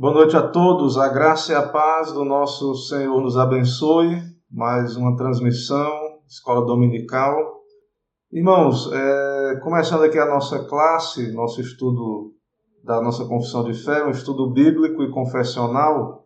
Boa 0.00 0.14
noite 0.14 0.36
a 0.36 0.42
todos, 0.46 0.96
a 0.96 1.08
graça 1.08 1.50
e 1.50 1.56
a 1.56 1.62
paz 1.70 2.12
do 2.12 2.24
nosso 2.24 2.72
Senhor 2.72 3.20
nos 3.20 3.36
abençoe. 3.36 4.22
Mais 4.48 4.94
uma 4.94 5.16
transmissão, 5.16 5.90
escola 6.24 6.64
dominical. 6.64 7.36
Irmãos, 8.32 8.92
é, 8.92 9.56
começando 9.60 10.04
aqui 10.04 10.16
a 10.16 10.26
nossa 10.26 10.60
classe, 10.66 11.32
nosso 11.32 11.60
estudo 11.60 12.32
da 12.84 13.02
nossa 13.02 13.24
confissão 13.24 13.64
de 13.64 13.74
fé, 13.74 14.04
um 14.04 14.10
estudo 14.10 14.48
bíblico 14.52 15.02
e 15.02 15.10
confessional. 15.10 16.24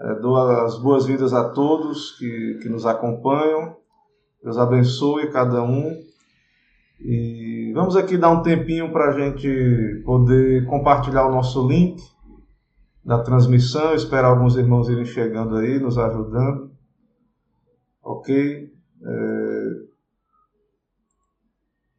É, 0.00 0.14
dou 0.20 0.36
as 0.36 0.78
boas-vindas 0.78 1.32
a 1.32 1.48
todos 1.48 2.12
que, 2.16 2.60
que 2.62 2.68
nos 2.68 2.86
acompanham. 2.86 3.74
Deus 4.44 4.58
abençoe 4.58 5.32
cada 5.32 5.60
um. 5.60 5.92
E 7.00 7.72
vamos 7.74 7.96
aqui 7.96 8.16
dar 8.16 8.30
um 8.30 8.42
tempinho 8.42 8.92
para 8.92 9.08
a 9.08 9.12
gente 9.18 10.02
poder 10.04 10.64
compartilhar 10.66 11.26
o 11.26 11.32
nosso 11.32 11.66
link 11.66 12.00
da 13.06 13.22
transmissão, 13.22 13.94
esperar 13.94 14.26
alguns 14.26 14.56
irmãos 14.56 14.88
irem 14.88 15.04
chegando 15.04 15.54
aí, 15.54 15.78
nos 15.78 15.96
ajudando. 15.96 16.72
Ok? 18.02 18.68
É... 19.00 19.86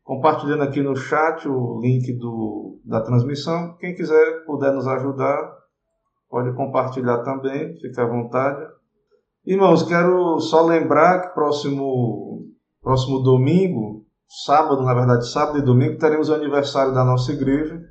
Compartilhando 0.03 0.63
aqui 0.63 0.81
no 0.81 0.97
chat 0.97 1.47
o 1.47 1.79
link 1.79 2.11
do, 2.11 2.81
da 2.83 2.99
transmissão. 2.99 3.77
Quem 3.77 3.95
quiser, 3.95 4.43
puder 4.45 4.73
nos 4.73 4.85
ajudar, 4.85 5.57
pode 6.29 6.53
compartilhar 6.57 7.19
também, 7.19 7.77
fique 7.77 7.99
à 8.01 8.05
vontade. 8.05 8.67
Irmãos, 9.45 9.83
quero 9.83 10.41
só 10.41 10.65
lembrar 10.65 11.21
que 11.21 11.33
próximo, 11.33 12.45
próximo 12.81 13.19
domingo, 13.19 14.05
sábado, 14.45 14.83
na 14.83 14.93
verdade, 14.93 15.29
sábado 15.29 15.57
e 15.57 15.61
domingo, 15.61 15.97
teremos 15.97 16.27
o 16.27 16.33
aniversário 16.33 16.93
da 16.93 17.05
nossa 17.05 17.31
igreja 17.31 17.81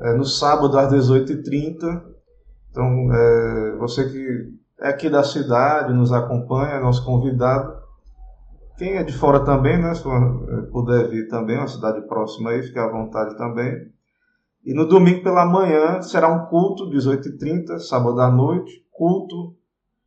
é, 0.00 0.14
no 0.14 0.24
sábado 0.24 0.78
às 0.78 0.92
18h30. 0.92 2.02
Então, 2.70 3.12
é, 3.12 3.76
você 3.76 4.08
que 4.10 4.60
é 4.80 4.88
aqui 4.88 5.10
da 5.10 5.22
cidade, 5.22 5.92
nos 5.92 6.12
acompanha, 6.12 6.74
é 6.74 6.80
nosso 6.80 7.04
convidado. 7.04 7.78
Quem 8.78 8.96
é 8.96 9.02
de 9.02 9.12
fora 9.12 9.44
também, 9.44 9.78
né, 9.78 9.94
se 9.94 10.08
é, 10.08 10.62
puder 10.70 11.08
vir 11.08 11.28
também, 11.28 11.58
uma 11.58 11.68
cidade 11.68 12.00
próxima 12.06 12.50
aí, 12.50 12.62
fique 12.62 12.78
à 12.78 12.88
vontade 12.88 13.36
também. 13.36 13.90
E 14.64 14.72
no 14.74 14.86
domingo 14.86 15.22
pela 15.22 15.44
manhã 15.44 16.00
será 16.02 16.28
um 16.28 16.46
culto, 16.46 16.90
18h30, 16.90 17.78
sábado 17.78 18.20
à 18.20 18.30
noite, 18.30 18.84
culto, 18.90 19.54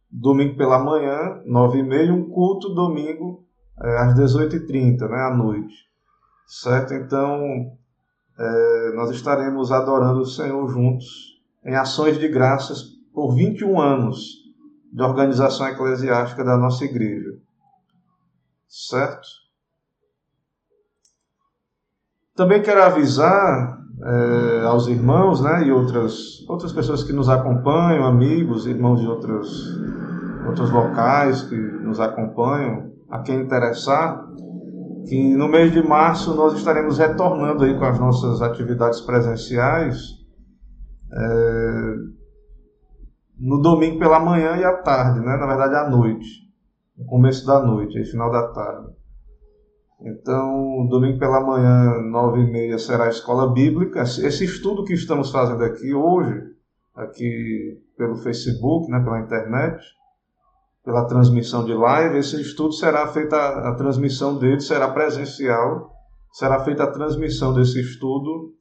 domingo 0.10 0.56
pela 0.56 0.80
manhã, 0.80 1.42
9h30, 1.48 2.12
um 2.12 2.30
culto 2.30 2.70
domingo 2.70 3.44
é, 3.82 3.98
às 3.98 4.16
18h30, 4.16 5.08
né, 5.08 5.22
à 5.22 5.36
noite. 5.36 5.76
Certo? 6.48 6.94
Então, 6.94 7.78
é, 8.38 8.92
nós 8.96 9.12
estaremos 9.12 9.72
adorando 9.72 10.22
o 10.22 10.26
Senhor 10.26 10.68
juntos 10.68 11.42
em 11.64 11.76
ações 11.76 12.18
de 12.18 12.28
graças 12.28 12.84
por 13.14 13.36
21 13.36 13.80
anos 13.80 14.44
de 14.92 15.02
organização 15.02 15.68
eclesiástica 15.68 16.44
da 16.44 16.58
nossa 16.58 16.84
igreja. 16.86 17.38
Certo? 18.68 19.28
Também 22.36 22.62
quero 22.62 22.82
avisar 22.82 23.80
é, 24.02 24.66
aos 24.66 24.88
irmãos 24.88 25.42
né, 25.42 25.68
e 25.68 25.72
outras, 25.72 26.44
outras 26.50 26.74
pessoas 26.74 27.04
que 27.04 27.14
nos 27.14 27.30
acompanham, 27.30 28.06
amigos, 28.06 28.66
irmãos 28.66 29.00
de 29.00 29.08
outros, 29.08 29.80
outros 30.48 30.72
locais 30.72 31.44
que 31.44 31.56
nos 31.56 32.00
acompanham, 32.00 32.92
a 33.10 33.20
quem 33.20 33.42
interessar, 33.42 34.28
que 35.08 35.36
no 35.36 35.48
mês 35.48 35.72
de 35.72 35.82
março 35.82 36.34
nós 36.36 36.54
estaremos 36.54 36.98
retornando 36.98 37.64
aí 37.64 37.78
com 37.78 37.86
as 37.86 38.00
nossas 38.00 38.42
atividades 38.42 39.02
presenciais 39.02 40.24
é, 41.12 41.96
no 43.38 43.62
domingo 43.62 44.00
pela 44.00 44.20
manhã 44.20 44.58
e 44.58 44.64
à 44.64 44.74
tarde, 44.78 45.20
né? 45.20 45.36
na 45.38 45.46
verdade 45.46 45.76
à 45.76 45.90
noite, 45.90 46.28
no 46.98 47.06
começo 47.06 47.46
da 47.46 47.62
noite, 47.62 47.98
aí 47.98 48.06
final 48.06 48.32
da 48.32 48.48
tarde. 48.50 48.94
Então, 50.02 50.86
domingo 50.88 51.18
pela 51.18 51.40
manhã, 51.40 52.02
nove 52.02 52.42
e 52.42 52.52
meia, 52.52 52.78
será 52.78 53.06
a 53.06 53.10
escola 53.10 53.54
bíblica. 53.54 54.02
Esse 54.02 54.44
estudo 54.44 54.84
que 54.84 54.94
estamos 54.94 55.32
fazendo 55.32 55.64
aqui 55.64 55.94
hoje, 55.94 56.42
aqui 56.94 57.82
pelo 57.98 58.18
Facebook, 58.18 58.92
né, 58.92 59.00
pela 59.02 59.22
internet, 59.22 59.82
pela 60.84 61.06
transmissão 61.06 61.64
de 61.64 61.74
live. 61.74 62.18
Esse 62.18 62.40
estudo 62.42 62.74
será 62.74 63.08
feita, 63.08 63.38
a 63.38 63.76
transmissão 63.76 64.38
dele 64.38 64.60
será 64.60 64.90
presencial, 64.90 65.92
será 66.32 66.64
feita 66.64 66.84
a 66.84 66.92
transmissão 66.92 67.54
desse 67.54 67.80
estudo 67.80 68.54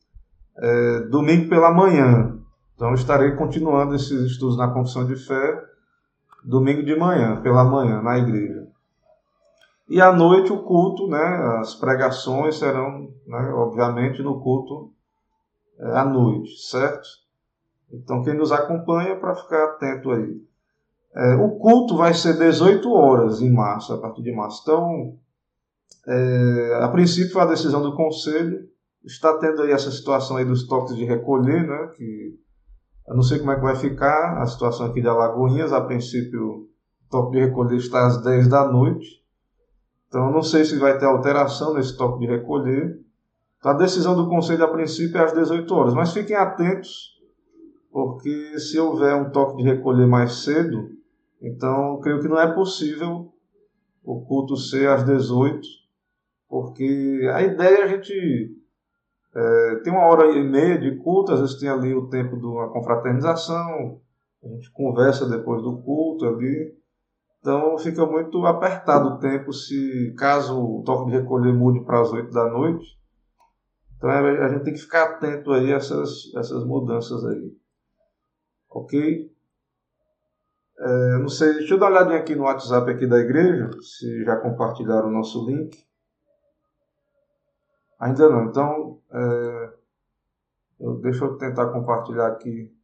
é, 0.59 1.01
domingo 1.09 1.49
pela 1.49 1.73
manhã. 1.73 2.39
Então 2.75 2.95
estarei 2.95 3.33
continuando 3.33 3.95
esses 3.95 4.33
estudos 4.33 4.57
na 4.57 4.69
confissão 4.69 5.07
de 5.07 5.17
fé 5.17 5.73
domingo 6.45 6.83
de 6.83 6.97
manhã, 6.97 7.41
pela 7.41 7.65
manhã, 7.65 8.03
na 8.03 8.19
igreja. 8.19 8.67
E 9.89 10.01
à 10.01 10.13
noite 10.13 10.53
o 10.53 10.63
culto, 10.63 11.07
né, 11.09 11.59
as 11.61 11.75
pregações 11.75 12.59
serão, 12.59 13.13
né, 13.27 13.53
obviamente, 13.55 14.23
no 14.23 14.41
culto 14.41 14.93
é, 15.79 15.99
à 15.99 16.05
noite, 16.05 16.51
certo? 16.69 17.07
Então 17.93 18.23
quem 18.23 18.35
nos 18.35 18.53
acompanha 18.53 19.17
para 19.17 19.35
ficar 19.35 19.65
atento 19.65 20.11
aí. 20.11 20.41
É, 21.15 21.35
o 21.35 21.59
culto 21.59 21.97
vai 21.97 22.15
ser 22.15 22.39
18 22.39 22.91
horas 22.91 23.43
em 23.43 23.53
março, 23.53 23.93
a 23.93 23.99
partir 23.99 24.23
de 24.23 24.33
março. 24.33 24.63
Então, 24.63 25.19
é, 26.07 26.79
a 26.83 26.89
princípio 26.89 27.33
foi 27.33 27.43
a 27.43 27.47
decisão 27.47 27.83
do 27.83 27.95
conselho. 27.95 28.67
Está 29.05 29.37
tendo 29.39 29.63
aí 29.63 29.73
essa 29.73 29.91
situação 29.91 30.37
aí 30.37 30.45
dos 30.45 30.67
toques 30.67 30.97
de 30.97 31.05
recolher, 31.05 31.67
né? 31.67 31.93
Que 31.97 32.39
eu 33.09 33.15
não 33.15 33.23
sei 33.23 33.39
como 33.39 33.51
é 33.51 33.57
que 33.57 33.63
vai 33.63 33.77
ficar 33.77 34.41
a 34.41 34.47
situação 34.47 34.87
aqui 34.87 35.03
de 35.03 35.09
Alagoinhas. 35.09 35.73
A 35.73 35.81
princípio, 35.81 36.43
o 36.43 36.69
toque 37.11 37.33
de 37.33 37.45
recolher 37.45 37.77
está 37.77 38.07
às 38.07 38.23
10 38.23 38.49
da 38.49 38.67
noite. 38.71 39.23
Então, 40.09 40.31
não 40.31 40.43
sei 40.43 40.65
se 40.65 40.79
vai 40.79 40.97
ter 40.99 41.07
alteração 41.07 41.75
nesse 41.75 41.97
toque 41.97 42.21
de 42.21 42.27
recolher. 42.27 43.01
Então, 43.59 43.73
a 43.73 43.75
decisão 43.75 44.17
do 44.17 44.29
conselho, 44.29 44.65
a 44.65 44.69
princípio, 44.69 45.19
é 45.19 45.25
às 45.25 45.33
18 45.33 45.75
horas. 45.75 45.95
Mas 45.95 46.13
fiquem 46.13 46.37
atentos, 46.37 47.19
porque 47.91 48.59
se 48.59 48.79
houver 48.79 49.15
um 49.15 49.31
toque 49.31 49.57
de 49.57 49.63
recolher 49.63 50.07
mais 50.07 50.45
cedo, 50.45 51.02
então, 51.43 52.01
creio 52.01 52.21
que 52.21 52.29
não 52.29 52.39
é 52.39 52.55
possível 52.55 53.33
o 54.05 54.25
culto 54.25 54.57
ser 54.57 54.89
às 54.89 55.05
18, 55.05 55.61
porque 56.49 57.29
a 57.35 57.43
ideia 57.43 57.79
é 57.79 57.83
a 57.83 57.87
gente 57.89 58.63
é, 59.35 59.77
tem 59.83 59.93
uma 59.93 60.07
hora 60.07 60.27
e 60.27 60.43
meia 60.45 60.79
de 60.79 60.97
culto, 60.97 61.33
às 61.33 61.41
vezes 61.41 61.59
tem 61.59 61.69
ali 61.69 61.95
o 61.95 62.09
tempo 62.09 62.39
de 62.39 62.47
uma 62.47 62.71
confraternização, 62.71 64.01
a 64.45 64.49
gente 64.49 64.71
conversa 64.73 65.29
depois 65.29 65.63
do 65.63 65.81
culto 65.83 66.27
ali. 66.27 66.77
Então 67.41 67.77
fica 67.79 68.07
muito 68.07 68.45
apertado 68.47 69.09
o 69.09 69.19
tempo 69.19 69.53
se 69.53 70.15
caso 70.17 70.61
o 70.61 70.83
toque 70.85 71.11
de 71.11 71.17
recolher 71.17 71.53
mude 71.53 71.85
para 71.85 72.01
as 72.01 72.13
8 72.13 72.31
da 72.31 72.49
noite. 72.49 72.87
Então 73.97 74.11
a 74.11 74.49
gente 74.49 74.65
tem 74.65 74.75
que 74.75 74.81
ficar 74.81 75.05
atento 75.05 75.51
aí 75.53 75.73
a 75.73 75.77
essas, 75.77 76.33
essas 76.37 76.65
mudanças 76.65 77.25
aí. 77.25 77.53
Ok? 78.71 79.32
É, 80.79 81.19
não 81.19 81.29
sei, 81.29 81.53
deixa 81.55 81.75
eu 81.75 81.79
dar 81.79 81.87
uma 81.87 81.99
olhadinha 81.99 82.19
aqui 82.19 82.35
no 82.35 82.45
WhatsApp 82.45 82.91
aqui 82.91 83.07
da 83.07 83.19
igreja, 83.19 83.71
se 83.81 84.25
já 84.25 84.37
compartilharam 84.37 85.09
o 85.09 85.13
nosso 85.13 85.47
link. 85.47 85.77
Ainda 88.01 88.29
não, 88.29 88.47
então 88.47 89.01
é, 89.13 89.73
eu, 90.81 90.97
deixa 90.97 91.25
eu 91.25 91.37
tentar 91.39 91.71
compartilhar 91.71 92.27
aqui. 92.27 92.75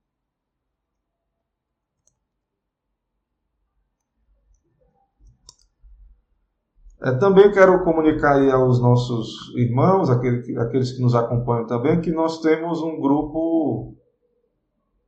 É, 7.01 7.13
também 7.19 7.51
quero 7.53 7.83
comunicar 7.85 8.37
aí 8.37 8.51
aos 8.51 8.81
nossos 8.81 9.53
irmãos, 9.57 10.11
aqueles, 10.11 10.57
aqueles 10.57 10.93
que 10.93 11.03
nos 11.03 11.15
acompanham 11.15 11.67
também, 11.67 12.01
que 12.01 12.13
nós 12.13 12.41
temos 12.41 12.83
um 12.83 13.01
grupo, 13.01 13.97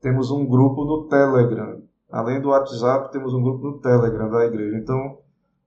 temos 0.01 0.31
um 0.31 0.47
grupo 0.47 0.85
no 0.85 1.09
Telegram. 1.09 1.90
Além 2.11 2.41
do 2.41 2.49
WhatsApp, 2.49 3.13
temos 3.13 3.33
um 3.33 3.43
grupo 3.43 3.65
no 3.65 3.79
Telegram 3.79 4.29
da 4.29 4.45
igreja. 4.45 4.77
Então, 4.77 5.19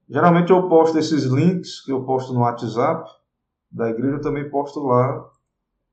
geralmente 0.08 0.50
eu 0.50 0.68
posto 0.68 0.98
esses 0.98 1.24
links 1.24 1.82
que 1.84 1.92
eu 1.92 2.04
posto 2.04 2.34
no 2.34 2.40
WhatsApp 2.40 3.08
da 3.70 3.88
igreja, 3.88 4.16
eu 4.16 4.20
também 4.20 4.50
posto 4.50 4.80
lá 4.80 5.24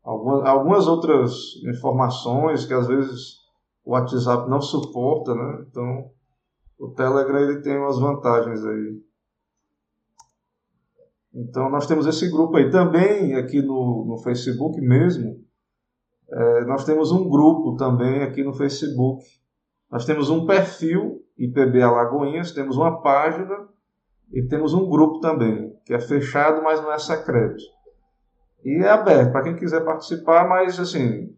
algumas, 0.03 0.45
algumas 0.45 0.87
outras 0.87 1.33
informações 1.63 2.65
que 2.65 2.73
às 2.73 2.87
vezes 2.87 3.39
o 3.85 3.91
WhatsApp 3.91 4.49
não 4.49 4.61
suporta, 4.61 5.33
né? 5.33 5.65
Então, 5.69 6.11
o 6.77 6.89
Telegram 6.89 7.39
ele 7.39 7.61
tem 7.61 7.77
umas 7.77 7.97
vantagens 7.97 8.63
aí. 8.65 9.01
Então, 11.33 11.69
nós 11.69 11.87
temos 11.87 12.05
esse 12.05 12.29
grupo 12.29 12.57
aí. 12.57 12.69
Também 12.69 13.35
aqui 13.35 13.61
no, 13.61 14.05
no 14.05 14.17
Facebook 14.17 14.81
mesmo, 14.81 15.39
é, 16.29 16.65
nós 16.65 16.83
temos 16.83 17.11
um 17.11 17.29
grupo 17.29 17.75
também 17.77 18.21
aqui 18.23 18.43
no 18.43 18.53
Facebook 18.53 19.23
nós 19.91 20.05
temos 20.05 20.29
um 20.29 20.45
perfil 20.45 21.21
IPB 21.37 21.81
Alagoinhas, 21.81 22.51
temos 22.51 22.77
uma 22.77 23.01
página 23.01 23.67
e 24.31 24.41
temos 24.43 24.73
um 24.73 24.89
grupo 24.89 25.19
também, 25.19 25.75
que 25.85 25.93
é 25.93 25.99
fechado, 25.99 26.63
mas 26.63 26.81
não 26.81 26.91
é 26.93 26.97
secreto. 26.97 27.61
E 28.63 28.81
é 28.83 28.89
aberto 28.89 29.31
para 29.31 29.43
quem 29.43 29.55
quiser 29.55 29.83
participar, 29.83 30.47
mas 30.47 30.79
assim, 30.79 31.35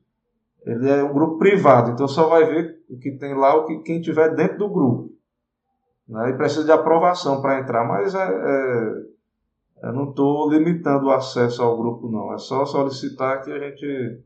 ele 0.66 0.90
é 0.90 1.04
um 1.04 1.14
grupo 1.14 1.38
privado, 1.38 1.92
então 1.92 2.08
só 2.08 2.28
vai 2.28 2.46
ver 2.46 2.84
o 2.90 2.98
que 3.00 3.12
tem 3.12 3.34
lá 3.34 3.56
o 3.56 3.66
que 3.66 3.80
quem 3.80 4.02
tiver 4.02 4.36
dentro 4.36 4.60
do 4.60 4.70
grupo. 4.70 5.14
Né? 6.08 6.30
E 6.30 6.38
precisa 6.38 6.66
de 6.66 6.72
aprovação 6.72 7.42
para 7.42 7.60
entrar, 7.60 7.84
mas 7.88 8.14
é, 8.14 8.24
é, 8.24 9.88
eu 9.88 9.94
não 9.94 10.10
estou 10.10 10.50
limitando 10.50 11.08
o 11.08 11.12
acesso 11.12 11.64
ao 11.64 11.78
grupo, 11.78 12.10
não. 12.10 12.34
É 12.34 12.38
só 12.38 12.66
solicitar 12.66 13.42
que 13.42 13.52
a 13.52 13.58
gente 13.58 14.22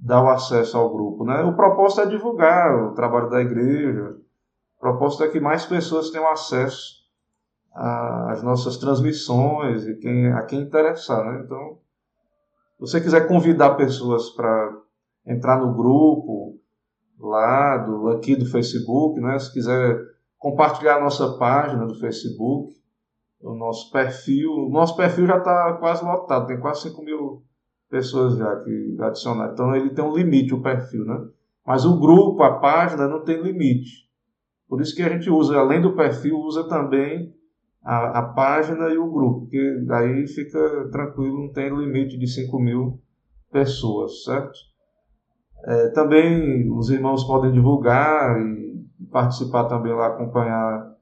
dá 0.00 0.22
o 0.22 0.28
acesso 0.28 0.76
ao 0.76 0.90
grupo. 0.90 1.24
Né? 1.24 1.42
O 1.42 1.54
propósito 1.54 2.02
é 2.02 2.06
divulgar 2.06 2.74
o 2.74 2.94
trabalho 2.94 3.28
da 3.28 3.40
igreja, 3.40 4.16
o 4.76 4.80
propósito 4.80 5.24
é 5.24 5.28
que 5.28 5.38
mais 5.38 5.66
pessoas 5.66 6.10
tenham 6.10 6.30
acesso 6.30 7.00
às 7.72 8.42
nossas 8.42 8.78
transmissões 8.78 9.86
e 9.86 9.94
quem, 9.96 10.32
a 10.32 10.42
quem 10.42 10.60
interessar. 10.62 11.24
Né? 11.24 11.42
Então, 11.44 11.78
se 12.74 12.80
você 12.80 13.00
quiser 13.00 13.28
convidar 13.28 13.74
pessoas 13.74 14.30
para 14.30 14.76
entrar 15.26 15.58
no 15.58 15.74
grupo 15.74 16.58
lá 17.18 17.76
do, 17.76 18.08
aqui 18.08 18.34
do 18.34 18.46
Facebook, 18.46 19.20
né? 19.20 19.38
se 19.38 19.52
quiser 19.52 20.00
compartilhar 20.38 20.96
a 20.96 21.00
nossa 21.00 21.36
página 21.36 21.86
do 21.86 21.94
Facebook, 21.94 22.80
o 23.42 23.54
nosso 23.54 23.90
perfil. 23.90 24.52
O 24.52 24.70
nosso 24.70 24.96
perfil 24.96 25.26
já 25.26 25.38
está 25.38 25.74
quase 25.74 26.04
lotado, 26.04 26.46
tem 26.46 26.58
quase 26.58 26.82
5 26.88 27.02
mil 27.02 27.42
pessoas 27.90 28.36
já 28.36 28.56
que 28.60 28.96
adicionaram. 29.00 29.52
Então 29.52 29.74
ele 29.74 29.90
tem 29.90 30.04
um 30.04 30.14
limite, 30.14 30.54
o 30.54 30.62
perfil, 30.62 31.04
né? 31.04 31.26
Mas 31.66 31.84
o 31.84 31.98
grupo, 31.98 32.42
a 32.42 32.58
página, 32.58 33.06
não 33.06 33.22
tem 33.22 33.42
limite. 33.42 34.08
Por 34.68 34.80
isso 34.80 34.94
que 34.94 35.02
a 35.02 35.08
gente 35.08 35.28
usa, 35.28 35.58
além 35.58 35.82
do 35.82 35.94
perfil, 35.94 36.38
usa 36.38 36.68
também 36.68 37.34
a, 37.84 38.20
a 38.20 38.22
página 38.22 38.88
e 38.88 38.96
o 38.96 39.10
grupo, 39.10 39.40
porque 39.40 39.84
daí 39.86 40.26
fica 40.26 40.88
tranquilo, 40.90 41.46
não 41.46 41.52
tem 41.52 41.68
limite 41.68 42.16
de 42.16 42.26
5 42.26 42.58
mil 42.60 43.00
pessoas, 43.50 44.24
certo? 44.24 44.58
É, 45.64 45.88
também 45.88 46.70
os 46.72 46.88
irmãos 46.88 47.24
podem 47.24 47.52
divulgar 47.52 48.40
e 48.40 48.80
participar 49.10 49.64
também 49.64 49.92
lá, 49.92 50.06
acompanhar 50.06 50.94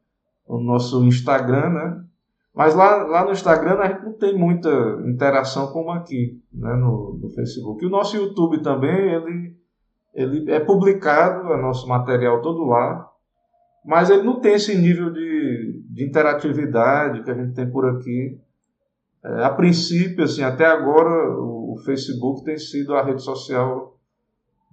o 0.47 0.59
nosso 0.59 1.05
Instagram, 1.05 1.71
né? 1.71 2.05
Mas 2.59 2.75
lá, 2.75 3.05
lá 3.05 3.25
no 3.25 3.31
Instagram 3.31 3.79
a 3.79 3.87
gente 3.87 4.05
não 4.05 4.15
tem 4.15 4.37
muita 4.37 4.69
interação 5.07 5.69
como 5.69 5.93
aqui, 5.93 6.43
né, 6.53 6.75
no, 6.75 7.17
no 7.23 7.29
Facebook. 7.29 7.85
E 7.85 7.87
o 7.87 7.91
nosso 7.91 8.17
YouTube 8.17 8.61
também, 8.65 9.15
ele, 9.15 9.57
ele 10.13 10.51
é 10.51 10.59
publicado, 10.59 11.53
é 11.53 11.63
nosso 11.63 11.87
material 11.87 12.43
todo 12.43 12.65
lá, 12.65 13.09
mas 13.87 14.11
ele 14.11 14.25
não 14.25 14.41
tem 14.41 14.55
esse 14.55 14.77
nível 14.77 15.13
de, 15.13 15.85
de 15.89 16.05
interatividade 16.05 17.23
que 17.23 17.31
a 17.31 17.35
gente 17.35 17.55
tem 17.55 17.71
por 17.71 17.87
aqui. 17.87 18.37
É, 19.25 19.45
a 19.45 19.51
princípio, 19.51 20.25
assim, 20.25 20.43
até 20.43 20.67
agora, 20.67 21.31
o, 21.39 21.75
o 21.75 21.77
Facebook 21.85 22.43
tem 22.43 22.59
sido 22.59 22.93
a 22.97 23.05
rede 23.05 23.23
social 23.23 23.97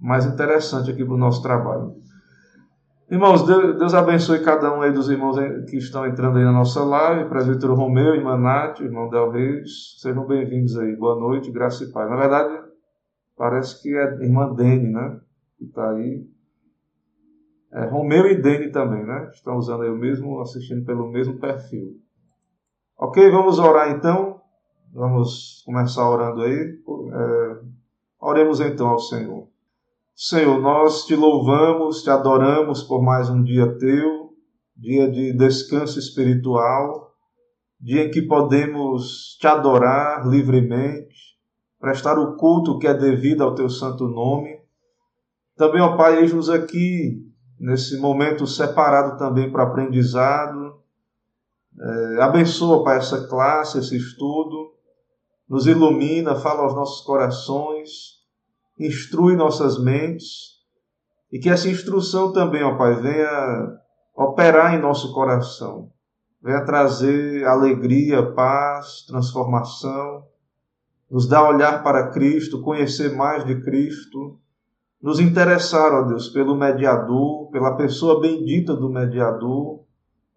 mais 0.02 0.26
interessante 0.26 0.90
aqui 0.90 1.06
para 1.06 1.14
o 1.14 1.20
nosso 1.20 1.44
trabalho. 1.44 1.94
Irmãos, 3.08 3.46
Deus 3.46 3.94
abençoe 3.94 4.44
cada 4.44 4.76
um 4.76 4.82
aí 4.82 4.92
dos 4.92 5.12
irmãos 5.12 5.38
que 5.70 5.78
estão 5.78 6.08
entrando 6.08 6.40
aí 6.40 6.44
na 6.44 6.52
nossa 6.52 6.84
live. 6.84 7.30
Presbítero 7.30 7.76
Romeu, 7.76 8.16
irmã 8.16 8.36
Nath, 8.36 8.80
irmão 8.80 9.08
Del 9.10 9.30
Reis, 9.30 9.96
sejam 10.00 10.26
bem-vindos 10.26 10.76
aí. 10.76 10.96
Boa 10.96 11.16
noite, 11.16 11.52
graça 11.52 11.84
e 11.84 11.92
paz. 11.92 12.10
Na 12.10 12.16
verdade, 12.16 12.64
parece 13.38 13.80
que 13.80 13.96
é 13.96 14.24
irmã 14.24 14.52
Dene, 14.56 14.92
né? 14.92 15.20
Que 15.56 15.66
está 15.66 15.92
aí. 15.92 16.28
É, 17.74 17.86
Romeu 17.86 18.26
e 18.26 18.42
Dene 18.42 18.72
também, 18.72 19.06
né? 19.06 19.30
Estão 19.32 19.56
usando 19.56 19.84
aí 19.84 19.90
o 19.92 19.96
mesmo, 19.96 20.42
assistindo 20.42 20.84
pelo 20.84 21.08
mesmo 21.08 21.38
perfil. 21.38 22.00
Ok, 22.98 23.30
vamos 23.30 23.60
orar 23.60 23.92
então. 23.92 24.42
Vamos 24.92 25.62
começar 25.64 26.10
orando 26.10 26.42
aí. 26.42 26.80
É, 27.14 27.58
oremos 28.20 28.60
então 28.62 28.88
ao 28.88 29.00
Senhor. 29.00 29.48
Senhor, 30.18 30.62
nós 30.62 31.06
te 31.06 31.14
louvamos, 31.14 32.02
te 32.02 32.10
adoramos 32.10 32.82
por 32.82 33.04
mais 33.04 33.30
um 33.30 33.44
dia 33.44 33.78
teu, 33.78 34.30
dia 34.74 35.12
de 35.12 35.34
descanso 35.34 36.00
espiritual, 36.00 37.12
dia 37.78 38.06
em 38.06 38.10
que 38.10 38.22
podemos 38.22 39.36
te 39.42 39.46
adorar 39.46 40.26
livremente, 40.26 41.38
prestar 41.78 42.18
o 42.18 42.38
culto 42.38 42.80
que 42.80 42.88
é 42.88 42.94
devido 42.94 43.44
ao 43.44 43.56
teu 43.56 43.70
santo 43.70 44.08
nome. 44.08 44.58
Também, 45.58 45.82
ó 45.82 45.98
Pai, 45.98 46.22
eis-nos 46.22 46.50
aqui 46.50 47.22
nesse 47.60 48.00
momento 48.00 48.48
separado 48.48 49.18
também 49.18 49.52
para 49.52 49.64
aprendizado. 49.64 50.80
É, 51.78 52.22
abençoa, 52.22 52.86
Pai, 52.86 53.00
essa 53.00 53.28
classe, 53.28 53.80
esse 53.80 53.98
estudo, 53.98 54.76
nos 55.50 55.68
ilumina, 55.68 56.36
fala 56.36 56.62
aos 56.62 56.74
nossos 56.74 57.06
corações 57.06 58.15
instrui 58.78 59.36
nossas 59.36 59.82
mentes 59.82 60.56
e 61.32 61.40
que 61.40 61.50
essa 61.50 61.70
instrução 61.70 62.32
também, 62.32 62.64
ó 62.64 62.78
Pai, 62.78 62.96
venha 62.96 63.78
operar 64.16 64.74
em 64.74 64.82
nosso 64.82 65.14
coração, 65.14 65.92
venha 66.42 66.64
trazer 66.64 67.46
alegria, 67.46 68.32
paz, 68.34 69.06
transformação, 69.08 70.26
nos 71.10 71.28
dar 71.28 71.48
olhar 71.48 71.84
para 71.84 72.10
Cristo, 72.12 72.62
conhecer 72.62 73.16
mais 73.16 73.46
de 73.46 73.62
Cristo, 73.62 74.40
nos 75.02 75.20
interessar, 75.20 75.94
ó 75.94 76.02
Deus, 76.04 76.30
pelo 76.30 76.56
mediador, 76.56 77.50
pela 77.52 77.76
pessoa 77.76 78.20
bendita 78.20 78.76
do 78.76 78.90
mediador, 78.90 79.84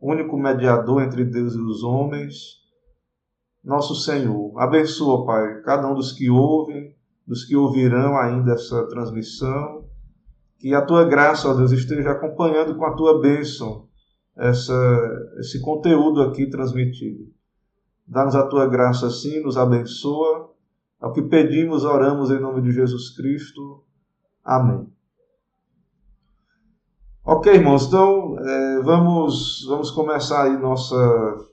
único 0.00 0.36
mediador 0.36 1.02
entre 1.02 1.24
Deus 1.24 1.54
e 1.54 1.60
os 1.60 1.82
homens, 1.82 2.58
nosso 3.64 3.94
Senhor. 3.94 4.58
Abençoa, 4.58 5.24
Pai, 5.24 5.62
cada 5.62 5.88
um 5.88 5.94
dos 5.94 6.12
que 6.12 6.28
ouvem, 6.28 6.94
dos 7.28 7.44
que 7.44 7.54
ouvirão 7.54 8.16
ainda 8.16 8.54
essa 8.54 8.88
transmissão. 8.88 9.84
Que 10.58 10.74
a 10.74 10.80
tua 10.80 11.04
graça, 11.04 11.48
ó 11.48 11.54
Deus, 11.54 11.70
esteja 11.70 12.10
acompanhando 12.10 12.74
com 12.74 12.86
a 12.86 12.96
tua 12.96 13.20
bênção 13.20 13.86
essa, 14.34 14.72
esse 15.38 15.60
conteúdo 15.60 16.22
aqui 16.22 16.48
transmitido. 16.48 17.30
Dá-nos 18.06 18.34
a 18.34 18.46
tua 18.46 18.66
graça 18.66 19.06
assim, 19.06 19.40
nos 19.40 19.58
abençoa. 19.58 20.50
É 21.00 21.06
o 21.06 21.12
que 21.12 21.22
pedimos, 21.22 21.84
oramos 21.84 22.30
em 22.30 22.40
nome 22.40 22.62
de 22.62 22.72
Jesus 22.72 23.14
Cristo. 23.14 23.84
Amém. 24.42 24.88
Ok, 27.22 27.52
irmãos, 27.52 27.86
então 27.86 28.38
é, 28.38 28.82
vamos, 28.82 29.66
vamos 29.68 29.90
começar 29.90 30.44
aí 30.44 30.56
nossa, 30.56 31.46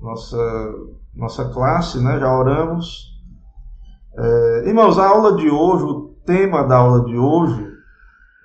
nossa, 0.00 0.74
nossa 1.14 1.48
classe, 1.48 1.98
né? 2.04 2.20
Já 2.20 2.38
oramos. 2.38 3.15
É, 4.18 4.68
irmãos, 4.68 4.98
a 4.98 5.06
aula 5.06 5.36
de 5.36 5.50
hoje, 5.50 5.84
o 5.84 6.16
tema 6.24 6.62
da 6.62 6.76
aula 6.78 7.04
de 7.04 7.16
hoje 7.16 7.66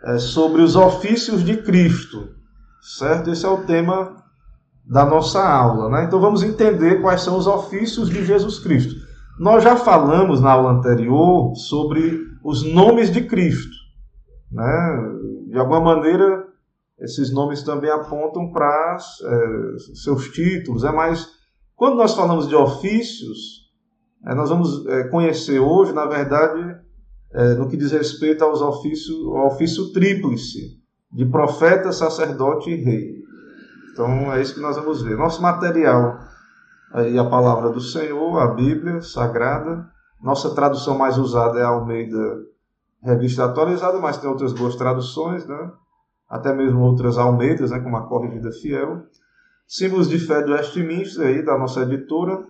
é 0.03 0.18
sobre 0.18 0.62
os 0.62 0.75
ofícios 0.75 1.45
de 1.45 1.57
Cristo, 1.63 2.27
certo? 2.81 3.29
Esse 3.29 3.46
é 3.46 3.50
o 3.50 3.63
tema 3.63 4.17
da 4.86 5.05
nossa 5.05 5.41
aula, 5.41 5.89
né? 5.89 6.03
Então 6.03 6.19
vamos 6.19 6.43
entender 6.43 7.01
quais 7.01 7.22
são 7.22 7.38
os 7.38 7.48
ofícios 7.48 8.10
de 8.10 8.25
Jesus 8.25 8.60
Cristo. 8.60 8.96
Nós 9.39 9.63
já 9.63 9.77
falamos 9.77 10.41
na 10.41 10.51
aula 10.51 10.72
anterior 10.72 11.55
sobre 11.55 12.19
os 12.43 12.63
nomes 12.63 13.10
de 13.10 13.22
Cristo, 13.22 13.75
né? 14.51 14.98
De 15.48 15.57
alguma 15.57 15.79
maneira, 15.79 16.48
esses 17.00 17.31
nomes 17.31 17.63
também 17.63 17.89
apontam 17.89 18.51
para 18.51 18.98
é, 19.24 19.77
seus 19.96 20.29
títulos, 20.31 20.84
é 20.84 20.91
mais 20.91 21.29
quando 21.77 21.96
nós 21.96 22.13
falamos 22.13 22.48
de 22.48 22.55
ofícios, 22.55 23.61
nós 24.24 24.50
vamos 24.50 24.86
é, 24.86 25.04
conhecer 25.06 25.60
hoje, 25.60 25.94
na 25.94 26.06
verdade, 26.06 26.78
é, 27.34 27.54
no 27.56 27.68
que 27.68 27.78
diz 27.78 27.92
respeito 27.92 28.44
aos 28.44 28.62
ofícios, 28.62 29.18
ao 29.28 29.48
ofício 29.48 29.92
tríplice 29.92 30.80
de 31.12 31.25
profeta, 31.25 31.92
sacerdote 31.92 32.70
e 32.70 32.75
rei. 32.75 33.22
Então 33.92 34.32
é 34.32 34.42
isso 34.42 34.54
que 34.54 34.62
nós 34.62 34.75
vamos 34.75 35.01
ver. 35.01 35.18
Nosso 35.18 35.42
material 35.42 36.20
aí 36.94 37.18
a 37.18 37.25
palavra 37.25 37.70
do 37.70 37.82
Senhor, 37.82 38.40
a 38.40 38.48
Bíblia 38.48 39.01
Sagrada. 39.01 39.90
Nossa 40.22 40.54
tradução 40.54 40.98
mais 40.98 41.18
usada 41.18 41.60
é 41.60 41.63
a 41.63 41.70
Almeida 41.70 42.44
Revista 43.04 43.46
Atualizada, 43.46 44.00
mas 44.00 44.18
tem 44.18 44.30
outras 44.30 44.54
boas 44.54 44.75
traduções, 44.75 45.48
né? 45.48 45.72
Até 46.30 46.54
mesmo 46.54 46.82
outras 46.82 47.18
Almeidas, 47.18 47.72
né? 47.72 47.80
Como 47.80 47.98
a 47.98 48.08
Corrigida 48.08 48.51
Fiel. 48.51 49.04
Símbolos 49.68 50.08
de 50.08 50.20
fé 50.20 50.44
do 50.44 50.51
Westminster 50.51 51.25
aí 51.25 51.44
da 51.44 51.58
nossa 51.58 51.82
editora 51.82 52.46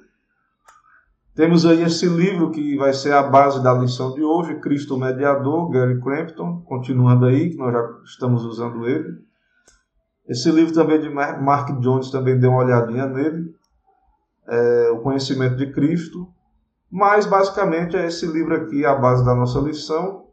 temos 1.34 1.66
aí 1.66 1.82
esse 1.82 2.08
livro 2.08 2.52
que 2.52 2.76
vai 2.76 2.94
ser 2.94 3.14
a 3.14 3.24
base 3.24 3.64
da 3.64 3.74
lição 3.74 4.14
de 4.14 4.22
hoje, 4.22 4.60
Cristo 4.60 4.98
Mediador, 4.98 5.70
Gary 5.70 6.02
Crampton, 6.02 6.62
continuando 6.66 7.26
aí, 7.26 7.52
que 7.52 7.58
nós 7.58 7.72
já 7.72 7.82
estamos 8.04 8.44
usando 8.44 8.86
ele. 8.86 9.08
Esse 10.28 10.52
livro 10.52 10.74
também 10.74 11.00
de 11.00 11.10
Mark 11.10 11.80
Jones 11.80 12.12
também 12.12 12.40
deu 12.40 12.52
uma 12.52 12.64
olhadinha 12.64 13.06
nele, 13.06 13.54
é, 14.48 14.92
O 14.92 15.00
Conhecimento 15.00 15.56
de 15.56 15.72
Cristo. 15.72 16.28
Mas 16.92 17.26
basicamente 17.26 17.96
é 17.96 18.08
esse 18.08 18.28
livro 18.28 18.54
aqui 18.54 18.86
a 18.86 18.96
base 18.96 19.24
da 19.24 19.34
nossa 19.34 19.60
lição. 19.60 20.28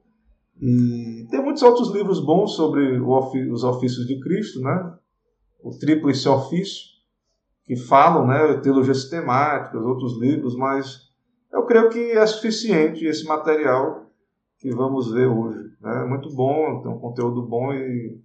E 0.60 1.26
tem 1.30 1.40
muitos 1.40 1.62
outros 1.62 1.92
livros 1.92 2.18
bons 2.18 2.56
sobre 2.56 3.00
os 3.00 3.62
ofícios 3.62 4.06
de 4.06 4.18
Cristo, 4.18 4.60
né? 4.60 4.94
O 5.62 5.70
Tríplice 5.70 6.28
Ofício 6.28 6.97
que 7.68 7.76
falam, 7.76 8.26
né, 8.26 8.54
teologia 8.62 8.94
sistemática, 8.94 9.78
outros 9.78 10.18
livros, 10.18 10.56
mas 10.56 11.10
eu 11.52 11.66
creio 11.66 11.90
que 11.90 12.12
é 12.12 12.26
suficiente 12.26 13.04
esse 13.04 13.26
material 13.26 14.06
que 14.58 14.74
vamos 14.74 15.12
ver 15.12 15.26
hoje. 15.26 15.76
né? 15.78 16.02
muito 16.08 16.34
bom, 16.34 16.80
tem 16.80 16.90
um 16.90 16.98
conteúdo 16.98 17.42
bom 17.42 17.74
e, 17.74 18.18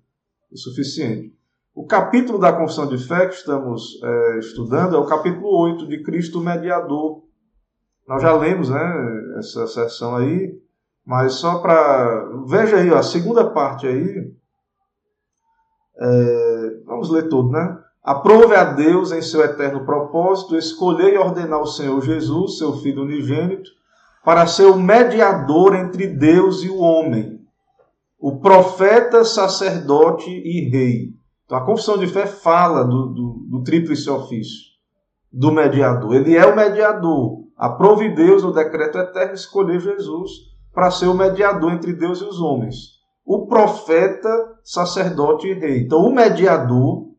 e 0.49 0.57
suficiente. 0.57 1.35
O 1.75 1.85
capítulo 1.85 2.39
da 2.39 2.53
confissão 2.53 2.87
de 2.87 2.97
fé 2.97 3.27
que 3.27 3.33
estamos 3.33 4.01
é, 4.01 4.39
estudando 4.39 4.95
é 4.95 4.99
o 4.99 5.07
capítulo 5.07 5.49
8 5.63 5.87
de 5.89 6.01
Cristo 6.03 6.39
Mediador. 6.39 7.23
Nós 8.07 8.21
já 8.21 8.33
lemos 8.33 8.69
né, 8.69 9.37
essa 9.39 9.67
sessão 9.67 10.15
aí, 10.15 10.57
mas 11.05 11.33
só 11.33 11.59
para. 11.59 12.29
Veja 12.47 12.77
aí, 12.77 12.89
ó, 12.89 12.97
a 12.97 13.03
segunda 13.03 13.49
parte 13.49 13.87
aí. 13.87 14.33
É, 15.99 16.81
vamos 16.85 17.09
ler 17.09 17.27
tudo, 17.27 17.51
né? 17.51 17.82
Aprove 18.03 18.53
a 18.53 18.65
Deus 18.65 19.13
em 19.13 19.21
seu 19.21 19.41
eterno 19.41 19.85
propósito 19.85 20.57
escolher 20.57 21.13
e 21.13 21.17
ordenar 21.17 21.61
o 21.61 21.67
Senhor 21.67 22.01
Jesus, 22.01 22.57
seu 22.57 22.73
Filho 22.77 23.03
unigênito, 23.03 23.69
para 24.25 24.45
ser 24.45 24.65
o 24.65 24.77
mediador 24.77 25.73
entre 25.75 26.07
Deus 26.07 26.63
e 26.63 26.69
o 26.69 26.79
homem, 26.79 27.39
o 28.19 28.39
profeta, 28.39 29.23
sacerdote 29.23 30.29
e 30.29 30.69
rei. 30.69 31.13
Então 31.45 31.57
a 31.57 31.65
confissão 31.65 31.97
de 31.97 32.07
fé 32.07 32.25
fala 32.25 32.83
do, 32.83 33.07
do, 33.07 33.47
do 33.49 33.63
tríplice 33.63 34.09
ofício, 34.09 34.71
do 35.31 35.51
mediador. 35.51 36.15
Ele 36.15 36.35
é 36.35 36.45
o 36.45 36.55
mediador. 36.55 37.43
Aprove 37.57 38.09
Deus 38.15 38.43
no 38.43 38.53
decreto 38.53 38.97
eterno 38.97 39.33
escolher 39.33 39.79
Jesus 39.79 40.31
para 40.73 40.91
ser 40.91 41.07
o 41.07 41.13
mediador 41.13 41.71
entre 41.71 41.93
Deus 41.93 42.19
e 42.19 42.25
os 42.25 42.41
homens. 42.41 42.93
O 43.25 43.45
profeta, 43.45 44.29
sacerdote 44.63 45.47
e 45.47 45.53
rei. 45.53 45.81
Então, 45.81 45.99
o 45.99 46.13
mediador, 46.13 47.12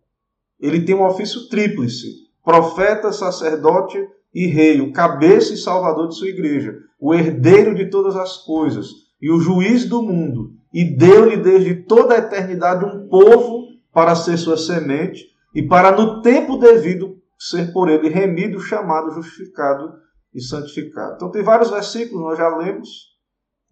ele 0.66 0.84
tem 0.84 0.94
um 0.94 1.04
ofício 1.04 1.48
tríplice: 1.48 2.06
profeta, 2.42 3.12
sacerdote 3.12 3.98
e 4.34 4.46
rei, 4.46 4.80
o 4.80 4.92
cabeça 4.92 5.52
e 5.52 5.58
salvador 5.58 6.08
de 6.08 6.16
sua 6.16 6.28
igreja, 6.28 6.76
o 6.98 7.14
herdeiro 7.14 7.74
de 7.74 7.90
todas 7.90 8.16
as 8.16 8.38
coisas 8.38 8.88
e 9.20 9.30
o 9.30 9.38
juiz 9.38 9.84
do 9.84 10.02
mundo. 10.02 10.52
E 10.72 10.96
deu-lhe 10.96 11.36
desde 11.36 11.74
toda 11.84 12.14
a 12.14 12.18
eternidade 12.18 12.84
um 12.84 13.06
povo 13.08 13.68
para 13.92 14.14
ser 14.16 14.36
sua 14.36 14.56
semente 14.56 15.24
e 15.54 15.62
para 15.62 15.92
no 15.92 16.20
tempo 16.20 16.56
devido 16.56 17.16
ser 17.38 17.72
por 17.72 17.88
ele 17.88 18.08
remido, 18.08 18.58
chamado, 18.58 19.12
justificado 19.12 19.92
e 20.34 20.40
santificado. 20.40 21.14
Então 21.14 21.30
tem 21.30 21.42
vários 21.42 21.70
versículos, 21.70 22.24
nós 22.24 22.38
já 22.38 22.48
lemos. 22.56 23.14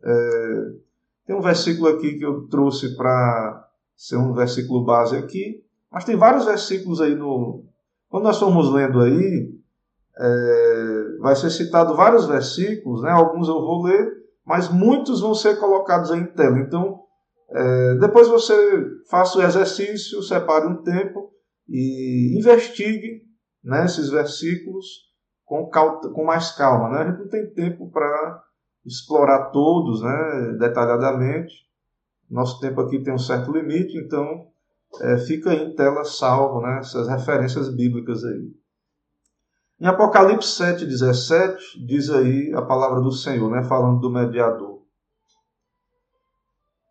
É, 0.04 0.54
tem 1.26 1.34
um 1.34 1.40
versículo 1.40 1.88
aqui 1.88 2.18
que 2.18 2.24
eu 2.24 2.46
trouxe 2.48 2.96
para 2.96 3.68
ser 3.96 4.16
um 4.16 4.32
versículo 4.32 4.84
base 4.84 5.16
aqui, 5.16 5.61
mas 5.92 6.04
tem 6.04 6.16
vários 6.16 6.46
versículos 6.46 7.00
aí 7.00 7.14
no. 7.14 7.64
Quando 8.08 8.24
nós 8.24 8.38
formos 8.38 8.72
lendo 8.72 9.00
aí, 9.00 9.54
é, 10.18 11.18
vai 11.20 11.36
ser 11.36 11.50
citado 11.50 11.94
vários 11.94 12.26
versículos, 12.26 13.02
né? 13.02 13.10
alguns 13.10 13.48
eu 13.48 13.60
vou 13.60 13.84
ler, 13.84 14.12
mas 14.44 14.68
muitos 14.68 15.20
vão 15.20 15.34
ser 15.34 15.58
colocados 15.58 16.10
aí 16.10 16.20
em 16.20 16.26
tela. 16.26 16.58
Então, 16.58 17.00
é, 17.50 17.94
depois 17.96 18.28
você 18.28 18.54
faça 19.10 19.38
o 19.38 19.42
exercício, 19.42 20.22
separe 20.22 20.66
um 20.66 20.82
tempo 20.82 21.30
e 21.68 22.36
investigue 22.38 23.22
né, 23.62 23.84
esses 23.84 24.10
versículos 24.10 25.12
com, 25.44 25.70
com 25.70 26.24
mais 26.24 26.52
calma. 26.52 26.88
Né? 26.90 26.98
A 26.98 27.10
gente 27.10 27.20
não 27.20 27.28
tem 27.28 27.50
tempo 27.52 27.90
para 27.90 28.42
explorar 28.84 29.50
todos 29.50 30.02
né, 30.02 30.56
detalhadamente. 30.58 31.52
Nosso 32.30 32.60
tempo 32.60 32.80
aqui 32.80 33.02
tem 33.02 33.12
um 33.12 33.18
certo 33.18 33.52
limite, 33.52 33.96
então 33.98 34.51
é, 35.00 35.18
fica 35.18 35.54
em 35.54 35.74
tela 35.74 36.04
salvo 36.04 36.60
né, 36.60 36.78
essas 36.78 37.08
referências 37.08 37.74
bíblicas 37.74 38.24
aí. 38.24 38.52
Em 39.80 39.86
Apocalipse 39.86 40.62
7,17 40.62 41.84
diz 41.86 42.10
aí 42.10 42.52
a 42.54 42.62
palavra 42.62 43.00
do 43.00 43.10
Senhor, 43.10 43.50
né, 43.50 43.64
falando 43.64 44.00
do 44.00 44.10
mediador. 44.10 44.82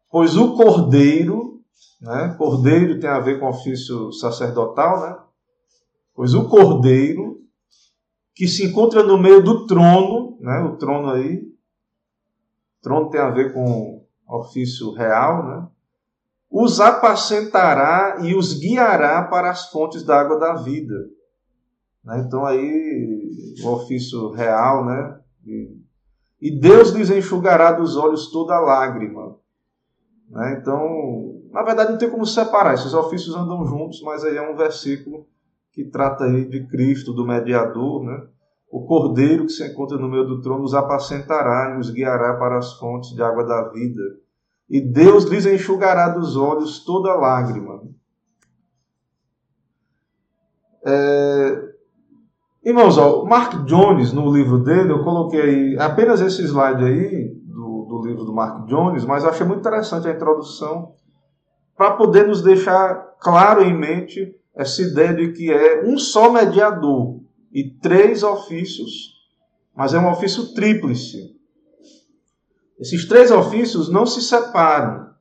Pois 0.09 0.35
o 0.35 0.55
cordeiro, 0.55 1.61
né, 2.01 2.35
cordeiro 2.37 2.99
tem 2.99 3.09
a 3.09 3.19
ver 3.19 3.39
com 3.39 3.47
ofício 3.47 4.11
sacerdotal, 4.11 5.01
né? 5.01 5.17
Pois 6.13 6.33
o 6.33 6.49
cordeiro 6.49 7.39
que 8.35 8.47
se 8.47 8.65
encontra 8.65 9.03
no 9.03 9.17
meio 9.17 9.41
do 9.41 9.65
trono, 9.67 10.37
né, 10.41 10.59
o 10.59 10.75
trono 10.75 11.11
aí, 11.11 11.41
trono 12.81 13.09
tem 13.09 13.21
a 13.21 13.29
ver 13.29 13.53
com 13.53 14.05
ofício 14.27 14.91
real, 14.91 15.47
né? 15.47 15.67
Os 16.51 16.81
apacentará 16.81 18.17
e 18.21 18.35
os 18.35 18.59
guiará 18.59 19.23
para 19.23 19.49
as 19.49 19.71
fontes 19.71 20.03
da 20.03 20.19
água 20.19 20.37
da 20.37 20.55
vida. 20.55 20.95
Né? 22.03 22.23
Então 22.27 22.45
aí 22.45 23.55
o 23.63 23.69
ofício 23.69 24.31
real, 24.31 24.85
né? 24.85 25.19
E, 26.41 26.59
Deus 26.59 26.89
lhes 26.89 27.09
enxugará 27.09 27.71
dos 27.71 27.95
olhos 27.95 28.31
toda 28.31 28.59
lágrima. 28.59 29.37
Né? 30.29 30.57
Então, 30.59 31.39
na 31.51 31.63
verdade, 31.63 31.91
não 31.91 31.97
tem 31.97 32.09
como 32.09 32.25
separar. 32.25 32.73
Esses 32.73 32.93
ofícios 32.93 33.35
andam 33.35 33.65
juntos, 33.65 34.01
mas 34.01 34.23
aí 34.23 34.35
é 34.35 34.41
um 34.41 34.55
versículo 34.55 35.25
que 35.71 35.85
trata 35.85 36.25
aí 36.25 36.45
de 36.45 36.67
Cristo, 36.67 37.13
do 37.13 37.25
mediador, 37.25 38.03
né? 38.03 38.27
O 38.69 38.85
cordeiro 38.85 39.45
que 39.45 39.51
se 39.51 39.65
encontra 39.67 39.97
no 39.97 40.09
meio 40.09 40.25
do 40.25 40.41
trono 40.41 40.63
os 40.63 40.73
apacentará 40.73 41.75
e 41.75 41.79
os 41.79 41.89
guiará 41.89 42.35
para 42.37 42.57
as 42.57 42.73
fontes 42.77 43.13
de 43.13 43.21
água 43.21 43.43
da 43.43 43.69
vida. 43.69 44.01
E 44.71 44.79
Deus 44.79 45.25
lhes 45.25 45.45
enxugará 45.45 46.07
dos 46.07 46.37
olhos 46.37 46.85
toda 46.85 47.13
lágrima. 47.13 47.81
É... 50.85 51.71
Irmãos, 52.63 52.97
ó, 52.97 53.25
Mark 53.25 53.65
Jones, 53.65 54.13
no 54.13 54.33
livro 54.33 54.59
dele, 54.59 54.93
eu 54.93 55.03
coloquei 55.03 55.77
apenas 55.77 56.21
esse 56.21 56.41
slide 56.43 56.85
aí, 56.85 57.35
do, 57.43 57.85
do 57.89 58.07
livro 58.07 58.23
do 58.23 58.33
Mark 58.33 58.65
Jones, 58.67 59.03
mas 59.03 59.25
achei 59.25 59.45
muito 59.45 59.59
interessante 59.59 60.07
a 60.07 60.13
introdução, 60.13 60.93
para 61.75 61.91
poder 61.97 62.25
nos 62.25 62.41
deixar 62.41 62.95
claro 63.19 63.61
em 63.61 63.77
mente 63.77 64.33
essa 64.55 64.81
ideia 64.81 65.13
de 65.13 65.33
que 65.33 65.51
é 65.51 65.83
um 65.83 65.97
só 65.97 66.31
mediador 66.31 67.19
e 67.51 67.69
três 67.69 68.23
ofícios, 68.23 69.19
mas 69.75 69.93
é 69.93 69.99
um 69.99 70.09
ofício 70.09 70.53
tríplice. 70.53 71.40
Esses 72.81 73.07
três 73.07 73.29
ofícios 73.29 73.89
não 73.89 74.07
se 74.07 74.23
separam. 74.23 75.11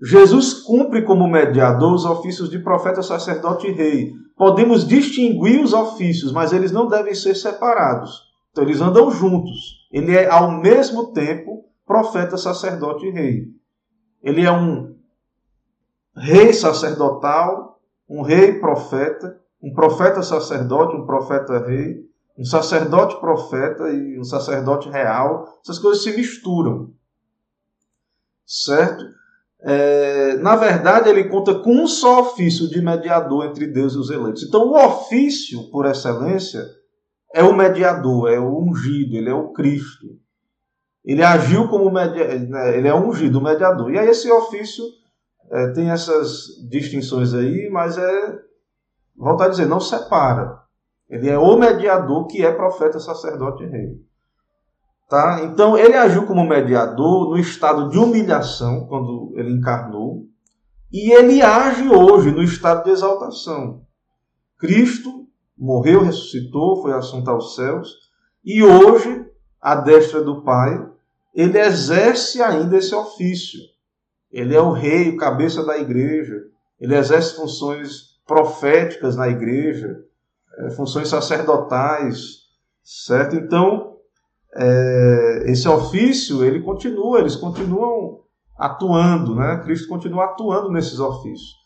Jesus 0.00 0.54
cumpre 0.54 1.02
como 1.02 1.28
mediador 1.28 1.92
os 1.92 2.04
ofícios 2.04 2.48
de 2.48 2.60
profeta, 2.60 3.02
sacerdote 3.02 3.66
e 3.66 3.72
rei. 3.72 4.12
Podemos 4.36 4.86
distinguir 4.86 5.60
os 5.60 5.72
ofícios, 5.74 6.32
mas 6.32 6.52
eles 6.52 6.70
não 6.70 6.86
devem 6.86 7.12
ser 7.12 7.34
separados. 7.34 8.22
Então 8.52 8.62
eles 8.62 8.80
andam 8.80 9.10
juntos. 9.10 9.88
Ele 9.92 10.16
é 10.16 10.30
ao 10.30 10.52
mesmo 10.52 11.12
tempo 11.12 11.64
profeta, 11.84 12.36
sacerdote 12.36 13.04
e 13.04 13.10
rei. 13.10 13.48
Ele 14.22 14.46
é 14.46 14.52
um 14.52 14.94
rei 16.16 16.52
sacerdotal, 16.52 17.80
um 18.08 18.22
rei 18.22 18.60
profeta, 18.60 19.40
um 19.60 19.74
profeta 19.74 20.22
sacerdote, 20.22 20.94
um 20.94 21.04
profeta 21.04 21.58
rei, 21.66 22.08
um 22.40 22.44
sacerdote 22.44 23.20
profeta 23.20 23.90
e 23.90 24.18
um 24.18 24.24
sacerdote 24.24 24.88
real. 24.88 25.60
Essas 25.62 25.78
coisas 25.78 26.02
se 26.02 26.16
misturam. 26.16 26.90
Certo? 28.46 29.04
É, 29.60 30.38
na 30.38 30.56
verdade, 30.56 31.10
ele 31.10 31.28
conta 31.28 31.54
com 31.56 31.82
um 31.82 31.86
só 31.86 32.22
ofício 32.22 32.66
de 32.66 32.80
mediador 32.80 33.44
entre 33.44 33.66
Deus 33.66 33.92
e 33.92 33.98
os 33.98 34.08
eleitos. 34.08 34.42
Então, 34.42 34.68
o 34.68 34.74
ofício, 34.74 35.70
por 35.70 35.84
excelência, 35.84 36.64
é 37.34 37.44
o 37.44 37.54
mediador, 37.54 38.30
é 38.30 38.40
o 38.40 38.58
ungido, 38.58 39.16
ele 39.16 39.28
é 39.28 39.34
o 39.34 39.52
Cristo. 39.52 40.06
Ele 41.04 41.22
agiu 41.22 41.68
como 41.68 41.90
mediador, 41.90 42.48
né, 42.48 42.76
ele 42.78 42.88
é 42.88 42.94
ungido, 42.94 43.38
o 43.38 43.42
mediador. 43.42 43.92
E 43.92 43.98
aí, 43.98 44.08
esse 44.08 44.32
ofício 44.32 44.82
é, 45.52 45.72
tem 45.72 45.90
essas 45.90 46.46
distinções 46.70 47.34
aí, 47.34 47.68
mas 47.70 47.98
é 47.98 48.38
voltar 49.14 49.44
a 49.44 49.48
dizer, 49.48 49.66
não 49.66 49.78
separa. 49.78 50.59
Ele 51.10 51.28
é 51.28 51.36
o 51.36 51.56
mediador 51.56 52.28
que 52.28 52.44
é 52.44 52.52
profeta, 52.52 53.00
sacerdote 53.00 53.64
e 53.64 53.66
rei. 53.66 54.00
Tá? 55.08 55.40
Então, 55.42 55.76
ele 55.76 55.96
agiu 55.96 56.24
como 56.24 56.46
mediador 56.46 57.30
no 57.30 57.36
estado 57.36 57.88
de 57.88 57.98
humilhação, 57.98 58.86
quando 58.86 59.32
ele 59.34 59.50
encarnou, 59.50 60.24
e 60.92 61.10
ele 61.10 61.42
age 61.42 61.88
hoje 61.88 62.30
no 62.30 62.44
estado 62.44 62.84
de 62.84 62.90
exaltação. 62.90 63.82
Cristo 64.56 65.26
morreu, 65.58 66.04
ressuscitou, 66.04 66.80
foi 66.80 66.92
assunto 66.92 67.28
aos 67.28 67.56
céus, 67.56 67.92
e 68.44 68.62
hoje, 68.62 69.26
à 69.60 69.74
destra 69.74 70.22
do 70.22 70.42
Pai, 70.42 70.88
ele 71.34 71.58
exerce 71.58 72.40
ainda 72.40 72.76
esse 72.76 72.94
ofício. 72.94 73.60
Ele 74.30 74.54
é 74.54 74.60
o 74.60 74.70
rei, 74.70 75.10
o 75.10 75.16
cabeça 75.16 75.64
da 75.64 75.76
igreja, 75.76 76.36
ele 76.78 76.94
exerce 76.94 77.34
funções 77.34 78.10
proféticas 78.24 79.16
na 79.16 79.28
igreja, 79.28 80.04
funções 80.76 81.08
sacerdotais, 81.08 82.40
certo? 82.82 83.36
Então, 83.36 83.96
é, 84.54 85.44
esse 85.46 85.68
ofício, 85.68 86.44
ele 86.44 86.60
continua, 86.60 87.20
eles 87.20 87.36
continuam 87.36 88.20
atuando, 88.58 89.34
né? 89.34 89.60
Cristo 89.64 89.88
continua 89.88 90.24
atuando 90.24 90.70
nesses 90.70 90.98
ofícios. 90.98 91.60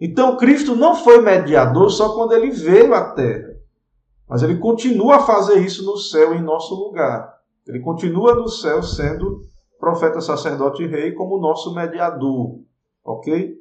Então, 0.00 0.36
Cristo 0.36 0.76
não 0.76 0.94
foi 0.94 1.20
mediador 1.20 1.90
só 1.90 2.14
quando 2.14 2.32
ele 2.32 2.50
veio 2.50 2.94
à 2.94 3.12
terra, 3.12 3.56
mas 4.28 4.42
ele 4.42 4.58
continua 4.58 5.16
a 5.16 5.20
fazer 5.20 5.58
isso 5.58 5.84
no 5.84 5.96
céu 5.96 6.34
em 6.34 6.42
nosso 6.42 6.74
lugar. 6.74 7.36
Ele 7.66 7.80
continua 7.80 8.34
no 8.34 8.48
céu 8.48 8.82
sendo 8.82 9.42
profeta, 9.78 10.20
sacerdote 10.20 10.82
e 10.82 10.86
rei, 10.86 11.12
como 11.12 11.40
nosso 11.40 11.74
mediador. 11.74 12.60
Ok? 13.04 13.56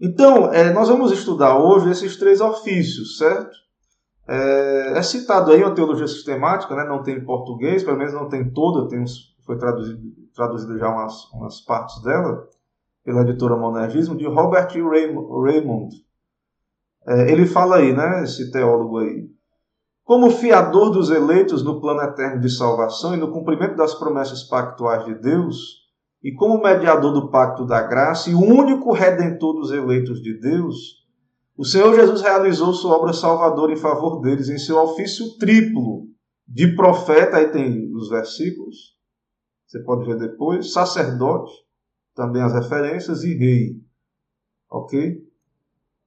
Então, 0.00 0.52
é, 0.52 0.72
nós 0.72 0.88
vamos 0.88 1.10
estudar 1.10 1.58
hoje 1.58 1.90
esses 1.90 2.16
três 2.16 2.40
ofícios, 2.40 3.18
certo? 3.18 3.56
É, 4.28 4.98
é, 4.98 5.02
citado 5.02 5.50
aí 5.50 5.62
uma 5.62 5.74
teologia 5.74 6.06
sistemática, 6.06 6.76
né? 6.76 6.84
não 6.84 7.02
tem 7.02 7.16
em 7.16 7.24
português, 7.24 7.82
pelo 7.82 7.96
menos 7.96 8.12
não 8.12 8.28
tem 8.28 8.48
toda, 8.52 8.86
tem 8.88 9.00
uns, 9.00 9.34
foi 9.44 9.56
traduzido, 9.56 10.00
traduzido 10.34 10.78
já 10.78 10.88
umas, 10.88 11.24
umas 11.32 11.60
partes 11.62 12.00
dela, 12.02 12.46
pela 13.02 13.22
editora 13.22 13.56
Monergismo, 13.56 14.16
de 14.16 14.26
Robert 14.26 14.68
Raymond. 14.68 15.96
É, 17.06 17.32
ele 17.32 17.46
fala 17.46 17.78
aí, 17.78 17.92
né, 17.92 18.22
esse 18.22 18.52
teólogo 18.52 18.98
aí, 18.98 19.28
como 20.04 20.30
fiador 20.30 20.90
dos 20.90 21.10
eleitos 21.10 21.62
no 21.62 21.80
plano 21.80 22.02
eterno 22.02 22.40
de 22.40 22.48
salvação 22.50 23.14
e 23.14 23.18
no 23.18 23.32
cumprimento 23.32 23.76
das 23.76 23.94
promessas 23.94 24.42
pactuais 24.42 25.04
de 25.06 25.14
Deus, 25.14 25.77
e 26.22 26.32
como 26.32 26.62
mediador 26.62 27.12
do 27.12 27.30
pacto 27.30 27.64
da 27.64 27.82
graça 27.82 28.30
e 28.30 28.34
único 28.34 28.92
redentor 28.92 29.54
dos 29.54 29.70
eleitos 29.70 30.20
de 30.20 30.38
Deus, 30.38 31.06
o 31.56 31.64
Senhor 31.64 31.94
Jesus 31.94 32.22
realizou 32.22 32.72
sua 32.72 32.96
obra 32.96 33.12
salvadora 33.12 33.72
em 33.72 33.76
favor 33.76 34.20
deles 34.20 34.48
em 34.48 34.58
seu 34.58 34.78
ofício 34.78 35.36
triplo 35.38 36.06
de 36.46 36.74
profeta, 36.74 37.36
aí 37.36 37.48
tem 37.48 37.92
os 37.94 38.08
versículos, 38.08 38.96
você 39.66 39.80
pode 39.80 40.06
ver 40.06 40.18
depois, 40.18 40.72
sacerdote, 40.72 41.52
também 42.14 42.42
as 42.42 42.54
referências, 42.54 43.22
e 43.22 43.34
rei. 43.36 43.76
Ok? 44.70 45.22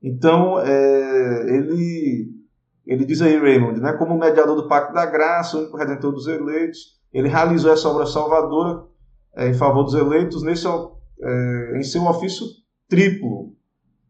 Então, 0.02 0.60
é, 0.60 1.56
ele 1.56 2.42
ele 2.86 3.06
diz 3.06 3.22
aí, 3.22 3.38
Raymond, 3.38 3.80
né, 3.80 3.94
como 3.94 4.18
mediador 4.18 4.56
do 4.56 4.68
pacto 4.68 4.94
da 4.94 5.06
graça, 5.06 5.56
o 5.56 5.60
único 5.62 5.78
redentor 5.78 6.12
dos 6.12 6.28
eleitos, 6.28 7.00
ele 7.14 7.28
realizou 7.28 7.72
essa 7.72 7.88
obra 7.88 8.06
salvadora 8.06 8.86
é, 9.36 9.50
em 9.50 9.54
favor 9.54 9.84
dos 9.84 9.94
eleitos 9.94 10.44
nesse, 10.44 10.68
é, 10.68 11.78
em 11.78 11.84
seu 11.84 12.06
ofício 12.06 12.46
triplo. 12.88 13.54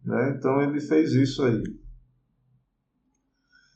Né? 0.04 0.36
Então 0.38 0.62
ele 0.62 0.80
fez 0.80 1.14
isso 1.14 1.44
aí. 1.44 1.62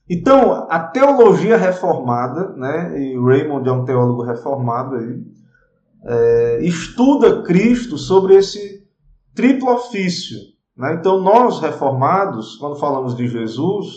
Então, 0.08 0.68
a 0.70 0.80
teologia 0.80 1.58
reformada, 1.58 2.50
né, 2.50 3.02
e 3.02 3.18
Raymond 3.18 3.68
é 3.68 3.72
um 3.72 3.86
teólogo 3.86 4.22
reformado 4.22 4.96
aí, 4.96 5.24
é, 6.04 6.60
estuda 6.62 7.42
Cristo 7.42 7.98
sobre 7.98 8.36
esse 8.36 8.88
triplo 9.34 9.74
ofício. 9.74 10.38
Né? 10.78 10.94
Então, 10.94 11.20
nós 11.22 11.60
reformados, 11.60 12.56
quando 12.58 12.76
falamos 12.76 13.16
de 13.16 13.28
Jesus, 13.28 13.88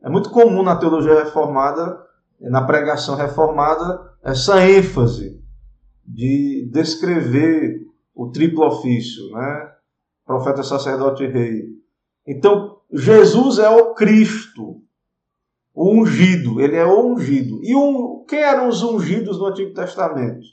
é 0.00 0.08
muito 0.08 0.30
comum 0.30 0.62
na 0.62 0.76
teologia 0.76 1.24
reformada, 1.24 1.98
na 2.40 2.62
pregação 2.62 3.16
reformada, 3.16 4.00
essa 4.22 4.64
ênfase 4.64 5.42
de 6.08 6.68
descrever 6.72 7.86
o 8.14 8.30
triplo 8.30 8.66
ofício, 8.66 9.30
né? 9.30 9.72
Profeta, 10.24 10.62
sacerdote 10.62 11.22
e 11.22 11.28
rei. 11.28 11.68
Então, 12.26 12.78
Jesus 12.90 13.58
é 13.58 13.68
o 13.68 13.94
Cristo, 13.94 14.82
o 15.74 15.92
ungido, 15.92 16.60
ele 16.60 16.76
é 16.76 16.84
o 16.84 17.12
ungido. 17.12 17.60
E 17.62 17.74
um, 17.74 18.24
quem 18.26 18.40
eram 18.40 18.68
os 18.68 18.82
ungidos 18.82 19.38
no 19.38 19.46
Antigo 19.46 19.74
Testamento? 19.74 20.46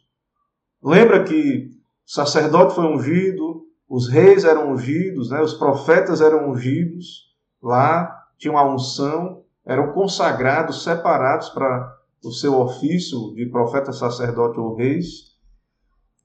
Lembra 0.84 1.24
que 1.24 1.72
o 2.06 2.12
sacerdote 2.12 2.76
foi 2.76 2.86
ungido, 2.86 3.66
os 3.88 4.10
reis 4.10 4.44
eram 4.44 4.72
ungidos, 4.74 5.32
né? 5.32 5.42
os 5.42 5.54
profetas 5.54 6.22
eram 6.22 6.52
ungidos 6.52 7.34
lá, 7.62 8.24
tinham 8.38 8.58
a 8.58 8.74
unção, 8.74 9.44
eram 9.66 9.94
consagrados, 9.94 10.84
separados 10.84 11.50
para 11.50 11.98
o 12.24 12.32
seu 12.32 12.60
ofício 12.60 13.34
de 13.34 13.46
profeta, 13.48 13.92
sacerdote 13.92 14.60
ou 14.60 14.76
reis. 14.76 15.35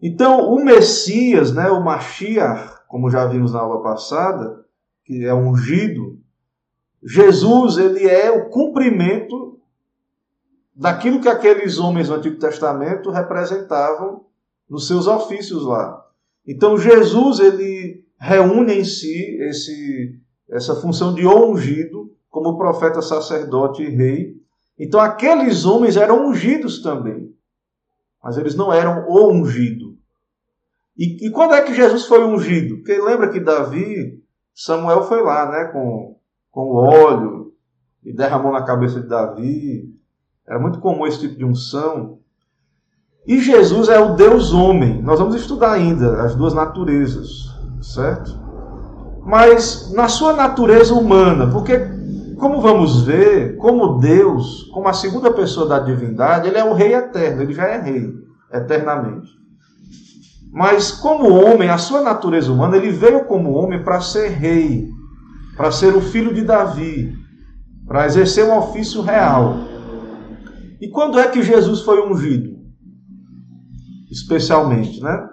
Então, 0.03 0.53
o 0.53 0.65
Messias, 0.65 1.53
né, 1.53 1.71
o 1.71 1.83
Mashiach, 1.83 2.87
como 2.89 3.11
já 3.11 3.27
vimos 3.27 3.53
na 3.53 3.61
aula 3.61 3.83
passada, 3.83 4.65
que 5.05 5.25
é 5.25 5.35
ungido, 5.35 6.19
Jesus, 7.03 7.77
ele 7.79 8.07
é 8.07 8.31
o 8.31 8.49
cumprimento 8.51 9.59
daquilo 10.75 11.21
que 11.21 11.29
aqueles 11.29 11.79
homens 11.79 12.09
do 12.09 12.15
Antigo 12.15 12.39
Testamento 12.39 13.11
representavam 13.11 14.25
nos 14.69 14.87
seus 14.87 15.07
ofícios 15.07 15.65
lá. 15.65 16.07
Então, 16.47 16.79
Jesus, 16.79 17.39
ele 17.39 18.05
reúne 18.19 18.75
em 18.75 18.85
si 18.85 19.37
esse, 19.41 20.19
essa 20.49 20.75
função 20.77 21.15
de 21.15 21.27
ungido, 21.27 22.15
como 22.29 22.57
profeta, 22.57 23.03
sacerdote 23.03 23.83
e 23.83 23.89
rei. 23.89 24.37
Então, 24.79 25.01
aqueles 25.01 25.65
homens 25.65 25.97
eram 25.97 26.29
ungidos 26.29 26.83
também, 26.83 27.35
mas 28.23 28.39
eles 28.39 28.55
não 28.55 28.73
eram 28.73 29.07
o 29.09 29.31
ungido. 29.31 29.90
E, 31.01 31.29
e, 31.29 31.31
quando 31.31 31.55
é 31.55 31.63
que 31.63 31.73
Jesus 31.73 32.05
foi 32.05 32.23
ungido? 32.23 32.77
Porque 32.77 33.01
lembra 33.01 33.31
que 33.31 33.41
Davi, 33.41 34.23
Samuel 34.55 35.05
foi 35.05 35.23
lá, 35.23 35.51
né, 35.51 35.65
com, 35.73 36.19
com 36.51 36.75
óleo 36.75 37.55
e 38.05 38.13
derramou 38.13 38.53
na 38.53 38.67
cabeça 38.67 39.01
de 39.01 39.09
Davi. 39.09 39.95
Era 40.47 40.59
muito 40.59 40.79
comum 40.79 41.07
esse 41.07 41.21
tipo 41.21 41.39
de 41.39 41.45
unção. 41.47 42.19
E 43.27 43.41
Jesus 43.41 43.89
é 43.89 43.99
o 43.99 44.15
Deus 44.15 44.53
homem. 44.53 45.01
Nós 45.01 45.19
vamos 45.19 45.37
estudar 45.37 45.73
ainda 45.73 46.23
as 46.23 46.35
duas 46.35 46.53
naturezas, 46.53 47.49
certo? 47.81 48.39
Mas 49.25 49.91
na 49.95 50.07
sua 50.07 50.35
natureza 50.35 50.93
humana, 50.93 51.51
porque 51.51 51.79
como 52.39 52.61
vamos 52.61 53.05
ver, 53.05 53.57
como 53.57 53.99
Deus, 53.99 54.65
como 54.65 54.87
a 54.87 54.93
segunda 54.93 55.33
pessoa 55.33 55.67
da 55.67 55.79
divindade, 55.79 56.49
ele 56.49 56.59
é 56.59 56.65
o 56.65 56.75
rei 56.75 56.95
eterno, 56.95 57.41
ele 57.41 57.55
já 57.55 57.65
é 57.69 57.81
rei 57.81 58.13
eternamente. 58.53 59.40
Mas 60.53 60.91
como 60.91 61.33
homem, 61.33 61.69
a 61.69 61.79
sua 61.79 62.01
natureza 62.01 62.53
humana, 62.53 62.77
ele 62.77 62.91
veio 62.91 63.25
como 63.25 63.53
homem 63.53 63.83
para 63.83 64.01
ser 64.01 64.29
rei, 64.29 64.89
para 65.57 65.71
ser 65.71 65.95
o 65.95 66.01
filho 66.01 66.35
de 66.35 66.43
Davi, 66.43 67.15
para 67.87 68.07
exercer 68.07 68.45
um 68.45 68.59
ofício 68.59 69.01
real. 69.01 69.55
E 70.81 70.89
quando 70.89 71.19
é 71.19 71.29
que 71.29 71.43
Jesus 71.43 71.83
foi 71.83 72.01
ungido? 72.01 72.59
Especialmente, 74.11 75.01
né? 75.01 75.29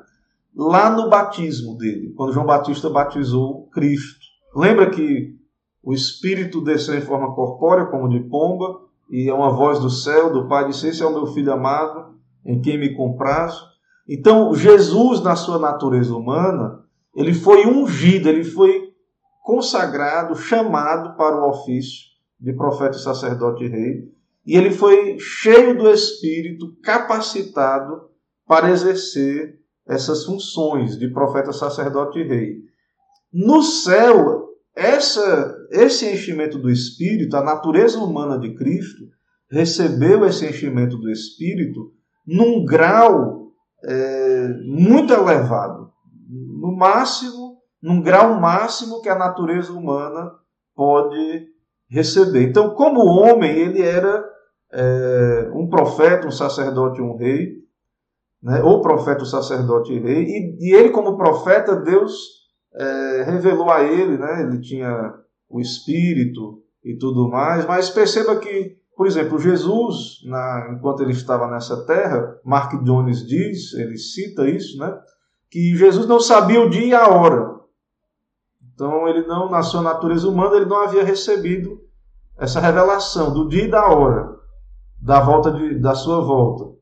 Lá 0.56 0.90
no 0.90 1.10
batismo 1.10 1.78
dele, 1.78 2.14
quando 2.16 2.34
João 2.34 2.46
Batista 2.46 2.90
batizou 2.90 3.68
Cristo. 3.70 4.26
Lembra 4.56 4.90
que 4.90 5.36
o 5.82 5.94
Espírito 5.94 6.62
desceu 6.62 6.96
em 6.96 7.02
forma 7.02 7.34
corpórea, 7.34 7.86
como 7.86 8.10
de 8.10 8.20
pomba, 8.22 8.82
e 9.10 9.30
é 9.30 9.34
uma 9.34 9.52
voz 9.52 9.80
do 9.80 9.90
céu, 9.90 10.32
do 10.34 10.48
Pai, 10.48 10.68
disse: 10.68 10.88
Esse 10.88 11.02
é 11.02 11.06
o 11.06 11.14
meu 11.14 11.28
filho 11.28 11.54
amado, 11.54 12.16
em 12.46 12.60
quem 12.60 12.78
me 12.78 12.94
comprazo. 12.94 13.77
Então, 14.08 14.54
Jesus, 14.56 15.22
na 15.22 15.36
sua 15.36 15.60
natureza 15.60 16.16
humana, 16.16 16.84
ele 17.16 17.34
foi 17.34 17.66
ungido, 17.66 18.30
ele 18.30 18.44
foi 18.44 18.94
consagrado, 19.44 20.36
chamado 20.36 21.18
para 21.18 21.36
o 21.36 21.50
ofício 21.50 22.06
de 22.40 22.54
profeta, 22.54 22.94
sacerdote 22.94 23.64
e 23.64 23.68
rei, 23.68 24.18
e 24.46 24.56
ele 24.56 24.72
foi 24.72 25.18
cheio 25.20 25.78
do 25.78 25.90
Espírito, 25.90 26.78
capacitado 26.82 28.10
para 28.46 28.70
exercer 28.70 29.60
essas 29.86 30.26
funções 30.26 30.98
de 30.98 31.10
profeta, 31.10 31.52
sacerdote 31.52 32.20
e 32.20 32.28
rei. 32.28 32.58
No 33.34 33.62
céu, 33.62 34.48
essa, 34.76 35.56
esse 35.72 36.10
enchimento 36.10 36.58
do 36.58 36.70
Espírito, 36.70 37.36
a 37.36 37.44
natureza 37.44 38.00
humana 38.00 38.40
de 38.40 38.54
Cristo, 38.56 39.06
recebeu 39.50 40.26
esse 40.26 40.46
enchimento 40.46 40.98
do 40.98 41.10
Espírito 41.10 41.92
num 42.26 42.64
grau 42.64 43.47
é, 43.84 44.48
muito 44.66 45.14
elevado, 45.14 45.92
no 46.30 46.76
máximo, 46.76 47.58
num 47.82 48.02
grau 48.02 48.40
máximo 48.40 49.02
que 49.02 49.10
a 49.10 49.18
natureza 49.18 49.72
humana 49.72 50.32
pode 50.76 51.48
receber. 51.90 52.44
Então, 52.44 52.74
como 52.74 53.06
homem, 53.06 53.52
ele 53.52 53.82
era 53.82 54.24
é, 54.74 55.50
um 55.54 55.70
profeta, 55.70 56.28
um 56.28 56.32
sacerdote, 56.32 57.02
um 57.02 57.16
rei, 57.16 57.58
né? 58.42 58.62
ou 58.62 58.82
profeta, 58.82 59.24
um 59.24 59.26
sacerdote 59.26 59.94
e 59.94 60.00
rei, 60.00 60.24
e, 60.24 60.70
e 60.70 60.76
ele, 60.76 60.90
como 60.90 61.18
profeta, 61.18 61.76
Deus 61.76 62.14
é, 62.76 63.24
revelou 63.24 63.70
a 63.70 63.84
ele, 63.84 64.18
né? 64.18 64.42
ele 64.42 64.60
tinha 64.60 65.14
o 65.50 65.60
Espírito 65.60 66.62
e 66.84 66.98
tudo 66.98 67.30
mais, 67.30 67.66
mas 67.66 67.90
perceba 67.90 68.36
que 68.38 68.78
por 68.98 69.06
exemplo, 69.06 69.38
Jesus, 69.38 70.24
na, 70.26 70.72
enquanto 70.72 71.04
ele 71.04 71.12
estava 71.12 71.48
nessa 71.48 71.86
terra, 71.86 72.36
Mark 72.44 72.74
Jones 72.84 73.24
diz, 73.24 73.76
ele 73.76 73.96
cita 73.96 74.50
isso, 74.50 74.80
né? 74.80 74.92
Que 75.52 75.76
Jesus 75.76 76.08
não 76.08 76.20
sabia 76.20 76.60
o 76.60 76.68
dia 76.70 76.86
e 76.88 76.94
a 76.96 77.08
hora. 77.08 77.58
Então, 78.74 79.08
ele 79.08 79.28
não, 79.28 79.52
na 79.52 79.62
sua 79.62 79.84
natureza 79.84 80.28
humana, 80.28 80.56
ele 80.56 80.66
não 80.66 80.82
havia 80.82 81.04
recebido 81.04 81.80
essa 82.40 82.60
revelação 82.60 83.32
do 83.32 83.48
dia 83.48 83.66
e 83.66 83.72
da 83.72 83.86
hora, 83.88 84.36
da 85.00 85.20
volta 85.20 85.52
de, 85.52 85.80
da 85.80 85.94
sua 85.94 86.20
volta. 86.22 86.76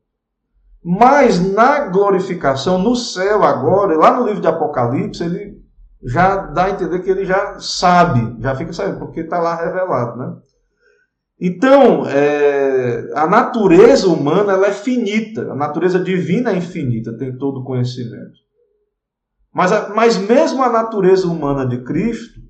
Mas 0.82 1.38
na 1.52 1.88
glorificação, 1.88 2.78
no 2.78 2.96
céu 2.96 3.44
agora, 3.44 3.94
lá 3.94 4.18
no 4.18 4.24
livro 4.24 4.40
de 4.40 4.48
Apocalipse, 4.48 5.22
ele 5.22 5.62
já 6.02 6.36
dá 6.36 6.64
a 6.64 6.70
entender 6.70 7.00
que 7.00 7.10
ele 7.10 7.26
já 7.26 7.58
sabe, 7.60 8.40
já 8.40 8.54
fica 8.54 8.72
sabendo, 8.72 9.00
porque 9.00 9.20
está 9.20 9.38
lá 9.38 9.54
revelado, 9.56 10.16
né? 10.16 10.36
Então, 11.38 12.06
é, 12.06 13.10
a 13.14 13.26
natureza 13.26 14.08
humana 14.08 14.54
ela 14.54 14.68
é 14.68 14.72
finita, 14.72 15.52
a 15.52 15.54
natureza 15.54 15.98
divina 15.98 16.50
é 16.50 16.56
infinita, 16.56 17.16
tem 17.16 17.36
todo 17.36 17.60
o 17.60 17.64
conhecimento. 17.64 18.40
Mas, 19.52 19.70
mas 19.94 20.16
mesmo 20.16 20.62
a 20.62 20.70
natureza 20.70 21.26
humana 21.26 21.66
de 21.66 21.82
Cristo, 21.82 22.40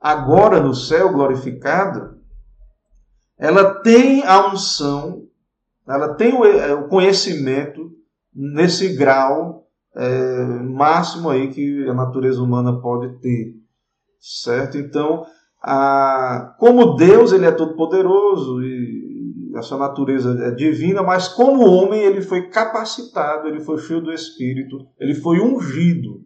agora 0.00 0.60
no 0.60 0.74
céu 0.74 1.12
glorificada, 1.12 2.16
ela 3.38 3.80
tem 3.82 4.24
a 4.24 4.52
unção, 4.52 5.24
ela 5.86 6.14
tem 6.14 6.32
o, 6.32 6.44
é, 6.44 6.72
o 6.74 6.88
conhecimento 6.88 7.90
nesse 8.34 8.96
grau 8.96 9.66
é, 9.94 10.44
máximo 10.62 11.30
aí 11.30 11.52
que 11.52 11.88
a 11.88 11.94
natureza 11.94 12.42
humana 12.42 12.80
pode 12.80 13.18
ter, 13.20 13.54
certo? 14.20 14.78
Então, 14.78 15.24
como 16.58 16.94
Deus 16.94 17.32
ele 17.32 17.46
é 17.46 17.50
todo 17.50 17.74
poderoso 17.74 18.62
e 18.62 19.52
a 19.56 19.62
sua 19.62 19.78
natureza 19.78 20.30
é 20.44 20.50
divina, 20.50 21.02
mas 21.02 21.28
como 21.28 21.66
homem 21.66 22.02
ele 22.02 22.22
foi 22.22 22.48
capacitado, 22.48 23.48
ele 23.48 23.60
foi 23.60 23.78
cheio 23.78 24.00
do 24.00 24.12
Espírito, 24.12 24.86
ele 25.00 25.14
foi 25.14 25.40
ungido 25.40 26.20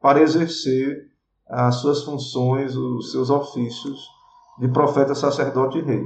para 0.00 0.22
exercer 0.22 1.08
as 1.48 1.76
suas 1.76 2.02
funções, 2.02 2.74
os 2.74 3.12
seus 3.12 3.28
ofícios 3.28 4.00
de 4.58 4.68
profeta, 4.68 5.14
sacerdote 5.14 5.78
e 5.78 5.82
rei. 5.82 6.02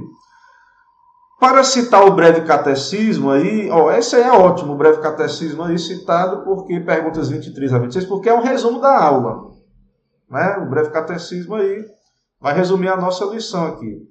Para 1.39 1.63
citar 1.63 2.05
o 2.05 2.15
breve 2.15 2.41
catecismo 2.41 3.29
aí, 3.29 3.69
ó, 3.69 3.91
esse 3.91 4.15
aí 4.15 4.23
é 4.23 4.31
ótimo, 4.31 4.73
o 4.73 4.77
breve 4.77 5.01
catecismo 5.01 5.63
aí 5.63 5.77
citado 5.77 6.43
porque 6.43 6.79
perguntas 6.79 7.29
23 7.29 7.73
a 7.73 7.79
26, 7.79 8.05
porque 8.05 8.29
é 8.29 8.33
um 8.33 8.41
resumo 8.41 8.79
da 8.79 9.03
aula. 9.03 9.51
Né? 10.29 10.57
O 10.65 10.69
breve 10.69 10.89
catecismo 10.89 11.55
aí 11.55 11.94
vai 12.45 12.53
resumir 12.53 12.89
a 12.89 12.95
nossa 12.95 13.25
lição 13.25 13.65
aqui. 13.65 14.07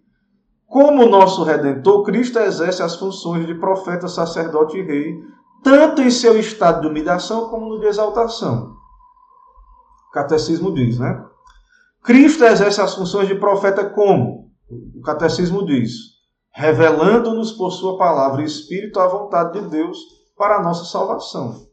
Como 0.66 1.06
nosso 1.06 1.44
redentor, 1.44 2.02
Cristo 2.02 2.40
exerce 2.40 2.82
as 2.82 2.96
funções 2.96 3.46
de 3.46 3.54
profeta, 3.54 4.08
sacerdote 4.08 4.76
e 4.76 4.82
rei, 4.82 5.14
tanto 5.62 6.02
em 6.02 6.10
seu 6.10 6.36
estado 6.36 6.80
de 6.80 6.88
humilhação 6.88 7.48
como 7.48 7.68
no 7.68 7.78
de 7.78 7.86
exaltação. 7.86 8.74
O 10.08 10.12
catecismo 10.12 10.74
diz, 10.74 10.98
né? 10.98 11.24
Cristo 12.02 12.42
exerce 12.42 12.80
as 12.80 12.96
funções 12.96 13.28
de 13.28 13.36
profeta 13.36 13.88
como? 13.88 14.50
O 14.96 15.00
catecismo 15.02 15.64
diz, 15.64 15.92
revelando-nos 16.52 17.52
por 17.52 17.70
sua 17.70 17.96
palavra 17.96 18.42
e 18.42 18.46
espírito 18.46 18.98
a 18.98 19.06
vontade 19.06 19.60
de 19.60 19.68
Deus 19.68 19.96
para 20.36 20.56
a 20.56 20.62
nossa 20.64 20.84
salvação. 20.86 21.68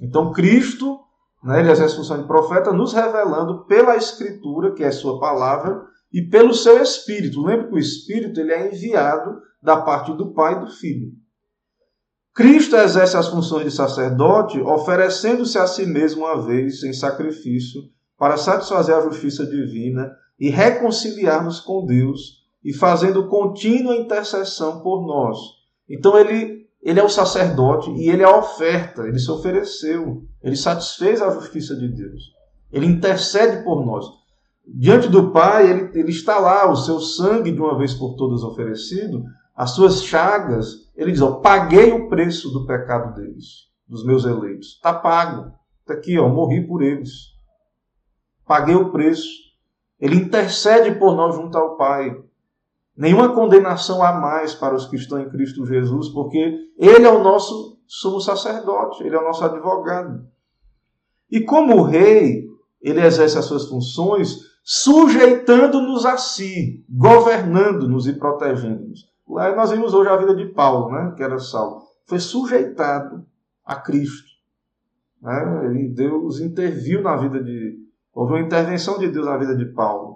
Então, 0.00 0.30
Cristo, 0.30 1.00
né, 1.42 1.60
ele 1.60 1.70
exerce 1.70 1.94
a 1.94 1.96
função 1.98 2.20
de 2.20 2.26
profeta, 2.26 2.72
nos 2.72 2.92
revelando 2.92 3.64
pela 3.66 3.96
Escritura, 3.96 4.74
que 4.74 4.84
é 4.84 4.90
sua 4.90 5.18
palavra, 5.18 5.82
e 6.12 6.22
pelo 6.22 6.52
seu 6.52 6.82
Espírito. 6.82 7.42
Lembre 7.42 7.68
que 7.68 7.74
o 7.74 7.78
Espírito 7.78 8.40
ele 8.40 8.52
é 8.52 8.66
enviado 8.66 9.40
da 9.62 9.76
parte 9.80 10.12
do 10.12 10.32
Pai 10.32 10.54
e 10.54 10.60
do 10.60 10.70
Filho. 10.70 11.12
Cristo 12.34 12.76
exerce 12.76 13.16
as 13.16 13.28
funções 13.28 13.64
de 13.64 13.70
sacerdote, 13.70 14.60
oferecendo-se 14.60 15.58
a 15.58 15.66
si 15.66 15.84
mesmo 15.84 16.24
uma 16.24 16.40
vez 16.40 16.82
em 16.82 16.92
sacrifício 16.92 17.82
para 18.16 18.36
satisfazer 18.36 18.94
a 18.94 19.00
justiça 19.00 19.44
divina 19.46 20.12
e 20.38 20.48
reconciliar-nos 20.48 21.60
com 21.60 21.84
Deus 21.84 22.40
e 22.64 22.72
fazendo 22.72 23.28
contínua 23.28 23.96
intercessão 23.96 24.80
por 24.80 25.06
nós. 25.06 25.38
Então 25.88 26.16
ele, 26.18 26.59
ele 26.82 26.98
é 26.98 27.04
o 27.04 27.08
sacerdote 27.08 27.90
e 27.90 28.08
ele 28.08 28.22
é 28.22 28.26
a 28.26 28.38
oferta, 28.38 29.06
ele 29.06 29.18
se 29.18 29.30
ofereceu, 29.30 30.24
ele 30.42 30.56
satisfez 30.56 31.20
a 31.20 31.30
justiça 31.30 31.76
de 31.76 31.88
Deus. 31.88 32.32
Ele 32.72 32.86
intercede 32.86 33.62
por 33.64 33.84
nós. 33.84 34.06
Diante 34.66 35.08
do 35.08 35.30
Pai, 35.30 35.68
ele, 35.68 35.98
ele 35.98 36.10
está 36.10 36.38
lá, 36.38 36.70
o 36.70 36.76
seu 36.76 37.00
sangue 37.00 37.52
de 37.52 37.60
uma 37.60 37.76
vez 37.76 37.92
por 37.92 38.14
todas 38.14 38.42
oferecido, 38.42 39.24
as 39.54 39.72
suas 39.72 40.02
chagas, 40.02 40.90
ele 40.96 41.12
diz: 41.12 41.20
ó, 41.20 41.32
paguei 41.32 41.92
o 41.92 42.08
preço 42.08 42.50
do 42.50 42.66
pecado 42.66 43.14
deles, 43.14 43.68
dos 43.86 44.04
meus 44.04 44.24
eleitos. 44.24 44.74
Está 44.74 44.94
pago. 44.94 45.52
Está 45.80 45.94
aqui, 45.94 46.18
ó, 46.18 46.28
morri 46.28 46.66
por 46.66 46.82
eles. 46.82 47.34
Paguei 48.46 48.74
o 48.74 48.90
preço. 48.90 49.28
Ele 49.98 50.16
intercede 50.16 50.94
por 50.98 51.14
nós 51.14 51.34
junto 51.34 51.58
ao 51.58 51.76
Pai. 51.76 52.16
Nenhuma 53.00 53.32
condenação 53.32 54.02
há 54.02 54.12
mais 54.12 54.54
para 54.54 54.74
os 54.74 54.84
que 54.84 54.94
estão 54.94 55.18
em 55.18 55.30
Cristo 55.30 55.64
Jesus, 55.64 56.10
porque 56.10 56.54
Ele 56.76 57.06
é 57.06 57.10
o 57.10 57.24
nosso 57.24 57.78
sumo 57.86 58.20
sacerdote, 58.20 59.02
Ele 59.02 59.16
é 59.16 59.18
o 59.18 59.24
nosso 59.24 59.42
advogado. 59.42 60.22
E 61.30 61.40
como 61.40 61.80
rei, 61.80 62.44
Ele 62.78 63.00
exerce 63.00 63.38
as 63.38 63.46
suas 63.46 63.66
funções 63.70 64.50
sujeitando-nos 64.62 66.04
a 66.04 66.18
si, 66.18 66.84
governando-nos 66.90 68.06
e 68.06 68.12
protegendo-nos. 68.12 69.08
Lá 69.26 69.56
nós 69.56 69.70
vimos 69.70 69.94
hoje 69.94 70.10
a 70.10 70.16
vida 70.18 70.34
de 70.34 70.52
Paulo, 70.52 70.92
né, 70.92 71.14
que 71.16 71.22
era 71.22 71.38
Saulo. 71.38 71.84
Foi 72.04 72.18
sujeitado 72.18 73.24
a 73.64 73.76
Cristo. 73.76 74.28
Né? 75.22 75.64
Ele, 75.64 75.88
Deus 75.88 76.38
interviu 76.38 77.00
na 77.00 77.16
vida 77.16 77.42
de. 77.42 77.78
Houve 78.12 78.34
uma 78.34 78.42
intervenção 78.42 78.98
de 78.98 79.08
Deus 79.08 79.24
na 79.24 79.38
vida 79.38 79.56
de 79.56 79.64
Paulo. 79.72 80.09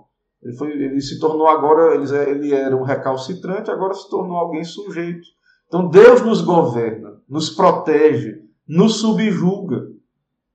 Ele, 0.44 0.56
foi, 0.56 0.70
ele 0.72 1.00
se 1.00 1.18
tornou 1.18 1.46
agora, 1.46 1.94
ele, 1.94 2.04
ele 2.30 2.54
era 2.54 2.76
um 2.76 2.82
recalcitrante, 2.82 3.70
agora 3.70 3.94
se 3.94 4.08
tornou 4.10 4.36
alguém 4.36 4.62
sujeito. 4.62 5.26
Então 5.66 5.88
Deus 5.88 6.20
nos 6.20 6.42
governa, 6.42 7.14
nos 7.28 7.48
protege, 7.48 8.42
nos 8.68 9.00
subjuga. 9.00 9.88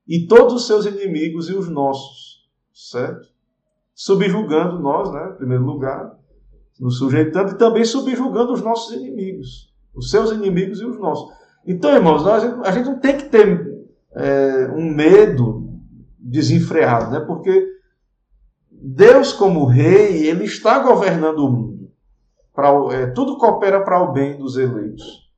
E 0.07 0.27
todos 0.27 0.53
os 0.53 0.67
seus 0.67 0.85
inimigos 0.85 1.49
e 1.49 1.53
os 1.53 1.67
nossos, 1.67 2.47
certo? 2.73 3.27
Subjugando 3.93 4.79
nós, 4.79 5.11
né, 5.11 5.31
em 5.33 5.37
primeiro 5.37 5.63
lugar, 5.63 6.17
nos 6.79 6.97
sujeitando 6.97 7.51
e 7.51 7.57
também 7.57 7.83
subjugando 7.83 8.53
os 8.53 8.61
nossos 8.61 8.95
inimigos, 8.95 9.73
os 9.93 10.09
seus 10.09 10.31
inimigos 10.31 10.79
e 10.81 10.85
os 10.85 10.97
nossos. 10.97 11.31
Então, 11.65 11.93
irmãos, 11.93 12.23
nós, 12.23 12.43
a 12.43 12.71
gente 12.71 12.85
não 12.85 12.99
tem 12.99 13.17
que 13.17 13.25
ter 13.25 13.85
é, 14.13 14.71
um 14.73 14.93
medo 14.93 15.69
desenfreado, 16.17 17.11
né? 17.11 17.19
porque 17.19 17.78
Deus, 18.81 19.33
como 19.33 19.65
rei, 19.65 20.25
ele 20.27 20.45
está 20.45 20.79
governando 20.79 21.39
o 21.39 21.51
mundo. 21.51 21.91
Pra, 22.53 22.69
é, 22.93 23.07
tudo 23.07 23.37
coopera 23.37 23.83
para 23.83 24.01
o 24.01 24.13
bem 24.13 24.37
dos 24.37 24.57
eleitos. 24.57 25.29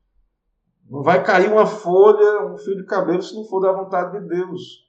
Não 0.88 1.02
vai 1.02 1.24
cair 1.24 1.50
uma 1.50 1.66
folha, 1.66 2.46
um 2.52 2.56
fio 2.58 2.76
de 2.76 2.84
cabelo, 2.84 3.22
se 3.22 3.34
não 3.34 3.44
for 3.44 3.60
da 3.60 3.72
vontade 3.72 4.20
de 4.20 4.28
Deus. 4.28 4.88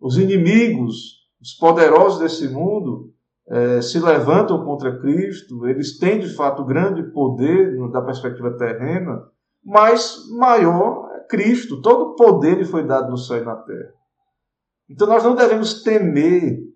Os 0.00 0.18
inimigos, 0.18 1.28
os 1.40 1.52
poderosos 1.54 2.18
desse 2.18 2.48
mundo, 2.48 3.12
é, 3.48 3.80
se 3.80 4.00
levantam 4.00 4.64
contra 4.64 4.98
Cristo, 4.98 5.66
eles 5.68 5.98
têm 5.98 6.18
de 6.18 6.34
fato 6.34 6.64
grande 6.64 7.04
poder 7.12 7.76
da 7.90 8.02
perspectiva 8.02 8.56
terrena, 8.56 9.22
mas 9.64 10.28
maior 10.36 11.08
é 11.14 11.20
Cristo. 11.28 11.80
Todo 11.80 12.10
o 12.10 12.14
poder 12.16 12.58
lhe 12.58 12.64
foi 12.64 12.84
dado 12.84 13.10
no 13.10 13.16
céu 13.16 13.38
e 13.38 13.44
na 13.44 13.54
terra. 13.54 13.92
Então 14.88 15.06
nós 15.06 15.22
não 15.22 15.36
devemos 15.36 15.82
temer 15.84 16.66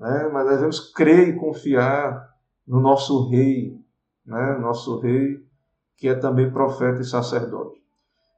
né? 0.00 0.28
mas 0.32 0.48
devemos 0.48 0.80
crer 0.92 1.28
e 1.28 1.38
confiar 1.38 2.28
no 2.66 2.80
nosso 2.80 3.28
Rei, 3.28 3.78
né? 4.24 4.56
nosso 4.58 4.98
Rei, 4.98 5.44
que 5.96 6.08
é 6.08 6.14
também 6.14 6.50
profeta 6.50 7.02
e 7.02 7.04
sacerdote. 7.04 7.78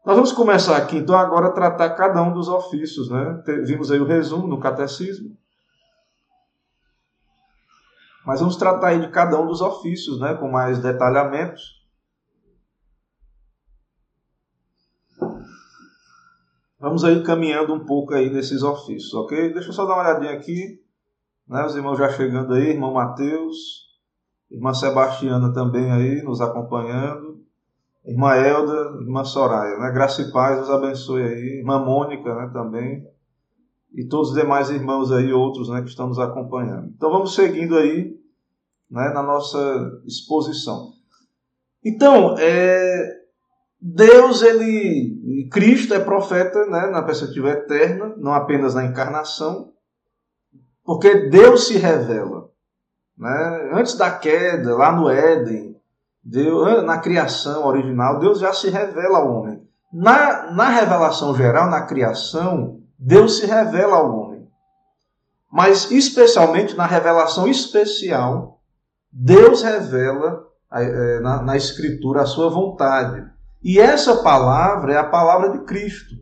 Nós 0.05 0.17
vamos 0.17 0.33
começar 0.33 0.77
aqui, 0.77 0.97
então, 0.97 1.17
agora 1.17 1.47
a 1.47 1.53
tratar 1.53 1.91
cada 1.91 2.21
um 2.21 2.35
dos 2.35 2.49
ofícios. 2.49 3.09
Né? 3.09 3.41
Vimos 3.65 3.93
aí 3.93 4.01
o 4.01 4.05
resumo 4.05 4.49
no 4.49 4.59
catecismo. 4.59 5.39
Mas 8.27 8.41
vamos 8.41 8.57
tratar 8.57 8.89
aí 8.89 9.01
de 9.01 9.09
cada 9.11 9.41
um 9.41 9.47
dos 9.47 9.61
ofícios, 9.61 10.19
né? 10.21 10.35
com 10.35 10.51
mais 10.51 10.81
detalhamentos. 10.81 11.81
Vamos 16.81 17.05
aí 17.05 17.23
caminhando 17.23 17.73
um 17.73 17.85
pouco 17.85 18.13
aí 18.13 18.29
nesses 18.29 18.65
ofícios, 18.65 19.15
ok? 19.15 19.53
Deixa 19.53 19.69
eu 19.69 19.73
só 19.73 19.87
dar 19.87 19.95
uma 19.95 20.03
olhadinha 20.03 20.33
aqui. 20.33 20.82
Né? 21.49 21.65
Os 21.65 21.75
irmãos 21.75 21.99
já 21.99 22.09
chegando 22.11 22.55
aí, 22.55 22.71
irmão 22.71 22.95
Mateus, 22.95 23.91
irmã 24.51 24.75
Sebastiana 24.75 25.53
também 25.53 25.91
aí 25.91 26.23
nos 26.23 26.41
acompanhando, 26.41 27.41
irmã 28.05 28.35
Elda, 28.35 29.01
irmã 29.01 29.25
Soraya, 29.25 29.79
né? 29.79 29.91
Graça 29.91 30.23
e 30.23 30.33
paz, 30.33 30.61
os 30.61 30.71
abençoe 30.71 31.23
aí, 31.23 31.59
irmã 31.59 31.79
Mônica, 31.79 32.35
né, 32.35 32.51
também, 32.53 33.07
e 33.95 34.05
todos 34.05 34.31
os 34.31 34.35
demais 34.35 34.71
irmãos 34.71 35.13
aí, 35.13 35.33
outros, 35.33 35.69
né, 35.69 35.83
que 35.83 35.89
estão 35.89 36.09
nos 36.09 36.19
acompanhando. 36.19 36.93
Então 36.97 37.11
vamos 37.11 37.35
seguindo 37.35 37.77
aí, 37.77 38.17
né, 38.91 39.11
na 39.11 39.23
nossa 39.23 40.03
exposição. 40.07 40.93
Então, 41.85 42.37
é, 42.39 43.21
Deus, 43.81 44.43
ele, 44.43 45.49
Cristo 45.51 45.95
é 45.95 46.01
profeta, 46.01 46.67
né, 46.67 46.87
na 46.87 47.03
perspectiva 47.03 47.51
eterna, 47.51 48.15
não 48.17 48.33
apenas 48.33 48.75
na 48.75 48.85
encarnação, 48.85 49.73
porque 50.85 51.29
Deus 51.29 51.67
se 51.67 51.77
revela. 51.77 52.49
Né? 53.17 53.71
Antes 53.75 53.95
da 53.95 54.11
queda, 54.11 54.75
lá 54.77 54.93
no 54.93 55.09
Éden, 55.09 55.77
Deus, 56.23 56.85
na 56.85 56.99
criação 56.99 57.67
original, 57.67 58.19
Deus 58.19 58.39
já 58.39 58.53
se 58.53 58.71
revela 58.71 59.19
ao 59.19 59.33
homem. 59.33 59.63
Na, 59.93 60.51
na 60.53 60.69
revelação 60.69 61.35
geral, 61.35 61.69
na 61.69 61.83
criação, 61.83 62.81
Deus 62.99 63.39
se 63.39 63.47
revela 63.47 63.97
ao 63.97 64.17
homem. 64.17 64.49
Mas, 65.51 65.91
especialmente 65.91 66.77
na 66.77 66.87
revelação 66.87 67.47
especial, 67.47 68.61
Deus 69.13 69.63
revela 69.63 70.47
é, 70.73 71.21
na, 71.21 71.43
na 71.43 71.57
Escritura 71.57 72.23
a 72.23 72.27
sua 72.27 72.49
vontade. 72.49 73.31
E 73.63 73.79
essa 73.79 74.23
palavra 74.23 74.95
é 74.95 74.97
a 74.97 75.05
palavra 75.05 75.51
de 75.51 75.59
Cristo. 75.65 76.15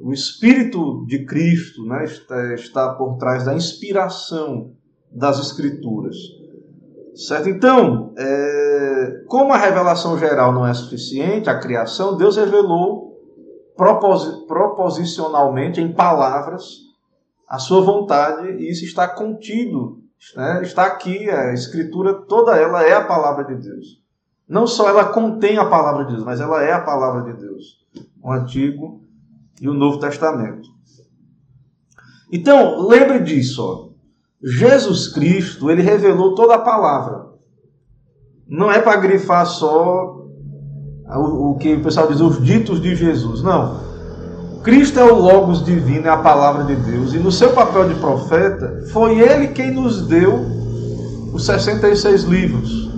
O 0.00 0.12
Espírito 0.12 1.04
de 1.06 1.24
Cristo 1.26 1.84
né, 1.84 2.04
está, 2.04 2.54
está 2.54 2.94
por 2.94 3.16
trás 3.18 3.44
da 3.44 3.54
inspiração 3.54 4.72
das 5.10 5.38
Escrituras. 5.38 6.16
Certo? 7.14 7.48
Então, 7.48 8.14
é, 8.16 9.24
como 9.26 9.52
a 9.52 9.58
revelação 9.58 10.18
geral 10.18 10.52
não 10.52 10.66
é 10.66 10.72
suficiente, 10.72 11.50
a 11.50 11.58
criação, 11.58 12.16
Deus 12.16 12.36
revelou 12.36 13.18
propos, 13.76 14.46
proposicionalmente 14.46 15.80
em 15.80 15.92
palavras 15.92 16.88
a 17.48 17.58
sua 17.58 17.82
vontade 17.82 18.48
e 18.48 18.70
isso 18.70 18.84
está 18.84 19.08
contido, 19.08 19.98
né? 20.36 20.62
está 20.62 20.84
aqui, 20.84 21.28
a 21.28 21.52
Escritura 21.52 22.14
toda 22.14 22.56
ela 22.56 22.84
é 22.84 22.92
a 22.92 23.04
palavra 23.04 23.44
de 23.44 23.56
Deus. 23.56 24.00
Não 24.48 24.66
só 24.66 24.88
ela 24.88 25.06
contém 25.06 25.58
a 25.58 25.68
palavra 25.68 26.04
de 26.04 26.12
Deus, 26.12 26.24
mas 26.24 26.40
ela 26.40 26.62
é 26.62 26.72
a 26.72 26.80
palavra 26.80 27.22
de 27.32 27.40
Deus. 27.40 27.84
O 28.22 28.32
Antigo 28.32 29.02
e 29.60 29.68
o 29.68 29.74
Novo 29.74 29.98
Testamento. 29.98 30.68
Então, 32.32 32.86
lembre 32.86 33.20
disso. 33.20 33.62
Ó. 33.62 33.90
Jesus 34.42 35.08
Cristo, 35.08 35.70
ele 35.70 35.82
revelou 35.82 36.34
toda 36.34 36.54
a 36.54 36.60
palavra. 36.60 37.26
Não 38.48 38.70
é 38.70 38.80
para 38.80 39.00
grifar 39.00 39.46
só 39.46 40.24
o, 41.06 41.50
o 41.50 41.58
que 41.58 41.74
o 41.74 41.82
pessoal 41.82 42.08
diz, 42.08 42.20
os 42.20 42.42
ditos 42.42 42.80
de 42.80 42.94
Jesus. 42.94 43.42
Não. 43.42 43.90
Cristo 44.62 44.98
é 44.98 45.04
o 45.04 45.18
Logos 45.18 45.64
divino, 45.64 46.06
é 46.06 46.10
a 46.10 46.18
palavra 46.18 46.64
de 46.64 46.76
Deus. 46.76 47.14
E 47.14 47.18
no 47.18 47.32
seu 47.32 47.52
papel 47.52 47.88
de 47.88 47.94
profeta, 47.94 48.84
foi 48.92 49.18
ele 49.18 49.48
quem 49.48 49.70
nos 49.70 50.06
deu 50.06 50.44
os 51.32 51.46
66 51.46 52.24
livros. 52.24 52.90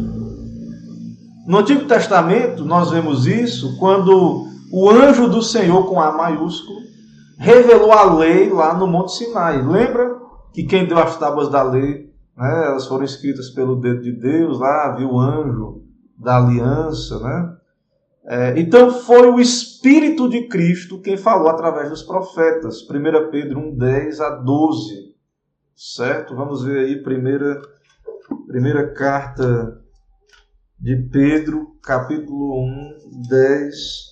No 1.46 1.58
Antigo 1.58 1.86
Testamento, 1.86 2.64
nós 2.64 2.90
vemos 2.90 3.26
isso 3.26 3.76
quando 3.78 4.46
o 4.72 4.88
anjo 4.88 5.28
do 5.28 5.42
Senhor, 5.42 5.86
com 5.86 6.00
A 6.00 6.12
maiúsculo, 6.12 6.80
revelou 7.36 7.92
a 7.92 8.14
lei 8.14 8.48
lá 8.48 8.72
no 8.72 8.86
Monte 8.86 9.12
Sinai. 9.12 9.60
Lembra 9.60 10.18
que 10.50 10.64
quem 10.64 10.86
deu 10.86 10.98
as 10.98 11.18
tábuas 11.18 11.50
da 11.50 11.62
lei, 11.62 12.10
né, 12.34 12.66
elas 12.68 12.86
foram 12.86 13.04
escritas 13.04 13.50
pelo 13.50 13.76
dedo 13.76 14.00
de 14.00 14.12
Deus, 14.12 14.58
lá 14.58 14.94
viu 14.96 15.10
o 15.10 15.20
anjo 15.20 15.82
da 16.16 16.38
aliança, 16.38 17.18
né? 17.20 17.56
É, 18.24 18.58
então 18.58 18.90
foi 18.90 19.28
o 19.28 19.38
Espírito 19.38 20.28
de 20.28 20.46
Cristo 20.48 21.00
quem 21.02 21.18
falou 21.18 21.48
através 21.48 21.90
dos 21.90 22.02
profetas. 22.02 22.80
1 22.88 23.30
Pedro 23.30 23.58
1, 23.58 23.76
10 23.76 24.20
a 24.20 24.30
12. 24.36 25.12
Certo? 25.74 26.34
Vamos 26.34 26.64
ver 26.64 26.78
aí, 26.78 27.02
primeira, 27.02 27.60
primeira 28.46 28.94
carta 28.94 29.82
de 30.78 30.96
Pedro, 31.10 31.76
capítulo 31.82 32.64
1, 32.64 33.28
10 33.28 34.11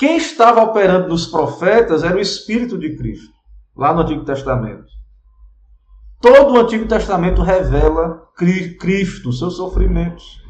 quem 0.00 0.16
estava 0.16 0.62
operando 0.62 1.08
nos 1.08 1.26
profetas 1.26 2.02
era 2.02 2.16
o 2.16 2.20
Espírito 2.20 2.78
de 2.78 2.96
Cristo, 2.96 3.34
lá 3.76 3.92
no 3.92 4.00
Antigo 4.00 4.24
Testamento. 4.24 4.86
Todo 6.22 6.54
o 6.54 6.58
Antigo 6.58 6.88
Testamento 6.88 7.42
revela 7.42 8.26
Cristo, 8.34 9.30
seus 9.30 9.56
sofrimentos, 9.56 10.42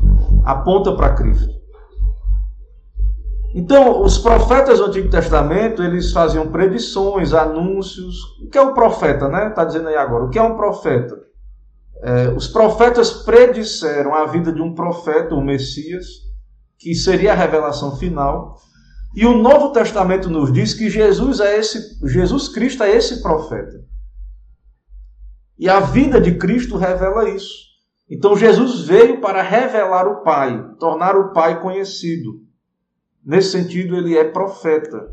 aponta 0.44 0.94
para 0.94 1.14
Cristo. 1.14 1.52
Então, 3.52 4.04
os 4.04 4.18
profetas 4.18 4.78
do 4.78 4.84
Antigo 4.84 5.10
Testamento, 5.10 5.82
eles 5.82 6.12
faziam 6.12 6.52
predições, 6.52 7.34
anúncios. 7.34 8.14
O 8.40 8.48
que 8.48 8.56
é 8.56 8.62
o 8.62 8.72
profeta, 8.72 9.28
né? 9.28 9.48
Está 9.48 9.64
dizendo 9.64 9.88
aí 9.88 9.96
agora. 9.96 10.26
O 10.26 10.30
que 10.30 10.38
é 10.38 10.42
um 10.42 10.56
profeta? 10.56 11.18
É, 12.04 12.28
os 12.28 12.46
profetas 12.46 13.10
predisseram 13.10 14.14
a 14.14 14.26
vida 14.26 14.52
de 14.52 14.62
um 14.62 14.76
profeta, 14.76 15.34
o 15.34 15.44
Messias, 15.44 16.06
que 16.78 16.94
seria 16.94 17.32
a 17.32 17.36
revelação 17.36 17.96
final. 17.96 18.56
E 19.14 19.26
o 19.26 19.36
Novo 19.36 19.72
Testamento 19.72 20.30
nos 20.30 20.52
diz 20.52 20.72
que 20.72 20.88
Jesus 20.88 21.40
é 21.40 21.58
esse, 21.58 21.98
Jesus 22.08 22.48
Cristo 22.48 22.82
é 22.82 22.94
esse 22.94 23.20
profeta. 23.20 23.84
E 25.58 25.68
a 25.68 25.80
vida 25.80 26.20
de 26.20 26.38
Cristo 26.38 26.76
revela 26.76 27.28
isso. 27.28 27.70
Então 28.08 28.36
Jesus 28.36 28.80
veio 28.80 29.20
para 29.20 29.42
revelar 29.42 30.06
o 30.08 30.22
Pai, 30.22 30.74
tornar 30.78 31.16
o 31.16 31.32
Pai 31.32 31.60
conhecido. 31.60 32.40
Nesse 33.24 33.50
sentido, 33.52 33.96
ele 33.96 34.16
é 34.16 34.24
profeta. 34.24 35.10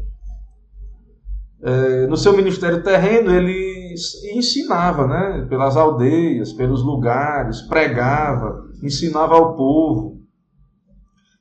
É, 1.62 2.08
no 2.08 2.16
seu 2.16 2.36
ministério 2.36 2.82
terreno, 2.82 3.32
ele 3.32 3.94
ensinava, 4.34 5.08
né, 5.08 5.46
pelas 5.50 5.76
aldeias, 5.76 6.54
pelos 6.54 6.84
lugares, 6.84 7.62
pregava, 7.64 8.64
ensinava 8.82 9.36
ao 9.36 9.56
povo. 9.56 10.17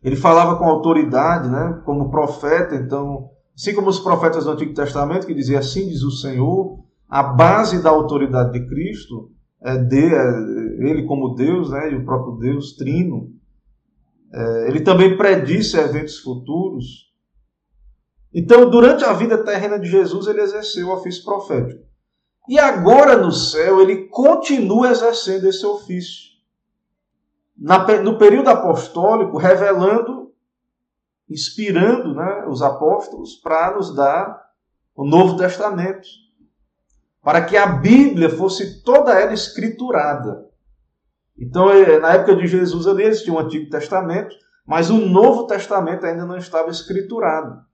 Ele 0.06 0.14
falava 0.14 0.56
com 0.56 0.64
autoridade, 0.64 1.50
né? 1.50 1.82
Como 1.84 2.12
profeta, 2.12 2.76
então, 2.76 3.28
assim 3.56 3.74
como 3.74 3.88
os 3.88 3.98
profetas 3.98 4.44
do 4.44 4.52
Antigo 4.52 4.72
Testamento 4.72 5.26
que 5.26 5.34
diziam 5.34 5.58
assim 5.58 5.88
diz 5.88 6.04
o 6.04 6.12
Senhor, 6.12 6.78
a 7.08 7.24
base 7.24 7.82
da 7.82 7.90
autoridade 7.90 8.52
de 8.52 8.68
Cristo 8.68 9.32
é, 9.60 9.76
de, 9.76 10.14
é 10.14 10.88
ele 10.88 11.02
como 11.06 11.34
Deus, 11.34 11.70
né? 11.70 11.90
E 11.90 11.96
o 11.96 12.04
próprio 12.04 12.36
Deus 12.36 12.76
trino. 12.76 13.32
É, 14.32 14.68
ele 14.68 14.78
também 14.78 15.16
predisse 15.16 15.76
eventos 15.76 16.20
futuros. 16.20 17.10
Então, 18.32 18.70
durante 18.70 19.04
a 19.04 19.12
vida 19.12 19.42
terrena 19.42 19.76
de 19.76 19.88
Jesus, 19.88 20.28
ele 20.28 20.40
exerceu 20.40 20.86
o 20.86 20.92
ofício 20.92 21.24
profético. 21.24 21.82
E 22.48 22.60
agora 22.60 23.16
no 23.16 23.32
céu, 23.32 23.80
ele 23.80 24.06
continua 24.06 24.88
exercendo 24.88 25.48
esse 25.48 25.66
ofício 25.66 26.25
no 27.58 28.18
período 28.18 28.50
apostólico, 28.50 29.38
revelando, 29.38 30.32
inspirando 31.28 32.14
né, 32.14 32.44
os 32.48 32.60
apóstolos 32.60 33.36
para 33.36 33.74
nos 33.74 33.94
dar 33.94 34.44
o 34.94 35.04
Novo 35.04 35.36
Testamento. 35.36 36.06
Para 37.22 37.44
que 37.44 37.56
a 37.56 37.66
Bíblia 37.66 38.30
fosse 38.30 38.82
toda 38.82 39.18
ela 39.18 39.32
escriturada. 39.32 40.46
Então, 41.38 41.70
é, 41.70 41.98
na 41.98 42.12
época 42.14 42.36
de 42.36 42.46
Jesus 42.46 42.86
ali, 42.86 43.04
existia 43.04 43.32
o 43.32 43.38
Antigo 43.38 43.68
Testamento, 43.68 44.34
mas 44.64 44.90
o 44.90 44.98
Novo 44.98 45.46
Testamento 45.46 46.06
ainda 46.06 46.24
não 46.24 46.36
estava 46.36 46.70
escriturado. 46.70 47.64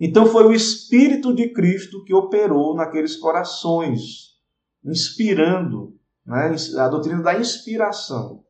Então, 0.00 0.26
foi 0.26 0.44
o 0.44 0.52
Espírito 0.52 1.34
de 1.34 1.52
Cristo 1.52 2.04
que 2.04 2.14
operou 2.14 2.74
naqueles 2.74 3.16
corações, 3.16 4.36
inspirando 4.84 5.94
né, 6.26 6.54
a 6.78 6.88
doutrina 6.88 7.22
da 7.22 7.38
inspiração. 7.38 8.44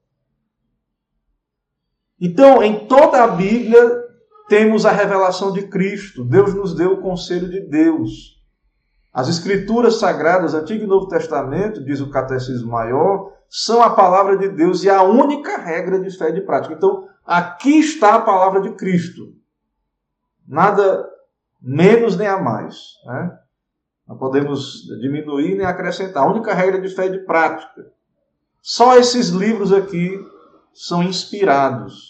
Então, 2.20 2.62
em 2.62 2.86
toda 2.86 3.22
a 3.22 3.28
Bíblia, 3.28 4.04
temos 4.48 4.84
a 4.84 4.90
revelação 4.90 5.52
de 5.52 5.68
Cristo. 5.68 6.24
Deus 6.24 6.54
nos 6.54 6.74
deu 6.74 6.94
o 6.94 7.00
conselho 7.00 7.48
de 7.48 7.60
Deus. 7.60 8.38
As 9.12 9.28
Escrituras 9.28 9.96
Sagradas, 9.96 10.54
Antigo 10.54 10.84
e 10.84 10.86
Novo 10.86 11.08
Testamento, 11.08 11.84
diz 11.84 12.00
o 12.00 12.10
Catecismo 12.10 12.70
Maior, 12.70 13.32
são 13.48 13.82
a 13.82 13.90
palavra 13.90 14.36
de 14.36 14.48
Deus 14.48 14.84
e 14.84 14.90
a 14.90 15.02
única 15.02 15.56
regra 15.56 15.98
de 16.00 16.10
fé 16.16 16.30
e 16.30 16.34
de 16.34 16.40
prática. 16.42 16.74
Então, 16.74 17.08
aqui 17.24 17.78
está 17.78 18.16
a 18.16 18.20
palavra 18.20 18.60
de 18.60 18.72
Cristo. 18.72 19.32
Nada 20.46 21.08
menos 21.60 22.16
nem 22.16 22.26
a 22.26 22.38
mais. 22.38 22.76
Né? 23.06 23.38
Não 24.06 24.16
podemos 24.16 24.86
diminuir 25.00 25.56
nem 25.56 25.66
acrescentar. 25.66 26.22
A 26.22 26.30
única 26.30 26.54
regra 26.54 26.80
de 26.80 26.88
fé 26.88 27.06
e 27.06 27.12
de 27.12 27.18
prática. 27.18 27.90
Só 28.62 28.96
esses 28.96 29.28
livros 29.30 29.72
aqui 29.72 30.18
são 30.72 31.02
inspirados, 31.02 32.07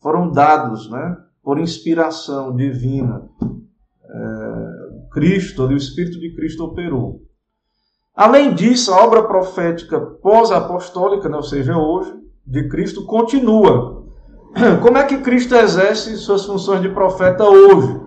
foram 0.00 0.30
dados 0.30 0.90
né, 0.90 1.16
por 1.42 1.58
inspiração 1.58 2.54
divina. 2.54 3.28
É, 4.04 5.10
Cristo, 5.12 5.66
o 5.66 5.76
Espírito 5.76 6.18
de 6.18 6.34
Cristo 6.34 6.64
operou. 6.64 7.22
Além 8.14 8.54
disso, 8.54 8.92
a 8.92 9.04
obra 9.04 9.24
profética 9.24 10.00
pós-apostólica, 10.00 11.28
né, 11.28 11.36
ou 11.36 11.42
seja, 11.42 11.76
hoje, 11.76 12.14
de 12.46 12.68
Cristo, 12.68 13.04
continua. 13.04 14.06
Como 14.82 14.96
é 14.96 15.04
que 15.04 15.18
Cristo 15.18 15.54
exerce 15.54 16.16
suas 16.16 16.46
funções 16.46 16.80
de 16.80 16.88
profeta 16.88 17.44
hoje? 17.44 18.00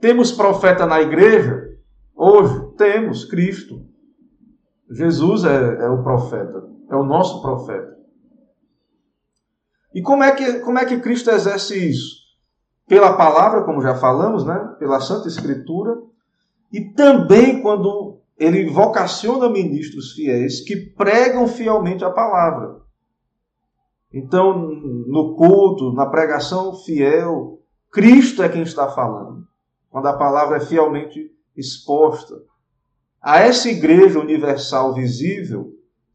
Temos 0.00 0.32
profeta 0.32 0.84
na 0.84 1.00
igreja? 1.00 1.70
Hoje, 2.14 2.74
temos 2.76 3.24
Cristo. 3.24 3.86
Jesus 4.90 5.44
é, 5.44 5.84
é 5.84 5.88
o 5.88 6.02
profeta, 6.02 6.62
é 6.90 6.96
o 6.96 7.04
nosso 7.04 7.40
profeta. 7.40 7.91
E 9.94 10.00
como 10.00 10.22
é 10.22 10.32
que, 10.32 10.60
como 10.60 10.78
é 10.78 10.84
que 10.84 11.00
Cristo 11.00 11.30
exerce 11.30 11.76
isso? 11.76 12.22
Pela 12.86 13.16
palavra, 13.16 13.62
como 13.62 13.82
já 13.82 13.94
falamos, 13.94 14.44
né? 14.44 14.74
pela 14.78 15.00
Santa 15.00 15.28
Escritura, 15.28 16.00
e 16.72 16.80
também 16.80 17.60
quando 17.60 18.20
ele 18.38 18.68
vocaciona 18.70 19.48
ministros 19.48 20.12
fiéis 20.12 20.60
que 20.60 20.76
pregam 20.76 21.46
fielmente 21.46 22.04
a 22.04 22.10
palavra. 22.10 22.80
Então, 24.12 24.58
no 25.06 25.34
culto, 25.36 25.92
na 25.92 26.06
pregação 26.06 26.74
fiel, 26.74 27.60
Cristo 27.90 28.42
é 28.42 28.48
quem 28.48 28.62
está 28.62 28.88
falando. 28.88 29.46
Quando 29.90 30.06
a 30.06 30.16
palavra 30.16 30.56
é 30.56 30.60
fielmente 30.60 31.30
exposta. 31.56 32.34
A 33.20 33.40
essa 33.40 33.70
igreja 33.70 34.18
universal 34.18 34.94
visível, 34.94 35.70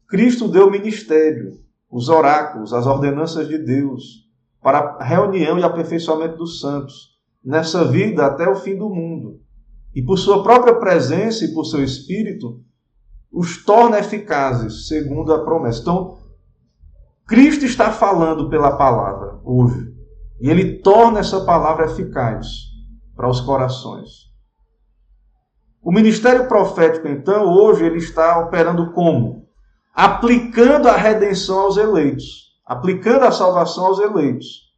Cristo 0.06 0.48
deu 0.48 0.70
ministério, 0.70 1.58
os 1.90 2.08
oráculos, 2.08 2.72
as 2.72 2.86
ordenanças 2.86 3.48
de 3.48 3.58
Deus, 3.58 4.28
para 4.62 4.96
a 4.98 5.04
reunião 5.04 5.58
e 5.58 5.62
aperfeiçoamento 5.62 6.36
dos 6.36 6.60
santos, 6.60 7.16
nessa 7.44 7.84
vida 7.84 8.26
até 8.26 8.48
o 8.48 8.56
fim 8.56 8.76
do 8.76 8.88
mundo. 8.90 9.40
E 9.94 10.02
por 10.02 10.18
sua 10.18 10.42
própria 10.42 10.74
presença 10.74 11.44
e 11.44 11.54
por 11.54 11.64
seu 11.64 11.82
espírito, 11.82 12.60
os 13.32 13.64
torna 13.64 13.98
eficazes, 13.98 14.86
segundo 14.86 15.32
a 15.32 15.44
promessa. 15.44 15.80
Então, 15.80 16.18
Cristo 17.26 17.64
está 17.64 17.90
falando 17.90 18.48
pela 18.48 18.76
palavra 18.76 19.38
hoje. 19.44 19.94
E 20.40 20.48
ele 20.48 20.78
torna 20.78 21.20
essa 21.20 21.44
palavra 21.44 21.86
eficaz 21.86 22.46
para 23.16 23.28
os 23.28 23.40
corações. 23.40 24.28
O 25.82 25.90
ministério 25.90 26.46
profético, 26.46 27.08
então, 27.08 27.44
hoje 27.46 27.84
ele 27.84 27.98
está 27.98 28.38
operando 28.38 28.92
como? 28.92 29.47
Aplicando 30.00 30.88
a 30.88 30.96
redenção 30.96 31.58
aos 31.58 31.76
eleitos, 31.76 32.56
aplicando 32.64 33.24
a 33.24 33.32
salvação 33.32 33.86
aos 33.86 33.98
eleitos. 33.98 34.72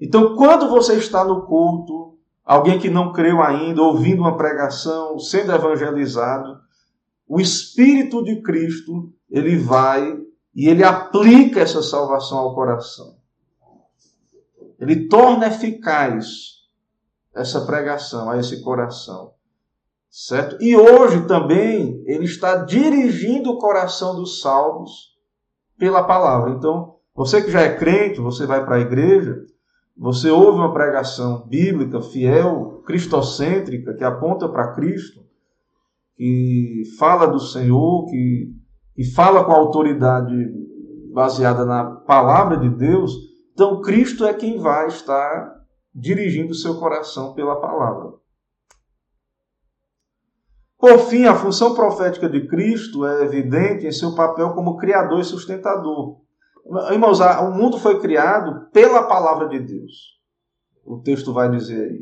Então, 0.00 0.34
quando 0.34 0.68
você 0.68 0.96
está 0.96 1.22
no 1.22 1.46
culto, 1.46 2.18
alguém 2.44 2.76
que 2.80 2.90
não 2.90 3.12
creu 3.12 3.40
ainda, 3.40 3.80
ouvindo 3.80 4.20
uma 4.20 4.36
pregação, 4.36 5.16
sendo 5.20 5.52
evangelizado, 5.52 6.58
o 7.28 7.40
Espírito 7.40 8.24
de 8.24 8.42
Cristo, 8.42 9.12
ele 9.30 9.56
vai 9.56 10.18
e 10.52 10.68
ele 10.68 10.82
aplica 10.82 11.60
essa 11.60 11.80
salvação 11.80 12.38
ao 12.38 12.52
coração. 12.52 13.16
Ele 14.76 15.06
torna 15.06 15.46
eficaz 15.46 16.64
essa 17.32 17.60
pregação 17.60 18.28
a 18.28 18.38
esse 18.38 18.60
coração. 18.60 19.31
Certo? 20.12 20.62
E 20.62 20.76
hoje 20.76 21.26
também 21.26 22.02
ele 22.04 22.26
está 22.26 22.56
dirigindo 22.56 23.50
o 23.50 23.58
coração 23.58 24.14
dos 24.14 24.42
salvos 24.42 25.16
pela 25.78 26.04
palavra. 26.04 26.50
Então, 26.50 26.96
você 27.14 27.40
que 27.40 27.50
já 27.50 27.62
é 27.62 27.74
crente, 27.74 28.20
você 28.20 28.44
vai 28.44 28.62
para 28.62 28.76
a 28.76 28.80
igreja, 28.80 29.42
você 29.96 30.30
ouve 30.30 30.58
uma 30.58 30.74
pregação 30.74 31.46
bíblica, 31.48 32.02
fiel, 32.02 32.82
cristocêntrica, 32.84 33.94
que 33.94 34.04
aponta 34.04 34.46
para 34.50 34.74
Cristo, 34.74 35.22
que 36.14 36.82
fala 36.98 37.26
do 37.26 37.40
Senhor, 37.40 38.04
que 38.10 38.52
e 38.94 39.04
fala 39.06 39.42
com 39.44 39.52
a 39.52 39.56
autoridade 39.56 40.34
baseada 41.10 41.64
na 41.64 41.84
palavra 41.84 42.58
de 42.58 42.68
Deus, 42.68 43.12
então 43.54 43.80
Cristo 43.80 44.26
é 44.26 44.34
quem 44.34 44.58
vai 44.58 44.88
estar 44.88 45.62
dirigindo 45.94 46.52
o 46.52 46.54
seu 46.54 46.78
coração 46.78 47.32
pela 47.32 47.58
palavra. 47.58 48.21
Por 50.82 50.98
fim, 50.98 51.26
a 51.26 51.36
função 51.36 51.76
profética 51.76 52.28
de 52.28 52.48
Cristo 52.48 53.06
é 53.06 53.22
evidente 53.22 53.86
em 53.86 53.92
seu 53.92 54.16
papel 54.16 54.52
como 54.52 54.76
criador 54.76 55.20
e 55.20 55.24
sustentador. 55.24 56.16
Irmãos, 56.90 57.20
o 57.20 57.52
mundo 57.52 57.78
foi 57.78 58.00
criado 58.00 58.68
pela 58.72 59.04
palavra 59.04 59.48
de 59.48 59.60
Deus. 59.60 59.92
O 60.84 60.98
texto 60.98 61.32
vai 61.32 61.48
dizer 61.48 61.84
aí. 61.84 62.00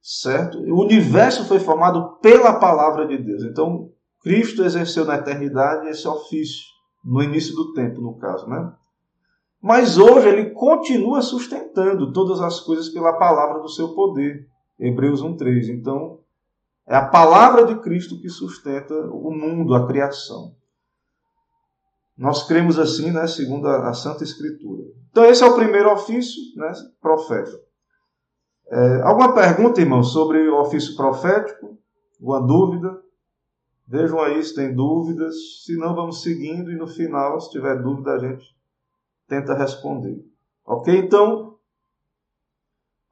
Certo? 0.00 0.58
O 0.58 0.84
universo 0.84 1.44
foi 1.44 1.58
formado 1.58 2.16
pela 2.22 2.54
palavra 2.54 3.06
de 3.06 3.18
Deus. 3.18 3.42
Então, 3.44 3.90
Cristo 4.22 4.64
exerceu 4.64 5.04
na 5.04 5.16
eternidade 5.16 5.86
esse 5.88 6.08
ofício, 6.08 6.64
no 7.04 7.22
início 7.22 7.54
do 7.54 7.74
tempo, 7.74 8.00
no 8.00 8.16
caso, 8.16 8.48
né? 8.48 8.72
Mas 9.60 9.98
hoje 9.98 10.28
ele 10.28 10.48
continua 10.52 11.20
sustentando 11.20 12.10
todas 12.10 12.40
as 12.40 12.58
coisas 12.58 12.88
pela 12.88 13.18
palavra 13.18 13.60
do 13.60 13.68
seu 13.68 13.94
poder. 13.94 14.46
Hebreus 14.80 15.22
1:3. 15.22 15.68
Então, 15.68 16.20
é 16.86 16.94
a 16.94 17.06
palavra 17.06 17.64
de 17.66 17.80
Cristo 17.80 18.20
que 18.20 18.28
sustenta 18.28 18.94
o 18.94 19.30
mundo, 19.30 19.74
a 19.74 19.86
criação. 19.86 20.54
Nós 22.16 22.46
cremos 22.46 22.78
assim, 22.78 23.10
né, 23.10 23.26
segundo 23.26 23.68
a, 23.68 23.92
Santa 23.92 24.24
Escritura. 24.24 24.84
Então, 25.10 25.24
esse 25.24 25.42
é 25.42 25.46
o 25.46 25.54
primeiro 25.54 25.92
ofício, 25.92 26.40
né, 26.56 26.72
profeta. 27.00 27.60
É, 28.68 29.02
alguma 29.02 29.34
pergunta, 29.34 29.80
irmão, 29.80 30.02
sobre 30.02 30.48
o 30.48 30.60
ofício 30.60 30.96
profético? 30.96 31.76
Alguma 32.20 32.46
dúvida? 32.46 33.02
Vejam 33.86 34.20
aí 34.20 34.42
se 34.42 34.54
tem 34.54 34.74
dúvidas. 34.74 35.34
Se 35.64 35.76
não, 35.76 35.94
vamos 35.94 36.22
seguindo 36.22 36.70
e 36.70 36.76
no 36.76 36.86
final, 36.86 37.38
se 37.40 37.50
tiver 37.50 37.82
dúvida, 37.82 38.12
a 38.12 38.18
gente 38.18 38.56
tenta 39.28 39.54
responder. 39.54 40.24
Ok? 40.64 40.96
Então, 40.96 41.45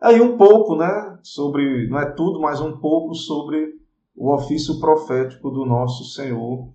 aí 0.05 0.21
um 0.21 0.37
pouco, 0.37 0.77
né? 0.77 1.19
Sobre, 1.23 1.89
não 1.89 1.99
é 1.99 2.11
tudo, 2.13 2.41
mas 2.41 2.61
um 2.61 2.77
pouco 2.79 3.15
sobre 3.15 3.75
o 4.15 4.33
ofício 4.33 4.79
profético 4.79 5.51
do 5.51 5.65
nosso 5.65 6.05
Senhor 6.05 6.73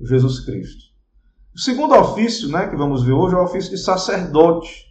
Jesus 0.00 0.40
Cristo. 0.40 0.84
O 1.54 1.58
segundo 1.58 1.94
ofício, 1.94 2.50
né, 2.50 2.68
que 2.68 2.76
vamos 2.76 3.02
ver 3.02 3.12
hoje 3.12 3.34
é 3.34 3.38
o 3.38 3.44
ofício 3.44 3.70
de 3.70 3.78
sacerdote. 3.78 4.84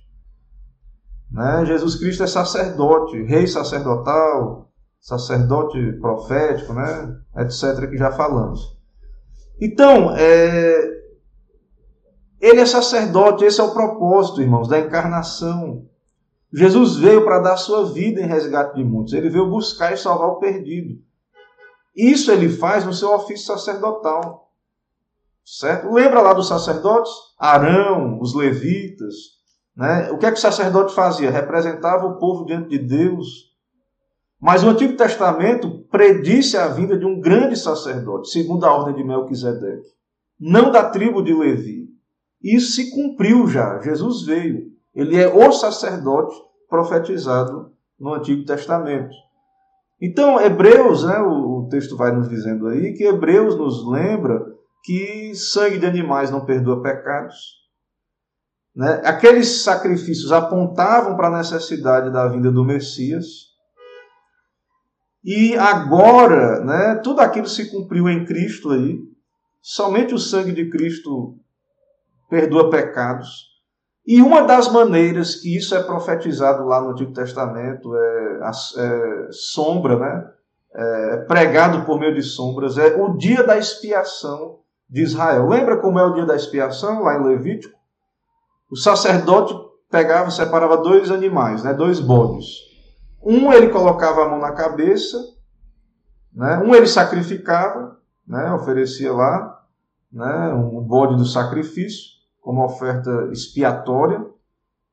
Né? 1.32 1.66
Jesus 1.66 1.96
Cristo 1.96 2.24
é 2.24 2.28
sacerdote, 2.28 3.22
rei 3.24 3.46
sacerdotal, 3.46 4.72
sacerdote 5.00 5.94
profético, 6.02 6.74
né? 6.74 7.20
etc., 7.38 7.88
que 7.90 7.98
já 7.98 8.12
falamos. 8.12 8.76
Então, 9.62 10.12
é... 10.16 11.02
ele 12.42 12.62
é 12.62 12.66
sacerdote, 12.66 13.46
esse 13.46 13.62
é 13.62 13.64
o 13.64 13.74
propósito, 13.74 14.42
irmãos, 14.42 14.68
da 14.68 14.80
encarnação. 14.80 15.86
Jesus 16.56 16.96
veio 16.98 17.24
para 17.26 17.40
dar 17.40 17.58
sua 17.58 17.86
vida 17.92 18.22
em 18.22 18.26
resgate 18.26 18.76
de 18.76 18.84
muitos, 18.84 19.14
ele 19.14 19.30
veio 19.30 19.50
buscar 19.50 19.94
e 19.94 19.98
salvar 19.98 20.30
o 20.30 20.40
perdido. 20.40 21.00
Isso 21.96 22.32
ele 22.32 22.50
faz 22.50 22.86
no 22.86 22.94
seu 22.94 23.14
ofício 23.14 23.46
sacerdotal. 23.46 24.52
Certo? 25.44 25.92
Lembra 25.92 26.22
lá 26.22 26.34
dos 26.34 26.48
sacerdotes? 26.48 27.12
Arão, 27.38 28.20
os 28.20 28.34
levitas. 28.34 29.16
Né? 29.76 30.10
O 30.12 30.18
que 30.18 30.26
é 30.26 30.32
que 30.32 30.38
o 30.38 30.42
sacerdote 30.42 30.96
fazia? 30.96 31.30
Representava 31.30 32.06
o 32.06 32.18
povo 32.18 32.46
diante 32.46 32.70
de 32.70 32.80
Deus 32.80 33.56
mas 34.46 34.64
o 34.64 34.70
Antigo 34.70 34.96
Testamento 34.96 35.86
predisse 35.90 36.56
a 36.56 36.68
vinda 36.68 36.96
de 36.96 37.04
um 37.04 37.20
grande 37.20 37.56
sacerdote, 37.56 38.30
segundo 38.30 38.64
a 38.64 38.72
ordem 38.72 38.96
de 38.96 39.04
Melquisedeque, 39.04 39.88
não 40.40 40.72
da 40.72 40.88
tribo 40.88 41.24
de 41.24 41.34
Levi. 41.34 41.90
Isso 42.44 42.74
se 42.74 42.92
cumpriu 42.92 43.48
já. 43.48 43.82
Jesus 43.82 44.24
veio. 44.24 44.75
Ele 44.96 45.22
é 45.22 45.28
o 45.28 45.52
sacerdote 45.52 46.36
profetizado 46.70 47.72
no 48.00 48.14
Antigo 48.14 48.46
Testamento. 48.46 49.14
Então, 50.02 50.40
Hebreus, 50.40 51.04
né, 51.06 51.20
o 51.20 51.68
texto 51.70 51.96
vai 51.96 52.12
nos 52.12 52.30
dizendo 52.30 52.68
aí, 52.68 52.94
que 52.94 53.04
Hebreus 53.04 53.58
nos 53.58 53.86
lembra 53.88 54.46
que 54.84 55.34
sangue 55.36 55.80
de 55.80 55.86
animais 55.86 56.30
não 56.30 56.46
perdoa 56.46 56.82
pecados. 56.82 57.36
Né? 58.76 59.02
Aqueles 59.06 59.64
sacrifícios 59.64 60.32
apontavam 60.32 61.16
para 61.16 61.28
a 61.28 61.38
necessidade 61.38 62.12
da 62.12 62.28
vinda 62.28 62.52
do 62.52 62.64
Messias. 62.64 63.26
E 65.24 65.56
agora, 65.58 66.64
né, 66.64 66.96
tudo 67.04 67.22
aquilo 67.22 67.48
se 67.48 67.72
cumpriu 67.72 68.08
em 68.10 68.26
Cristo 68.26 68.72
aí. 68.72 69.00
Somente 69.62 70.14
o 70.14 70.20
sangue 70.20 70.52
de 70.52 70.70
Cristo 70.70 71.40
perdoa 72.30 72.70
pecados. 72.70 73.55
E 74.08 74.22
uma 74.22 74.44
das 74.44 74.72
maneiras 74.72 75.36
que 75.36 75.56
isso 75.56 75.76
é 75.76 75.82
profetizado 75.82 76.66
lá 76.66 76.82
no 76.82 76.92
Antigo 76.92 77.12
Testamento 77.12 77.96
é, 77.96 78.40
é 78.78 79.28
sombra, 79.32 79.98
né? 79.98 80.32
É, 80.78 81.18
pregado 81.28 81.86
por 81.86 81.98
meio 81.98 82.14
de 82.14 82.22
sombras, 82.22 82.78
é 82.78 82.96
o 83.02 83.16
dia 83.16 83.44
da 83.44 83.58
expiação 83.58 84.60
de 84.90 85.02
Israel. 85.02 85.48
Lembra 85.48 85.78
como 85.78 85.98
é 85.98 86.06
o 86.06 86.14
dia 86.14 86.26
da 86.26 86.36
expiação 86.36 87.02
lá 87.02 87.16
em 87.18 87.24
Levítico? 87.24 87.74
O 88.70 88.76
sacerdote 88.76 89.56
pegava, 89.90 90.30
separava 90.30 90.78
dois 90.78 91.10
animais, 91.10 91.64
né, 91.64 91.74
dois 91.74 92.00
bodes. 92.00 92.66
Um 93.24 93.52
ele 93.52 93.70
colocava 93.70 94.26
a 94.26 94.30
mão 94.30 94.40
na 94.40 94.52
cabeça, 94.52 95.18
né? 96.34 96.62
um 96.64 96.76
ele 96.76 96.86
sacrificava, 96.86 97.98
né? 98.28 98.52
oferecia 98.54 99.12
lá 99.12 99.64
né? 100.12 100.54
um 100.54 100.82
bode 100.82 101.16
do 101.16 101.26
sacrifício, 101.26 102.15
como 102.46 102.64
oferta 102.64 103.28
expiatória 103.32 104.24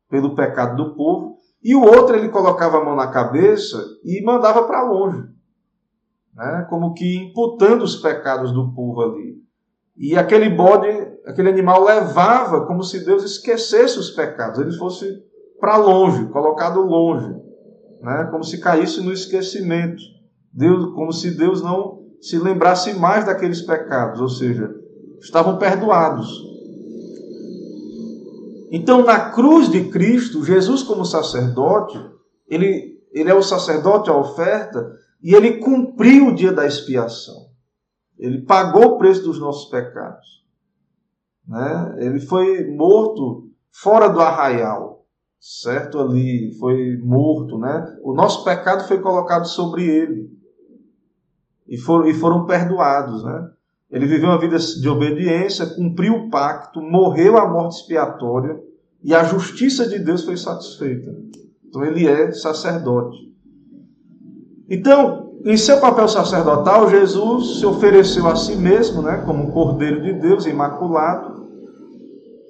pelo 0.09 0.35
pecado 0.35 0.75
do 0.75 0.97
povo, 0.97 1.37
e 1.63 1.75
o 1.77 1.83
outro 1.83 2.17
ele 2.17 2.31
colocava 2.31 2.79
a 2.79 2.85
mão 2.85 2.97
na 2.97 3.09
cabeça 3.09 3.79
e 4.03 4.25
mandava 4.25 4.63
para 4.63 4.83
longe, 4.83 5.23
né? 6.35 6.67
como 6.71 6.95
que 6.95 7.15
imputando 7.15 7.83
os 7.83 7.97
pecados 7.97 8.53
do 8.53 8.73
povo 8.73 9.03
ali. 9.03 9.37
E 9.95 10.17
aquele 10.17 10.49
bode 10.49 10.89
aquele 11.27 11.51
animal 11.51 11.85
levava 11.85 12.67
como 12.67 12.83
se 12.83 13.05
Deus 13.05 13.23
esquecesse 13.23 13.99
os 13.99 14.11
pecados, 14.11 14.59
ele 14.59 14.73
fosse 14.73 15.23
para 15.61 15.77
longe, 15.77 16.27
colocado 16.29 16.81
longe, 16.81 17.37
né? 18.01 18.29
como 18.31 18.43
se 18.43 18.59
caísse 18.61 19.03
no 19.03 19.13
esquecimento, 19.13 20.03
Deus, 20.51 20.95
como 20.95 21.13
se 21.13 21.37
Deus 21.37 21.63
não 21.63 22.01
se 22.19 22.39
lembrasse 22.39 22.95
mais 22.99 23.27
daqueles 23.27 23.61
pecados, 23.61 24.23
ou 24.23 24.29
seja, 24.31 24.75
estavam 25.21 25.59
perdoados. 25.59 26.52
Então, 28.75 29.05
na 29.05 29.29
cruz 29.33 29.69
de 29.69 29.91
Cristo, 29.91 30.43
Jesus, 30.43 30.83
como 30.83 31.05
sacerdote, 31.05 32.03
ele, 32.49 32.99
ele 33.13 33.29
é 33.29 33.35
o 33.35 33.43
sacerdote, 33.43 34.09
a 34.09 34.17
oferta, 34.17 34.97
e 35.23 35.35
ele 35.35 35.59
cumpriu 35.59 36.29
o 36.29 36.35
dia 36.35 36.55
da 36.55 36.67
expiação. 36.67 37.51
Ele 38.19 38.41
pagou 38.41 38.95
o 38.95 38.99
preço 38.99 39.25
dos 39.25 39.39
nossos 39.39 39.69
pecados. 39.69 40.43
Né? 41.47 41.97
Ele 41.99 42.19
foi 42.19 42.67
morto 42.75 43.51
fora 43.71 44.09
do 44.09 44.23
arraial, 44.23 45.05
certo? 45.39 46.01
Ali, 46.01 46.55
foi 46.59 46.97
morto. 46.97 47.59
Né? 47.59 47.99
O 48.03 48.15
nosso 48.15 48.43
pecado 48.43 48.89
foi 48.89 49.03
colocado 49.03 49.45
sobre 49.45 49.85
ele. 49.85 50.31
E, 51.69 51.75
e 51.75 52.15
foram 52.15 52.47
perdoados. 52.47 53.23
Né? 53.23 53.51
Ele 53.93 54.07
viveu 54.07 54.31
uma 54.31 54.41
vida 54.41 54.57
de 54.57 54.89
obediência, 54.89 55.67
cumpriu 55.67 56.15
o 56.15 56.31
pacto, 56.31 56.81
morreu 56.81 57.37
a 57.37 57.47
morte 57.47 57.77
expiatória 57.77 58.59
e 59.05 59.15
a 59.15 59.23
justiça 59.23 59.87
de 59.87 59.99
Deus 59.99 60.25
foi 60.25 60.37
satisfeita. 60.39 61.15
Então 61.69 61.85
ele 61.85 62.09
é 62.09 62.33
sacerdote. 62.33 63.19
Então, 64.67 65.35
em 65.45 65.59
seu 65.59 65.79
papel 65.79 66.09
sacerdotal, 66.09 66.89
Jesus 66.89 67.59
se 67.59 67.67
ofereceu 67.67 68.27
a 68.29 68.35
si 68.35 68.57
mesmo, 68.57 69.03
né, 69.03 69.23
como 69.27 69.53
Cordeiro 69.53 70.01
de 70.01 70.15
Deus 70.15 70.47
imaculado. 70.47 71.43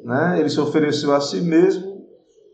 Né, 0.05 0.37
ele 0.39 0.49
se 0.49 0.61
ofereceu 0.61 1.13
a 1.13 1.21
si 1.21 1.41
mesmo. 1.41 2.03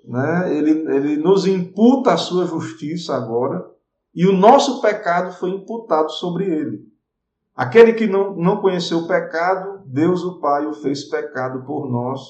Né, 0.07 0.57
ele, 0.57 0.71
ele 0.95 1.17
nos 1.19 1.47
imputa 1.47 2.15
a 2.15 2.17
sua 2.17 2.47
justiça 2.47 3.15
agora. 3.15 3.63
E 4.15 4.27
o 4.27 4.33
nosso 4.33 4.81
pecado 4.81 5.35
foi 5.35 5.51
imputado 5.51 6.11
sobre 6.13 6.47
ele. 6.47 6.89
Aquele 7.59 7.93
que 7.93 8.07
não, 8.07 8.37
não 8.37 8.61
conheceu 8.61 8.99
o 8.99 9.09
pecado, 9.09 9.83
Deus 9.85 10.23
o 10.23 10.39
Pai 10.39 10.65
o 10.65 10.75
fez 10.75 11.03
pecado 11.03 11.67
por 11.67 11.91
nós, 11.91 12.21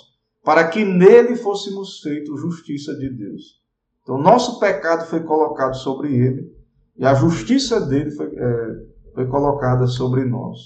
para 0.42 0.66
que 0.66 0.86
nele 0.86 1.36
fôssemos 1.36 2.00
feitos 2.00 2.40
justiça 2.40 2.96
de 2.96 3.10
Deus. 3.10 3.60
Então, 4.02 4.16
nosso 4.16 4.58
pecado 4.58 5.04
foi 5.04 5.22
colocado 5.22 5.74
sobre 5.74 6.16
ele 6.16 6.50
e 6.96 7.04
a 7.04 7.12
justiça 7.12 7.78
dele 7.78 8.10
foi, 8.10 8.34
é, 8.34 8.86
foi 9.14 9.26
colocada 9.26 9.86
sobre 9.86 10.24
nós. 10.24 10.58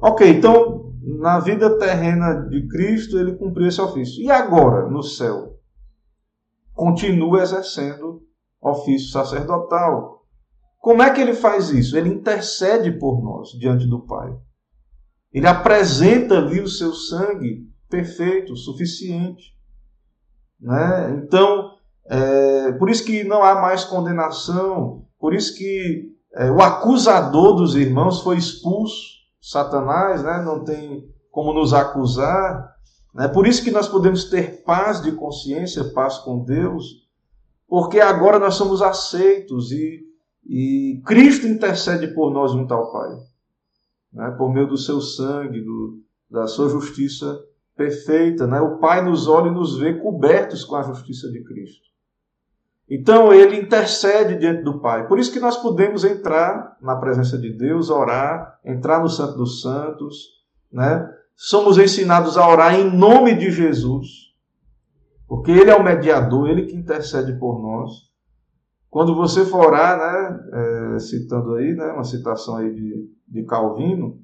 Ok, 0.00 0.28
então, 0.28 0.92
na 1.00 1.38
vida 1.38 1.78
terrena 1.78 2.34
de 2.48 2.66
Cristo, 2.66 3.16
ele 3.16 3.36
cumpriu 3.36 3.68
esse 3.68 3.80
ofício. 3.80 4.24
E 4.24 4.28
agora, 4.28 4.88
no 4.90 5.04
céu? 5.04 5.56
Continua 6.72 7.42
exercendo 7.42 8.24
ofício 8.60 9.12
sacerdotal. 9.12 10.13
Como 10.84 11.02
é 11.02 11.10
que 11.10 11.18
ele 11.18 11.32
faz 11.32 11.70
isso? 11.70 11.96
Ele 11.96 12.10
intercede 12.10 12.92
por 12.92 13.24
nós 13.24 13.52
diante 13.58 13.86
do 13.86 14.00
Pai. 14.00 14.36
Ele 15.32 15.46
apresenta 15.46 16.36
ali 16.36 16.60
o 16.60 16.68
seu 16.68 16.92
sangue 16.92 17.66
perfeito, 17.88 18.54
suficiente. 18.54 19.56
Né? 20.60 21.22
Então, 21.24 21.70
é, 22.04 22.72
por 22.72 22.90
isso 22.90 23.02
que 23.02 23.24
não 23.24 23.42
há 23.42 23.62
mais 23.62 23.82
condenação, 23.82 25.06
por 25.18 25.32
isso 25.32 25.56
que 25.56 26.12
é, 26.34 26.50
o 26.50 26.60
acusador 26.60 27.54
dos 27.54 27.74
irmãos 27.74 28.20
foi 28.20 28.36
expulso, 28.36 29.06
Satanás, 29.40 30.22
né? 30.22 30.42
não 30.44 30.64
tem 30.64 31.08
como 31.30 31.54
nos 31.54 31.72
acusar. 31.72 32.74
Né? 33.14 33.26
Por 33.28 33.46
isso 33.46 33.64
que 33.64 33.70
nós 33.70 33.88
podemos 33.88 34.24
ter 34.24 34.62
paz 34.64 35.00
de 35.00 35.12
consciência, 35.12 35.82
paz 35.94 36.18
com 36.18 36.44
Deus, 36.44 37.08
porque 37.66 38.00
agora 38.00 38.38
nós 38.38 38.56
somos 38.56 38.82
aceitos 38.82 39.72
e, 39.72 40.12
e 40.46 41.00
Cristo 41.06 41.46
intercede 41.46 42.08
por 42.08 42.32
nós 42.32 42.52
junto 42.52 42.72
ao 42.72 42.92
Pai, 42.92 43.16
né? 44.12 44.30
por 44.32 44.52
meio 44.52 44.66
do 44.66 44.76
seu 44.76 45.00
sangue, 45.00 45.60
do, 45.60 46.02
da 46.30 46.46
sua 46.46 46.68
justiça 46.68 47.38
perfeita. 47.76 48.46
Né? 48.46 48.60
O 48.60 48.78
Pai 48.78 49.02
nos 49.02 49.26
olha 49.26 49.48
e 49.48 49.54
nos 49.54 49.78
vê 49.78 49.94
cobertos 49.94 50.64
com 50.64 50.76
a 50.76 50.82
justiça 50.82 51.30
de 51.30 51.42
Cristo. 51.42 51.94
Então 52.88 53.32
ele 53.32 53.56
intercede 53.56 54.38
diante 54.38 54.62
do 54.62 54.80
Pai. 54.80 55.08
Por 55.08 55.18
isso 55.18 55.32
que 55.32 55.40
nós 55.40 55.56
podemos 55.56 56.04
entrar 56.04 56.76
na 56.82 56.96
presença 56.96 57.38
de 57.38 57.50
Deus, 57.50 57.88
orar, 57.88 58.60
entrar 58.64 59.00
no 59.00 59.08
Santo 59.08 59.38
dos 59.38 59.62
Santos, 59.62 60.44
né? 60.70 61.10
Somos 61.34 61.78
ensinados 61.78 62.36
a 62.36 62.46
orar 62.46 62.74
em 62.74 62.94
nome 62.96 63.34
de 63.34 63.50
Jesus, 63.50 64.34
porque 65.26 65.50
Ele 65.50 65.70
é 65.70 65.74
o 65.74 65.82
mediador, 65.82 66.48
Ele 66.48 66.66
que 66.66 66.76
intercede 66.76 67.32
por 67.38 67.60
nós. 67.60 68.13
Quando 68.94 69.12
você 69.12 69.44
for 69.44 69.66
orar, 69.66 69.98
né, 69.98 70.40
é, 70.52 70.98
citando 71.00 71.54
aí, 71.54 71.74
né, 71.74 71.86
uma 71.86 72.04
citação 72.04 72.58
aí 72.58 72.72
de, 72.72 73.10
de 73.26 73.42
Calvino, 73.42 74.20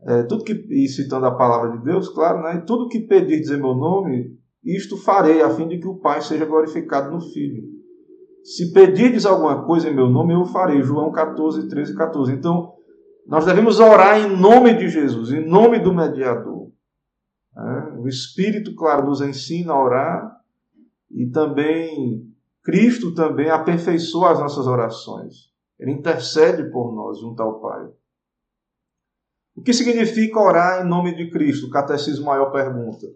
é, 0.00 0.22
tudo 0.22 0.42
que, 0.42 0.54
e 0.54 0.88
citando 0.88 1.26
a 1.26 1.34
palavra 1.34 1.76
de 1.76 1.84
Deus, 1.84 2.08
claro, 2.08 2.42
né, 2.42 2.64
tudo 2.66 2.88
que 2.88 3.00
pedir 3.00 3.38
dizer 3.38 3.58
meu 3.58 3.74
nome, 3.74 4.34
isto 4.64 4.96
farei, 4.96 5.42
a 5.42 5.50
fim 5.50 5.68
de 5.68 5.78
que 5.78 5.86
o 5.86 5.98
Pai 5.98 6.22
seja 6.22 6.46
glorificado 6.46 7.10
no 7.10 7.20
Filho. 7.20 7.62
Se 8.42 8.72
pedirdes 8.72 9.26
alguma 9.26 9.66
coisa 9.66 9.90
em 9.90 9.94
meu 9.94 10.08
nome, 10.08 10.32
eu 10.32 10.46
farei. 10.46 10.82
João 10.82 11.12
14, 11.12 11.68
13 11.68 11.92
e 11.92 11.94
14. 11.94 12.32
Então, 12.32 12.72
nós 13.26 13.44
devemos 13.44 13.80
orar 13.80 14.18
em 14.18 14.34
nome 14.34 14.72
de 14.78 14.88
Jesus, 14.88 15.30
em 15.30 15.46
nome 15.46 15.78
do 15.78 15.92
mediador. 15.92 16.70
É, 17.54 17.98
o 17.98 18.08
Espírito, 18.08 18.74
claro, 18.74 19.04
nos 19.04 19.20
ensina 19.20 19.74
a 19.74 19.84
orar 19.84 20.40
e 21.10 21.26
também 21.26 22.34
Cristo 22.66 23.14
também 23.14 23.48
aperfeiçoa 23.48 24.32
as 24.32 24.40
nossas 24.40 24.66
orações. 24.66 25.52
Ele 25.78 25.92
intercede 25.92 26.68
por 26.72 26.92
nós 26.92 27.20
junto 27.20 27.40
ao 27.40 27.60
Pai. 27.60 27.86
O 29.54 29.62
que 29.62 29.72
significa 29.72 30.40
orar 30.40 30.84
em 30.84 30.88
nome 30.88 31.14
de 31.14 31.30
Cristo? 31.30 31.68
O 31.68 31.70
Catecismo 31.70 32.26
Maior 32.26 32.50
pergunta. 32.50 33.06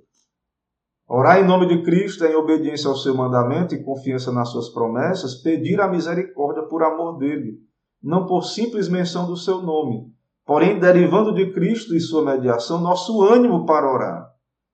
Orar 1.09 1.41
em 1.41 1.45
nome 1.45 1.67
de 1.67 1.83
Cristo 1.83 2.25
é 2.25 2.31
em 2.31 2.37
obediência 2.37 2.89
ao 2.89 2.95
seu 2.95 3.13
mandamento 3.13 3.75
e 3.75 3.83
confiança 3.83 4.31
nas 4.31 4.51
suas 4.51 4.69
promessas, 4.69 5.43
pedir 5.43 5.81
a 5.81 5.89
misericórdia 5.89 6.63
por 6.69 6.85
amor 6.85 7.19
dele, 7.19 7.59
não 8.01 8.27
por 8.27 8.43
simples 8.43 8.89
menção 8.89 9.27
do 9.27 9.37
seu 9.37 9.61
nome, 9.61 10.15
porém 10.47 10.79
derivando 10.79 11.35
de 11.35 11.53
Cristo 11.53 11.97
e 11.97 12.01
sua 12.01 12.25
mediação 12.25 12.81
nosso 12.81 13.21
ânimo 13.21 13.67
para 13.67 13.93
orar, 13.93 14.31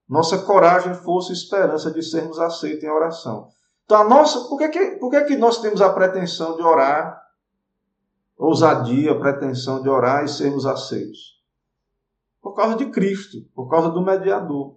nossa 0.06 0.36
coragem, 0.36 0.92
força 0.92 1.32
e 1.32 1.34
esperança 1.34 1.90
de 1.90 2.02
sermos 2.02 2.38
aceitos 2.38 2.84
em 2.84 2.90
oração. 2.90 3.55
Então, 3.86 4.00
a 4.00 4.04
nossa, 4.04 4.48
por 4.48 4.58
que, 4.58 4.68
que, 4.68 4.90
por 4.96 5.10
que, 5.10 5.24
que 5.24 5.36
nós 5.36 5.60
temos 5.60 5.80
a 5.80 5.92
pretensão 5.92 6.56
de 6.56 6.62
orar, 6.62 7.22
ousadia, 8.36 9.18
pretensão 9.18 9.80
de 9.80 9.88
orar 9.88 10.24
e 10.24 10.28
sermos 10.28 10.66
aceitos? 10.66 11.36
Por 12.42 12.52
causa 12.54 12.76
de 12.76 12.86
Cristo, 12.90 13.38
por 13.54 13.68
causa 13.68 13.88
do 13.88 14.04
mediador 14.04 14.76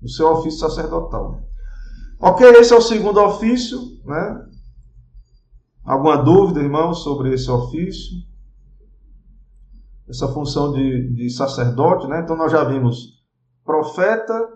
do 0.00 0.08
seu 0.08 0.32
ofício 0.32 0.60
sacerdotal. 0.60 1.42
Ok, 2.18 2.46
esse 2.52 2.72
é 2.72 2.76
o 2.76 2.80
segundo 2.80 3.20
ofício, 3.20 3.78
né? 4.04 4.48
Alguma 5.84 6.16
dúvida, 6.16 6.60
irmão, 6.60 6.94
sobre 6.94 7.34
esse 7.34 7.50
ofício? 7.50 8.16
Essa 10.08 10.28
função 10.28 10.72
de, 10.72 11.14
de 11.14 11.28
sacerdote, 11.28 12.06
né? 12.06 12.20
Então 12.20 12.36
nós 12.36 12.50
já 12.50 12.64
vimos 12.64 13.22
profeta 13.62 14.48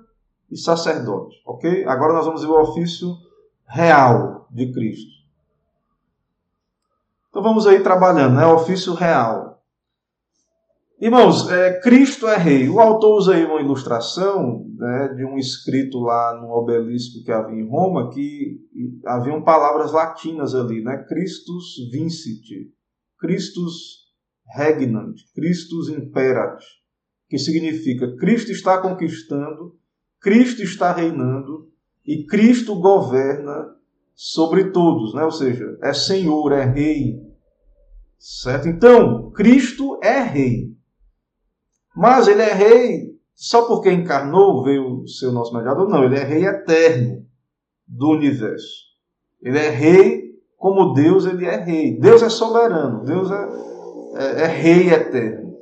e 0.50 0.56
sacerdote, 0.56 1.36
ok? 1.44 1.84
Agora 1.84 2.14
nós 2.14 2.24
vamos 2.24 2.40
ver 2.40 2.48
o 2.48 2.60
ofício 2.60 3.25
real 3.68 4.48
de 4.50 4.72
Cristo. 4.72 5.16
Então 7.28 7.42
vamos 7.42 7.66
aí 7.66 7.82
trabalhando, 7.82 8.36
né? 8.36 8.46
Ofício 8.46 8.94
real. 8.94 9.62
Irmãos, 10.98 11.50
é, 11.50 11.78
Cristo 11.80 12.26
é 12.26 12.38
rei. 12.38 12.70
O 12.70 12.80
autor 12.80 13.18
usa 13.18 13.34
aí 13.34 13.44
uma 13.44 13.60
ilustração 13.60 14.66
né, 14.74 15.08
de 15.14 15.26
um 15.26 15.36
escrito 15.36 15.98
lá 15.98 16.40
no 16.40 16.50
obelisco 16.50 17.22
que 17.22 17.30
havia 17.30 17.60
em 17.60 17.68
Roma, 17.68 18.08
que 18.10 18.58
haviam 19.04 19.42
palavras 19.42 19.92
latinas 19.92 20.54
ali, 20.54 20.82
né? 20.82 21.04
Christus 21.06 21.90
vincit, 21.92 22.72
Christus 23.18 24.06
regnant, 24.56 25.16
Christus 25.34 25.90
imperat, 25.90 26.62
que 27.28 27.36
significa 27.36 28.16
Cristo 28.16 28.50
está 28.50 28.80
conquistando, 28.80 29.76
Cristo 30.18 30.62
está 30.62 30.92
reinando 30.92 31.70
e 32.06 32.24
Cristo 32.24 32.76
governa 32.76 33.74
sobre 34.14 34.70
todos, 34.70 35.14
né? 35.14 35.24
Ou 35.24 35.30
seja, 35.30 35.76
é 35.82 35.92
Senhor, 35.92 36.52
é 36.52 36.64
rei. 36.64 37.20
Certo? 38.18 38.68
Então, 38.68 39.30
Cristo 39.32 39.98
é 40.02 40.20
rei. 40.20 40.74
Mas 41.94 42.28
ele 42.28 42.42
é 42.42 42.52
rei 42.52 43.16
só 43.34 43.66
porque 43.66 43.90
encarnou, 43.90 44.62
veio 44.62 45.06
ser 45.06 45.26
o 45.26 45.32
nosso 45.32 45.54
mediador? 45.54 45.88
Não, 45.88 46.04
ele 46.04 46.16
é 46.16 46.24
rei 46.24 46.46
eterno 46.46 47.26
do 47.86 48.10
universo. 48.10 48.86
Ele 49.42 49.58
é 49.58 49.68
rei 49.68 50.36
como 50.56 50.94
Deus, 50.94 51.26
ele 51.26 51.44
é 51.44 51.56
rei. 51.56 51.98
Deus 51.98 52.22
é 52.22 52.28
soberano, 52.28 53.04
Deus 53.04 53.30
é, 53.30 53.48
é, 54.14 54.42
é 54.42 54.46
rei 54.46 54.90
eterno. 54.90 55.56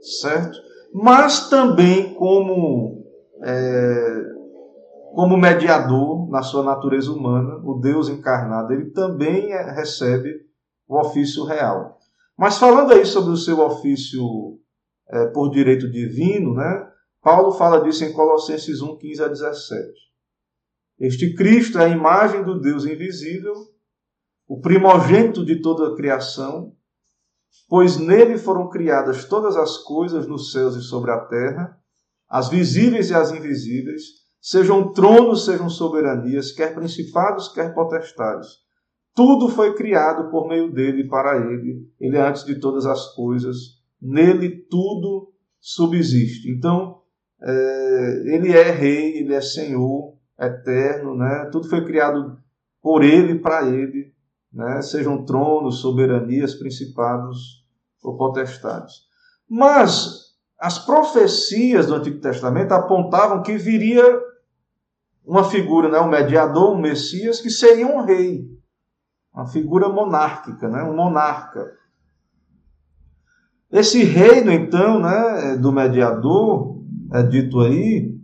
Certo? 0.00 0.66
mas 0.98 1.50
também 1.50 2.14
como, 2.14 3.04
é, 3.42 4.22
como 5.16 5.38
mediador 5.38 6.28
na 6.28 6.42
sua 6.42 6.62
natureza 6.62 7.10
humana, 7.10 7.56
o 7.64 7.80
Deus 7.80 8.10
encarnado, 8.10 8.74
ele 8.74 8.90
também 8.90 9.50
é, 9.50 9.72
recebe 9.72 10.42
o 10.86 11.00
ofício 11.00 11.42
real. 11.46 11.96
Mas 12.36 12.58
falando 12.58 12.92
aí 12.92 13.06
sobre 13.06 13.30
o 13.30 13.36
seu 13.38 13.60
ofício 13.60 14.60
é, 15.08 15.28
por 15.28 15.48
direito 15.48 15.90
divino, 15.90 16.52
né, 16.52 16.86
Paulo 17.22 17.52
fala 17.52 17.80
disso 17.80 18.04
em 18.04 18.12
Colossenses 18.12 18.82
1, 18.82 18.98
15 18.98 19.22
a 19.22 19.28
17. 19.28 19.88
Este 21.00 21.34
Cristo 21.34 21.78
é 21.78 21.86
a 21.86 21.88
imagem 21.88 22.44
do 22.44 22.60
Deus 22.60 22.84
invisível, 22.84 23.54
o 24.46 24.60
primogênito 24.60 25.46
de 25.46 25.62
toda 25.62 25.94
a 25.94 25.96
criação, 25.96 26.74
pois 27.70 27.96
nele 27.96 28.36
foram 28.36 28.68
criadas 28.68 29.24
todas 29.24 29.56
as 29.56 29.78
coisas 29.78 30.26
nos 30.26 30.52
céus 30.52 30.76
e 30.76 30.82
sobre 30.82 31.10
a 31.10 31.20
terra, 31.20 31.80
as 32.28 32.50
visíveis 32.50 33.08
e 33.08 33.14
as 33.14 33.32
invisíveis, 33.32 34.25
sejam 34.48 34.92
tronos, 34.92 35.44
sejam 35.44 35.68
soberanias, 35.68 36.52
quer 36.52 36.74
principados, 36.74 37.48
quer 37.48 37.74
potestades. 37.74 38.48
Tudo 39.14 39.48
foi 39.48 39.74
criado 39.74 40.30
por 40.30 40.46
meio 40.46 40.72
dele 40.72 41.02
e 41.02 41.08
para 41.08 41.36
ele. 41.36 41.88
Ele 41.98 42.16
é 42.16 42.20
antes 42.20 42.44
de 42.44 42.60
todas 42.60 42.84
as 42.84 43.14
coisas. 43.14 43.56
Nele 44.00 44.66
tudo 44.68 45.32
subsiste. 45.58 46.50
Então, 46.50 47.00
é, 47.42 48.22
ele 48.34 48.52
é 48.52 48.70
rei, 48.70 49.18
ele 49.18 49.34
é 49.34 49.40
senhor 49.40 50.14
eterno, 50.38 51.16
né? 51.16 51.48
Tudo 51.50 51.68
foi 51.68 51.84
criado 51.84 52.38
por 52.82 53.02
ele 53.02 53.38
para 53.38 53.66
ele 53.66 54.14
né? 54.56 54.80
sejam 54.80 55.24
tronos, 55.24 55.80
soberanias, 55.80 56.54
principados 56.54 57.62
ou 58.02 58.16
potestades. 58.16 58.94
Mas 59.48 60.34
as 60.58 60.78
profecias 60.78 61.86
do 61.86 61.94
Antigo 61.94 62.20
Testamento 62.20 62.72
apontavam 62.72 63.42
que 63.42 63.58
viria 63.58 64.02
uma 65.26 65.44
figura, 65.44 65.88
né? 65.88 65.98
um 66.00 66.08
mediador, 66.08 66.72
um 66.72 66.80
Messias, 66.80 67.40
que 67.40 67.50
seria 67.50 67.86
um 67.86 68.04
rei, 68.04 68.46
uma 69.34 69.46
figura 69.46 69.88
monárquica, 69.88 70.68
né? 70.68 70.82
um 70.84 70.94
monarca. 70.94 71.66
Esse 73.70 74.04
reino, 74.04 74.52
então, 74.52 75.00
né, 75.00 75.56
do 75.56 75.72
mediador, 75.72 76.80
é 77.12 77.22
dito 77.24 77.60
aí, 77.60 78.14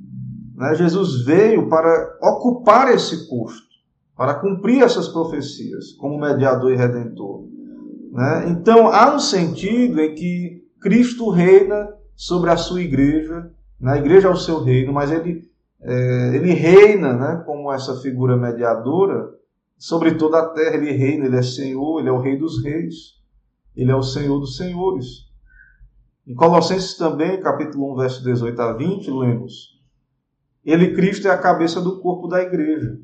né, 0.54 0.74
Jesus 0.76 1.24
veio 1.24 1.68
para 1.68 2.16
ocupar 2.22 2.94
esse 2.94 3.28
posto 3.28 3.72
para 4.16 4.34
cumprir 4.34 4.82
essas 4.82 5.08
profecias 5.08 5.92
como 5.92 6.20
mediador 6.20 6.70
e 6.72 6.76
redentor. 6.76 7.44
Né? 8.12 8.50
Então, 8.50 8.88
há 8.88 9.14
um 9.14 9.18
sentido 9.18 10.00
em 10.00 10.14
que 10.14 10.62
Cristo 10.80 11.30
reina 11.30 11.88
sobre 12.14 12.50
a 12.50 12.56
sua 12.56 12.82
igreja, 12.82 13.50
na 13.80 13.92
né? 13.92 13.98
igreja 13.98 14.28
é 14.28 14.30
o 14.30 14.36
seu 14.36 14.62
reino, 14.62 14.92
mas 14.92 15.10
ele, 15.10 15.42
é, 15.82 16.36
ele 16.36 16.52
reina 16.52 17.12
né, 17.12 17.42
como 17.44 17.72
essa 17.72 18.00
figura 18.00 18.36
mediadora 18.36 19.28
sobre 19.76 20.14
toda 20.14 20.38
a 20.38 20.48
terra. 20.50 20.76
Ele 20.76 20.92
reina, 20.92 21.26
ele 21.26 21.36
é 21.36 21.42
Senhor, 21.42 22.00
ele 22.00 22.08
é 22.08 22.12
o 22.12 22.20
Rei 22.20 22.38
dos 22.38 22.62
Reis, 22.62 23.20
ele 23.76 23.90
é 23.90 23.96
o 23.96 24.02
Senhor 24.02 24.38
dos 24.38 24.56
Senhores. 24.56 25.06
Em 26.26 26.34
Colossenses 26.34 26.96
também, 26.96 27.40
capítulo 27.40 27.92
1, 27.94 27.96
verso 27.96 28.22
18 28.22 28.62
a 28.62 28.72
20, 28.74 29.10
lemos: 29.10 29.80
Ele, 30.64 30.94
Cristo, 30.94 31.26
é 31.26 31.30
a 31.30 31.38
cabeça 31.38 31.80
do 31.80 32.00
corpo 32.00 32.28
da 32.28 32.40
igreja 32.40 32.96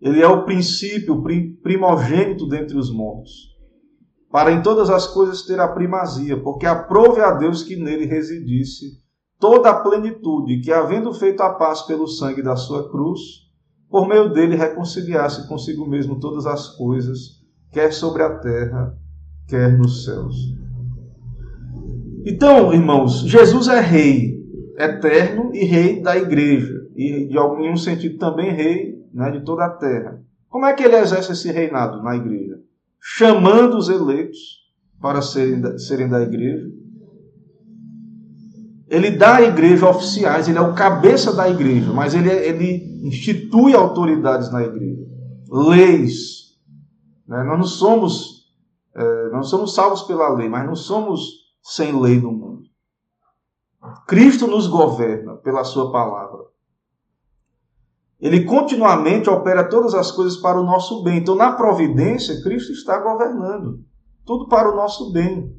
ele 0.00 0.22
é 0.22 0.28
o 0.28 0.44
princípio 0.44 1.22
primogênito 1.62 2.48
dentre 2.48 2.76
os 2.76 2.92
mortos, 2.92 3.56
para 4.30 4.52
em 4.52 4.62
todas 4.62 4.90
as 4.90 5.08
coisas 5.08 5.42
ter 5.42 5.58
a 5.58 5.66
primazia, 5.66 6.40
porque 6.40 6.66
aprove 6.66 7.20
a 7.20 7.32
Deus 7.32 7.64
que 7.64 7.74
nele 7.74 8.06
residisse 8.06 9.02
toda 9.38 9.70
a 9.70 9.80
plenitude, 9.80 10.60
que 10.60 10.72
havendo 10.72 11.12
feito 11.12 11.42
a 11.42 11.54
paz 11.54 11.82
pelo 11.82 12.06
sangue 12.06 12.42
da 12.42 12.56
sua 12.56 12.90
cruz, 12.90 13.48
por 13.88 14.08
meio 14.08 14.32
dele 14.32 14.56
reconciliasse 14.56 15.48
consigo 15.48 15.86
mesmo 15.86 16.18
todas 16.18 16.46
as 16.46 16.68
coisas, 16.76 17.42
quer 17.72 17.92
sobre 17.92 18.22
a 18.22 18.38
terra, 18.38 18.96
quer 19.46 19.78
nos 19.78 20.04
céus. 20.04 20.54
Então, 22.26 22.72
irmãos, 22.72 23.20
Jesus 23.20 23.68
é 23.68 23.80
rei 23.80 24.38
eterno 24.76 25.50
e 25.54 25.64
rei 25.64 26.02
da 26.02 26.16
igreja, 26.16 26.86
e 26.94 27.26
de 27.26 27.38
algum 27.38 27.76
sentido 27.76 28.18
também 28.18 28.52
rei 28.52 28.98
né, 29.12 29.30
de 29.30 29.44
toda 29.44 29.64
a 29.64 29.70
terra. 29.70 30.20
Como 30.48 30.66
é 30.66 30.72
que 30.72 30.82
ele 30.82 30.96
exerce 30.96 31.32
esse 31.32 31.50
reinado 31.50 32.02
na 32.02 32.16
igreja? 32.16 32.58
Chamando 33.00 33.76
os 33.76 33.88
eleitos 33.88 34.38
para 35.00 35.22
serem, 35.22 35.78
serem 35.78 36.08
da 36.08 36.20
igreja. 36.20 36.66
Ele 38.88 39.10
dá 39.10 39.36
à 39.36 39.42
igreja 39.42 39.88
oficiais, 39.88 40.48
ele 40.48 40.56
é 40.58 40.60
o 40.62 40.74
cabeça 40.74 41.32
da 41.34 41.48
igreja, 41.48 41.92
mas 41.92 42.14
ele, 42.14 42.30
ele 42.30 43.06
institui 43.06 43.74
autoridades 43.74 44.50
na 44.50 44.62
igreja, 44.62 45.06
leis. 45.50 46.56
Né? 47.26 47.42
Nós 47.44 47.58
não 47.58 47.66
somos, 47.66 48.50
é, 48.94 49.28
nós 49.30 49.48
somos 49.48 49.74
salvos 49.74 50.02
pela 50.02 50.28
lei, 50.30 50.48
mas 50.48 50.66
não 50.66 50.74
somos 50.74 51.20
sem 51.62 52.00
lei 52.00 52.18
no 52.18 52.32
mundo. 52.32 52.62
Cristo 54.06 54.46
nos 54.46 54.66
governa 54.66 55.36
pela 55.36 55.64
sua 55.64 55.92
palavra. 55.92 56.48
Ele 58.20 58.44
continuamente 58.44 59.30
opera 59.30 59.68
todas 59.68 59.94
as 59.94 60.10
coisas 60.10 60.36
para 60.36 60.58
o 60.58 60.64
nosso 60.64 61.04
bem. 61.04 61.18
Então, 61.18 61.36
na 61.36 61.52
providência, 61.52 62.42
Cristo 62.42 62.72
está 62.72 62.98
governando. 62.98 63.84
Tudo 64.24 64.48
para 64.48 64.72
o 64.72 64.74
nosso 64.74 65.12
bem. 65.12 65.56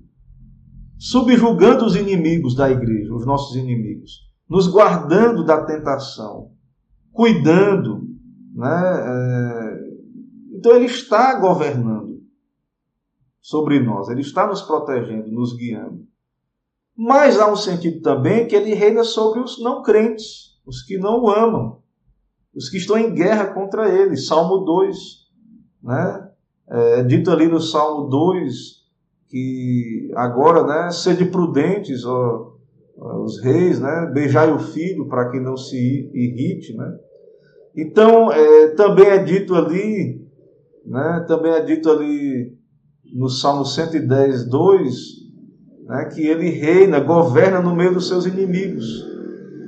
Subjugando 1.00 1.86
os 1.86 1.95
inimigos 1.95 2.54
da 2.54 2.70
igreja, 2.70 3.14
os 3.14 3.26
nossos 3.26 3.56
inimigos. 3.56 4.28
Nos 4.47 4.68
guardando 4.68 5.43
da 5.45 5.64
tentação. 5.66 6.52
Cuidando. 7.12 8.04
Né? 8.54 9.04
É... 9.06 10.58
Então, 10.58 10.76
Ele 10.76 10.86
está 10.86 11.39
governando 11.39 12.22
sobre 13.41 13.80
nós. 13.80 14.10
Ele 14.10 14.22
está 14.22 14.45
nos 14.45 14.62
protegendo, 14.62 15.32
nos 15.32 15.56
guiando. 15.56 16.06
Mas 16.95 17.39
há 17.39 17.50
um 17.50 17.56
sentido 17.56 18.02
também 18.02 18.45
que 18.45 18.56
Ele 18.56 18.74
reina 18.74 19.06
sobre 19.06 19.39
os 19.39 19.60
não 19.64 19.82
crentes, 19.82 20.60
os 20.66 20.84
que 20.84 20.97
não 20.97 21.24
o 21.24 21.30
amam 21.30 21.80
os 22.54 22.70
que 22.70 22.78
estão 22.78 22.97
em 22.97 23.14
guerra 23.14 23.54
contra 23.54 23.89
ele. 23.89 24.18
Salmo 24.18 24.58
2, 24.66 24.97
né? 25.84 26.30
É 26.68 27.04
dito 27.04 27.32
ali 27.32 27.47
no 27.47 27.60
Salmo 27.60 28.10
2 28.10 28.79
que 29.30 30.12
agora, 30.16 30.64
né, 30.66 30.92
sede 30.92 31.26
prudentes, 31.26 32.06
ó, 32.06 32.54
os 33.24 33.42
reis, 33.42 33.80
né, 33.80 34.12
beijai 34.14 34.52
o 34.52 34.60
filho 34.60 35.08
para 35.08 35.30
que 35.30 35.40
não 35.40 35.56
se 35.56 35.78
irrite, 36.14 36.76
né? 36.76 36.92
Então, 37.76 38.32
é, 38.32 38.70
também 38.70 39.06
é 39.06 39.20
dito 39.20 39.56
ali, 39.56 40.22
né, 40.86 41.24
também 41.28 41.52
é 41.52 41.62
dito 41.62 41.90
ali 41.90 42.58
no 43.16 43.30
Salmo 43.30 43.66
110, 43.66 44.46
2, 44.50 44.96
né, 45.86 46.06
que 46.06 46.26
ele 46.26 46.50
reina, 46.50 47.00
governa 47.00 47.62
no 47.62 47.76
meio 47.76 47.94
dos 47.94 48.08
seus 48.08 48.26
inimigos. 48.26 49.08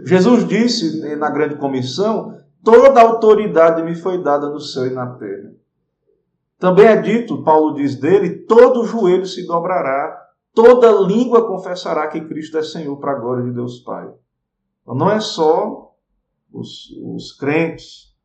Jesus 0.06 0.48
disse 0.48 1.16
na 1.16 1.30
grande 1.30 1.56
comissão 1.56 2.42
Toda 2.64 3.02
autoridade 3.02 3.82
me 3.82 3.96
foi 3.96 4.22
dada 4.22 4.48
no 4.50 4.60
céu 4.60 4.86
e 4.86 4.94
na 4.94 5.08
terra. 5.08 5.52
Também 6.62 6.86
é 6.86 6.96
dito, 6.96 7.44
Paulo 7.44 7.74
diz 7.74 8.00
dele, 8.00 8.46
todo 8.46 8.86
joelho 8.86 9.26
se 9.26 9.48
dobrará, 9.48 10.16
toda 10.54 10.92
língua 10.92 11.48
confessará 11.48 12.08
que 12.08 12.22
Cristo 12.22 12.56
é 12.56 12.62
Senhor 12.62 12.96
para 13.00 13.14
a 13.14 13.20
glória 13.20 13.44
de 13.44 13.52
Deus 13.52 13.80
Pai. 13.80 14.08
Então, 14.84 14.94
não 14.94 15.10
é 15.10 15.20
só 15.20 15.92
os, 16.54 16.92
os 17.16 17.36
crentes, 17.36 18.16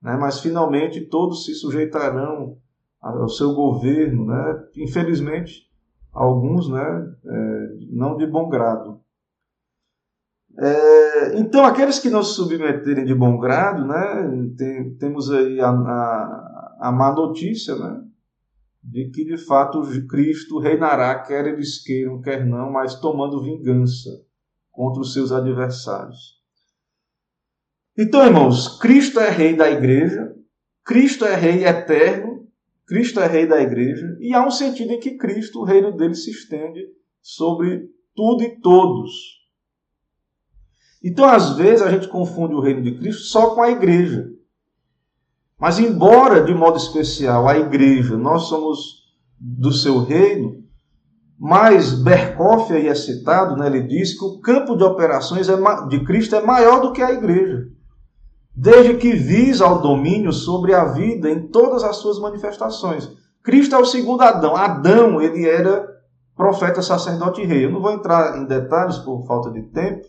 né, 0.00 0.16
mas 0.16 0.38
finalmente 0.38 1.00
todos 1.06 1.44
se 1.44 1.52
sujeitarão 1.52 2.58
ao 3.00 3.28
seu 3.28 3.54
governo. 3.54 4.24
Né? 4.24 4.68
Infelizmente, 4.76 5.68
alguns 6.12 6.70
né, 6.70 7.12
é, 7.26 7.68
não 7.90 8.16
de 8.16 8.24
bom 8.24 8.48
grado. 8.48 9.00
É, 10.56 11.40
então, 11.40 11.64
aqueles 11.64 11.98
que 11.98 12.08
não 12.08 12.22
se 12.22 12.34
submeterem 12.34 13.04
de 13.04 13.16
bom 13.16 13.36
grado, 13.36 13.84
né, 13.84 14.52
tem, 14.56 14.94
temos 14.94 15.28
aí 15.32 15.60
a, 15.60 15.70
a, 15.70 16.59
a 16.80 16.90
má 16.90 17.12
notícia, 17.12 17.76
né, 17.76 18.02
de 18.82 19.10
que 19.10 19.24
de 19.24 19.36
fato 19.36 19.82
Cristo 20.08 20.58
reinará, 20.58 21.20
quer 21.20 21.46
eles 21.46 21.82
queiram, 21.82 22.22
quer 22.22 22.46
não, 22.46 22.72
mas 22.72 22.98
tomando 22.98 23.42
vingança 23.42 24.08
contra 24.70 25.02
os 25.02 25.12
seus 25.12 25.30
adversários. 25.30 26.40
Então, 27.96 28.24
irmãos, 28.24 28.78
Cristo 28.78 29.20
é 29.20 29.28
rei 29.28 29.54
da 29.54 29.70
igreja, 29.70 30.34
Cristo 30.82 31.26
é 31.26 31.34
rei 31.34 31.66
eterno, 31.66 32.48
Cristo 32.86 33.20
é 33.20 33.26
rei 33.26 33.46
da 33.46 33.60
igreja, 33.60 34.16
e 34.18 34.32
há 34.32 34.44
um 34.44 34.50
sentido 34.50 34.92
em 34.92 34.98
que 34.98 35.18
Cristo, 35.18 35.60
o 35.60 35.64
reino 35.64 35.94
dele, 35.94 36.14
se 36.14 36.30
estende 36.30 36.80
sobre 37.20 37.90
tudo 38.14 38.42
e 38.42 38.58
todos. 38.58 39.12
Então, 41.04 41.26
às 41.26 41.56
vezes, 41.56 41.82
a 41.82 41.90
gente 41.90 42.08
confunde 42.08 42.54
o 42.54 42.60
reino 42.60 42.82
de 42.82 42.98
Cristo 42.98 43.22
só 43.24 43.54
com 43.54 43.62
a 43.62 43.70
igreja. 43.70 44.39
Mas, 45.60 45.78
embora 45.78 46.42
de 46.42 46.54
modo 46.54 46.78
especial 46.78 47.46
a 47.46 47.58
igreja, 47.58 48.16
nós 48.16 48.44
somos 48.44 49.00
do 49.38 49.70
seu 49.72 50.02
reino, 50.02 50.60
Mas 51.42 51.94
Berkoff 51.94 52.70
aí 52.70 52.86
é 52.86 52.94
citado, 52.94 53.56
né, 53.56 53.66
ele 53.66 53.82
diz 53.84 54.12
que 54.18 54.22
o 54.22 54.40
campo 54.40 54.76
de 54.76 54.84
operações 54.84 55.48
é 55.48 55.56
de 55.88 56.04
Cristo 56.04 56.36
é 56.36 56.42
maior 56.42 56.82
do 56.82 56.92
que 56.92 57.00
a 57.00 57.12
igreja, 57.12 57.66
desde 58.54 58.98
que 58.98 59.12
visa 59.12 59.64
ao 59.64 59.80
domínio 59.80 60.34
sobre 60.34 60.74
a 60.74 60.84
vida 60.84 61.30
em 61.30 61.48
todas 61.48 61.82
as 61.82 61.96
suas 61.96 62.18
manifestações. 62.18 63.10
Cristo 63.42 63.74
é 63.74 63.78
o 63.78 63.86
segundo 63.86 64.20
Adão. 64.20 64.54
Adão, 64.54 65.18
ele 65.18 65.48
era 65.48 65.88
profeta, 66.36 66.82
sacerdote 66.82 67.40
e 67.40 67.46
rei. 67.46 67.64
Eu 67.64 67.72
não 67.72 67.80
vou 67.80 67.92
entrar 67.92 68.36
em 68.36 68.44
detalhes 68.44 68.98
por 68.98 69.26
falta 69.26 69.50
de 69.50 69.62
tempo, 69.62 70.06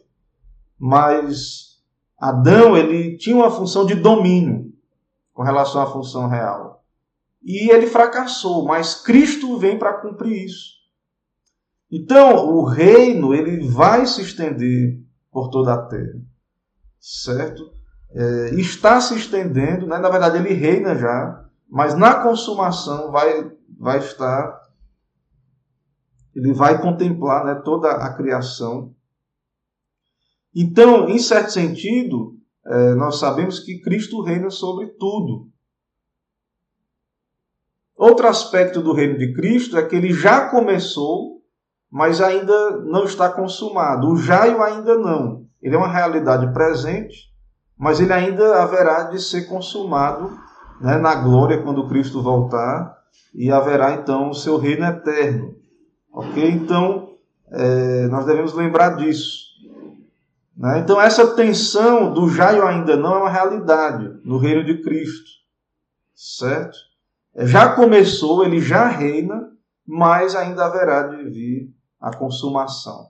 mas 0.77 1.77
Adão, 2.19 2.75
ele 2.75 3.15
tinha 3.17 3.37
uma 3.37 3.49
função 3.49 3.85
de 3.85 3.95
domínio 3.95 4.70
com 5.33 5.43
relação 5.43 5.81
à 5.81 5.87
função 5.87 6.27
real. 6.27 6.83
E 7.43 7.71
ele 7.71 7.87
fracassou, 7.87 8.65
mas 8.65 8.95
Cristo 8.95 9.57
vem 9.57 9.77
para 9.77 9.93
cumprir 9.93 10.45
isso. 10.45 10.81
Então, 11.91 12.47
o 12.47 12.63
reino 12.63 13.33
ele 13.33 13.67
vai 13.67 14.05
se 14.05 14.21
estender 14.21 15.01
por 15.31 15.49
toda 15.49 15.73
a 15.73 15.85
terra, 15.85 16.21
certo? 16.99 17.73
É, 18.11 18.55
está 18.55 19.01
se 19.01 19.15
estendendo, 19.15 19.87
né? 19.87 19.97
na 19.97 20.09
verdade 20.09 20.37
ele 20.37 20.53
reina 20.53 20.95
já, 20.95 21.45
mas 21.69 21.95
na 21.95 22.15
consumação 22.15 23.11
vai, 23.11 23.49
vai 23.77 23.99
estar, 23.99 24.61
ele 26.35 26.53
vai 26.53 26.81
contemplar 26.81 27.45
né, 27.45 27.55
toda 27.55 27.89
a 27.89 28.13
criação. 28.13 28.93
Então, 30.53 31.09
em 31.09 31.19
certo 31.19 31.51
sentido, 31.51 32.37
é, 32.65 32.95
nós 32.95 33.19
sabemos 33.19 33.59
que 33.59 33.79
Cristo 33.81 34.21
reina 34.21 34.49
sobre 34.49 34.87
tudo. 34.87 35.49
Outro 37.95 38.27
aspecto 38.27 38.81
do 38.81 38.93
reino 38.93 39.17
de 39.17 39.33
Cristo 39.33 39.77
é 39.77 39.85
que 39.85 39.95
ele 39.95 40.11
já 40.11 40.49
começou 40.49 41.41
mas 41.91 42.21
ainda 42.21 42.77
não 42.85 43.03
está 43.03 43.29
consumado. 43.29 44.07
O 44.07 44.15
jaio 44.15 44.63
ainda 44.63 44.97
não. 44.97 45.45
Ele 45.61 45.75
é 45.75 45.77
uma 45.77 45.89
realidade 45.91 46.51
presente, 46.53 47.29
mas 47.77 47.99
ele 47.99 48.13
ainda 48.13 48.63
haverá 48.63 49.03
de 49.03 49.21
ser 49.21 49.43
consumado 49.43 50.31
né, 50.79 50.97
na 50.97 51.13
glória 51.15 51.61
quando 51.61 51.87
Cristo 51.89 52.23
voltar 52.23 52.97
e 53.35 53.51
haverá 53.51 53.91
então 53.91 54.29
o 54.29 54.33
seu 54.33 54.57
reino 54.57 54.85
eterno. 54.85 55.53
Ok? 56.13 56.49
Então, 56.49 57.09
é, 57.51 58.07
nós 58.07 58.25
devemos 58.25 58.53
lembrar 58.53 58.95
disso. 58.95 59.50
Né? 60.55 60.79
Então, 60.79 61.01
essa 61.01 61.35
tensão 61.35 62.13
do 62.13 62.29
jaio 62.29 62.65
ainda 62.65 62.95
não 62.95 63.15
é 63.15 63.17
uma 63.19 63.29
realidade 63.29 64.19
no 64.23 64.37
reino 64.37 64.63
de 64.63 64.81
Cristo. 64.81 65.29
Certo? 66.13 66.77
Já 67.35 67.73
começou, 67.73 68.43
ele 68.43 68.59
já 68.59 68.87
reina, 68.87 69.49
mas 69.87 70.35
ainda 70.35 70.65
haverá 70.65 71.07
de 71.07 71.23
vir 71.29 71.73
a 71.99 72.15
consumação. 72.15 73.09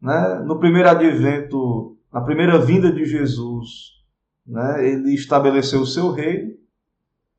Né? 0.00 0.42
No 0.44 0.58
primeiro 0.58 0.88
advento, 0.88 1.96
na 2.12 2.20
primeira 2.20 2.58
vinda 2.58 2.92
de 2.92 3.04
Jesus, 3.04 3.98
né, 4.46 4.86
ele 4.88 5.14
estabeleceu 5.14 5.80
o 5.80 5.86
seu 5.86 6.10
reino. 6.10 6.56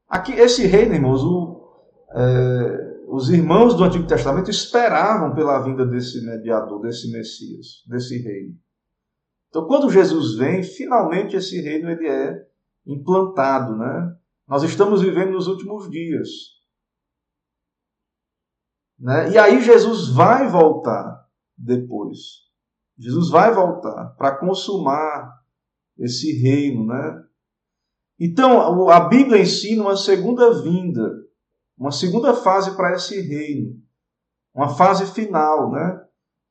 Aqui, 0.07 0.33
esse 0.33 0.65
reino, 0.67 0.93
irmãos, 0.93 1.23
o, 1.23 1.67
é, 2.13 2.97
os 3.07 3.29
irmãos 3.29 3.75
do 3.75 3.83
Antigo 3.83 4.07
Testamento 4.07 4.49
esperavam 4.49 5.33
pela 5.33 5.59
vinda 5.59 5.85
desse 5.85 6.23
mediador, 6.25 6.81
desse 6.81 7.11
Messias, 7.11 7.83
desse 7.87 8.17
reino. 8.21 8.55
Então, 9.49 9.65
quando 9.67 9.89
Jesus 9.89 10.35
vem, 10.35 10.63
finalmente 10.63 11.35
esse 11.35 11.59
reino 11.59 11.89
ele 11.89 12.07
é 12.07 12.47
implantado, 12.85 13.75
né? 13.75 14.15
Nós 14.47 14.63
estamos 14.63 15.01
vivendo 15.01 15.31
nos 15.31 15.47
últimos 15.47 15.89
dias. 15.89 16.29
Né? 18.99 19.31
E 19.31 19.37
aí 19.37 19.61
Jesus 19.61 20.09
vai 20.09 20.47
voltar 20.47 21.27
depois. 21.57 22.47
Jesus 22.97 23.29
vai 23.29 23.53
voltar 23.53 24.15
para 24.17 24.37
consumar 24.37 25.39
esse 25.97 26.31
reino, 26.33 26.85
né? 26.85 27.23
Então, 28.19 28.89
a 28.89 28.99
Bíblia 29.07 29.41
ensina 29.41 29.83
uma 29.83 29.95
segunda 29.95 30.61
vinda, 30.61 31.09
uma 31.77 31.91
segunda 31.91 32.33
fase 32.33 32.75
para 32.75 32.93
esse 32.93 33.21
reino, 33.21 33.81
uma 34.53 34.75
fase 34.75 35.05
final, 35.13 35.71
né? 35.71 36.05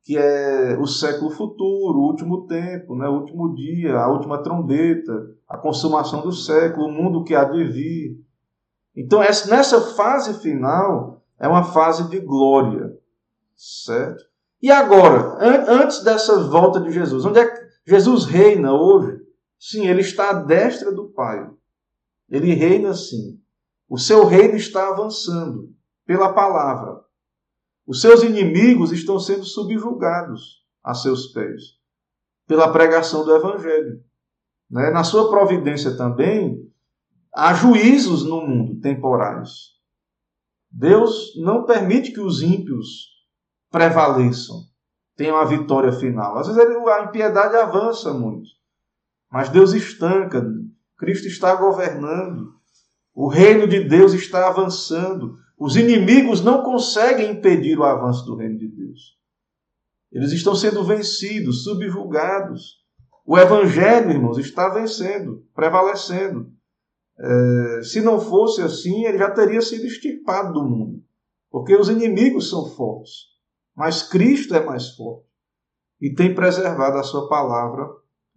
Que 0.09 0.17
é 0.17 0.75
o 0.79 0.87
século 0.87 1.31
futuro, 1.31 1.99
o 1.99 2.07
último 2.07 2.47
tempo, 2.47 2.97
né? 2.97 3.07
o 3.07 3.21
último 3.21 3.55
dia, 3.55 3.95
a 3.95 4.11
última 4.11 4.43
trombeta, 4.43 5.13
a 5.47 5.59
consumação 5.59 6.23
do 6.23 6.33
século, 6.33 6.87
o 6.87 6.91
mundo 6.91 7.25
que 7.25 7.35
há 7.35 7.45
de 7.45 7.63
vir. 7.65 8.17
Então, 8.97 9.21
nessa 9.21 9.83
fase 9.95 10.41
final, 10.41 11.23
é 11.39 11.47
uma 11.47 11.63
fase 11.63 12.09
de 12.09 12.21
glória, 12.21 12.91
certo? 13.55 14.25
E 14.63 14.71
agora, 14.71 15.37
an 15.45 15.83
antes 15.83 16.03
dessa 16.03 16.43
volta 16.45 16.81
de 16.81 16.91
Jesus, 16.91 17.27
onde 17.27 17.41
é 17.41 17.47
que 17.47 17.69
Jesus 17.87 18.25
reina 18.25 18.73
hoje? 18.73 19.21
Sim, 19.61 19.89
ele 19.89 20.01
está 20.01 20.31
à 20.31 20.33
destra 20.33 20.91
do 20.91 21.11
Pai. 21.11 21.51
Ele 22.31 22.55
reina 22.55 22.95
sim. 22.95 23.39
O 23.87 23.99
seu 23.99 24.25
reino 24.25 24.57
está 24.57 24.89
avançando 24.89 25.69
pela 26.07 26.33
palavra. 26.33 26.99
Os 27.89 28.03
seus 28.03 28.23
inimigos 28.23 28.93
estão 28.93 29.19
sendo 29.19 29.45
subjugados 29.45 30.63
a 30.85 30.93
seus 30.93 31.29
pés 31.29 31.79
pela 32.47 32.71
pregação 32.71 33.25
do 33.25 33.35
Evangelho. 33.35 34.05
Né? 34.71 34.91
Na 34.91 35.03
sua 35.03 35.31
providência 35.31 35.97
também, 35.97 36.71
há 37.35 37.55
juízos 37.55 38.27
no 38.27 38.47
mundo 38.47 38.79
temporais. 38.83 39.71
Deus 40.71 41.33
não 41.37 41.65
permite 41.65 42.13
que 42.13 42.21
os 42.21 42.43
ímpios 42.43 43.09
prevaleçam, 43.71 44.65
tenham 45.17 45.39
a 45.39 45.47
vitória 45.47 45.93
final. 45.93 46.37
Às 46.37 46.47
vezes 46.47 46.61
a 46.61 47.05
impiedade 47.05 47.57
avança 47.57 48.13
muito, 48.13 48.51
mas 49.33 49.49
Deus 49.49 49.73
estanca, 49.73 50.47
Cristo 50.99 51.27
está 51.27 51.55
governando, 51.55 52.53
o 53.15 53.29
reino 53.29 53.67
de 53.67 53.83
Deus 53.83 54.13
está 54.13 54.47
avançando. 54.47 55.39
Os 55.59 55.77
inimigos 55.77 56.41
não 56.41 56.63
conseguem 56.63 57.33
impedir 57.33 57.77
o 57.77 57.85
avanço 57.85 58.25
do 58.25 58.37
reino 58.37 58.57
de 58.57 58.69
Deus. 58.69 59.19
Eles 60.13 60.31
estão 60.33 60.55
sendo 60.55 60.85
vencidos, 60.85 61.65
subjugados. 61.65 62.79
O 63.27 63.37
evangelho, 63.37 64.11
irmãos, 64.11 64.39
está 64.39 64.69
vencendo, 64.69 65.45
prevalecendo. 65.55 66.51
É, 67.19 67.83
se 67.83 68.01
não 68.01 68.21
fosse 68.21 68.63
assim, 68.63 69.05
ele 69.05 69.19
já 69.19 69.31
teria 69.31 69.61
sido 69.61 69.85
extirpado 69.85 70.53
do 70.53 70.63
mundo. 70.63 71.03
Porque 71.51 71.75
os 71.75 71.89
inimigos 71.89 72.49
são 72.49 72.67
fortes. 72.71 73.27
Mas 73.75 74.03
Cristo 74.03 74.55
é 74.55 74.65
mais 74.65 74.91
forte. 74.95 75.27
E 76.01 76.15
tem 76.15 76.35
preservado 76.35 76.99
a 76.99 77.03
sua 77.03 77.29
palavra 77.29 77.85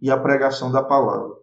e 0.00 0.10
a 0.10 0.18
pregação 0.18 0.72
da 0.72 0.82
palavra. 0.82 1.36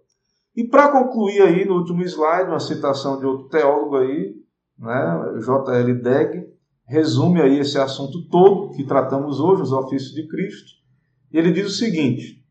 E 0.54 0.68
para 0.68 0.92
concluir 0.92 1.42
aí, 1.42 1.66
no 1.66 1.76
último 1.76 2.02
slide, 2.04 2.50
uma 2.50 2.60
citação 2.60 3.18
de 3.18 3.26
outro 3.26 3.48
teólogo 3.48 3.98
aí, 3.98 4.39
né, 4.80 5.40
J.L. 5.42 5.94
Degg, 6.02 6.48
resume 6.86 7.42
aí 7.42 7.60
esse 7.60 7.78
assunto 7.78 8.28
todo 8.30 8.72
que 8.72 8.84
tratamos 8.84 9.40
hoje, 9.40 9.62
os 9.62 9.72
ofícios 9.72 10.14
de 10.14 10.28
Cristo. 10.28 10.72
E 11.32 11.38
ele 11.38 11.52
diz 11.52 11.68
o 11.68 11.78
seguinte: 11.78 12.44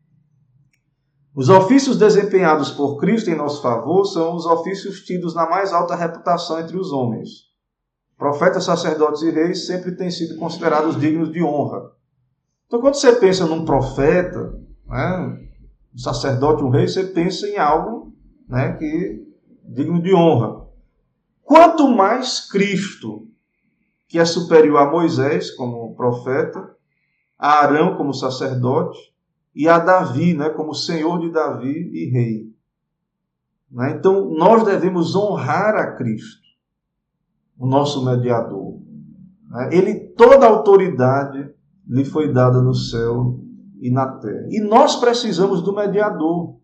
os 1.35 1.49
ofícios 1.49 1.97
desempenhados 1.97 2.71
por 2.71 2.97
Cristo 2.97 3.29
em 3.29 3.35
nosso 3.35 3.61
favor 3.61 4.05
são 4.05 4.35
os 4.35 4.45
ofícios 4.45 5.01
tidos 5.01 5.33
na 5.33 5.49
mais 5.49 5.73
alta 5.73 5.95
reputação 5.95 6.59
entre 6.59 6.77
os 6.77 6.91
homens. 6.91 7.49
Profetas, 8.17 8.65
sacerdotes 8.65 9.21
e 9.21 9.31
reis 9.31 9.65
sempre 9.65 9.95
têm 9.95 10.11
sido 10.11 10.37
considerados 10.37 10.99
dignos 10.99 11.31
de 11.31 11.41
honra. 11.41 11.91
Então, 12.67 12.81
quando 12.81 12.95
você 12.95 13.13
pensa 13.13 13.45
num 13.45 13.63
profeta, 13.63 14.53
né, 14.85 15.49
um 15.93 15.97
sacerdote, 15.97 16.63
um 16.63 16.69
rei, 16.69 16.87
você 16.87 17.03
pensa 17.05 17.47
em 17.47 17.57
algo 17.57 18.13
né, 18.47 18.73
que 18.73 19.25
digno 19.63 20.01
de 20.01 20.13
honra. 20.13 20.58
Quanto 21.49 21.87
mais 21.87 22.47
Cristo, 22.47 23.27
que 24.07 24.19
é 24.19 24.23
superior 24.23 24.77
a 24.77 24.91
Moisés 24.91 25.49
como 25.49 25.95
profeta, 25.95 26.75
a 27.39 27.63
Arão 27.63 27.97
como 27.97 28.13
sacerdote, 28.13 28.99
e 29.55 29.67
a 29.67 29.79
Davi, 29.79 30.35
né, 30.35 30.51
como 30.51 30.75
Senhor 30.75 31.19
de 31.19 31.31
Davi 31.31 31.89
e 31.91 32.11
Rei. 32.11 32.53
Né? 33.71 33.95
Então, 33.97 34.29
nós 34.29 34.63
devemos 34.63 35.15
honrar 35.15 35.73
a 35.73 35.95
Cristo, 35.95 36.47
o 37.57 37.65
nosso 37.65 38.05
mediador. 38.05 38.79
Né? 39.49 39.69
Ele, 39.71 39.95
toda 40.15 40.45
a 40.45 40.49
autoridade 40.49 41.51
lhe 41.87 42.05
foi 42.05 42.31
dada 42.31 42.61
no 42.61 42.75
céu 42.75 43.39
e 43.81 43.89
na 43.89 44.05
terra. 44.19 44.45
E 44.51 44.59
nós 44.61 44.97
precisamos 44.97 45.63
do 45.63 45.73
mediador. 45.73 46.59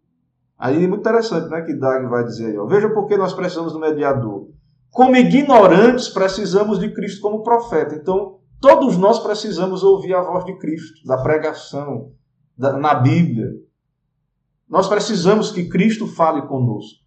Aí 0.60 0.84
é 0.84 0.88
muito 0.88 1.02
interessante 1.02 1.50
né, 1.50 1.64
que 1.64 1.74
Dag 1.74 2.06
vai 2.06 2.24
dizer 2.24 2.52
aí. 2.52 2.58
Ó. 2.60 2.68
Veja 2.68 2.88
por 2.88 3.08
que 3.08 3.18
nós 3.18 3.34
precisamos 3.34 3.74
do 3.74 3.80
mediador. 3.80 4.45
Como 4.96 5.18
ignorantes, 5.18 6.08
precisamos 6.08 6.80
de 6.80 6.94
Cristo 6.94 7.20
como 7.20 7.44
profeta. 7.44 7.96
Então, 7.96 8.40
todos 8.62 8.96
nós 8.96 9.20
precisamos 9.20 9.84
ouvir 9.84 10.14
a 10.14 10.22
voz 10.22 10.46
de 10.46 10.58
Cristo, 10.58 11.06
da 11.06 11.22
pregação, 11.22 12.14
na 12.58 12.94
Bíblia. 12.94 13.50
Nós 14.70 14.88
precisamos 14.88 15.52
que 15.52 15.68
Cristo 15.68 16.08
fale 16.08 16.44
conosco. 16.44 17.04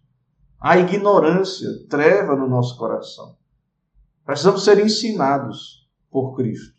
Há 0.61 0.77
ignorância, 0.77 1.67
treva 1.89 2.35
no 2.35 2.47
nosso 2.47 2.77
coração. 2.77 3.35
Precisamos 4.23 4.63
ser 4.63 4.79
ensinados 4.79 5.89
por 6.11 6.35
Cristo. 6.35 6.77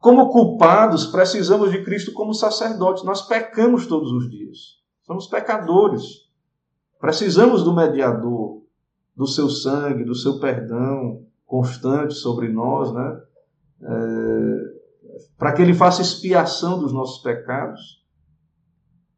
como 0.00 0.30
culpados, 0.30 1.06
precisamos 1.06 1.70
de 1.70 1.84
Cristo 1.84 2.12
como 2.12 2.34
sacerdote. 2.34 3.06
Nós 3.06 3.22
pecamos 3.22 3.86
todos 3.86 4.10
os 4.10 4.28
dias. 4.28 4.58
Somos 5.06 5.28
pecadores. 5.28 6.02
Precisamos 6.98 7.62
do 7.62 7.72
mediador, 7.72 8.58
do 9.18 9.26
seu 9.26 9.50
sangue, 9.50 10.04
do 10.04 10.14
seu 10.14 10.38
perdão 10.38 11.26
constante 11.44 12.14
sobre 12.14 12.48
nós, 12.48 12.92
né? 12.92 13.20
É, 13.82 14.78
para 15.36 15.52
que 15.52 15.60
ele 15.60 15.74
faça 15.74 16.00
expiação 16.00 16.78
dos 16.78 16.92
nossos 16.92 17.20
pecados. 17.20 17.98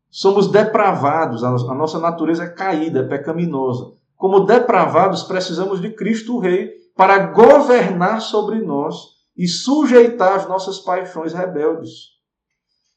Somos 0.09 0.51
depravados, 0.51 1.45
a 1.45 1.75
nossa 1.75 1.99
natureza 1.99 2.45
é 2.45 2.49
caída, 2.49 3.01
é 3.01 3.09
pecaminosa. 3.09 3.93
Como 4.17 4.41
depravados, 4.41 5.23
precisamos 5.23 5.81
de 5.81 5.91
Cristo 5.91 6.39
Rei 6.39 6.71
para 6.97 7.27
governar 7.27 8.23
sobre 8.23 8.61
nós 8.61 8.97
e 9.37 9.47
sujeitar 9.47 10.35
as 10.35 10.49
nossas 10.49 10.79
paixões 10.79 11.35
rebeldes. 11.35 12.19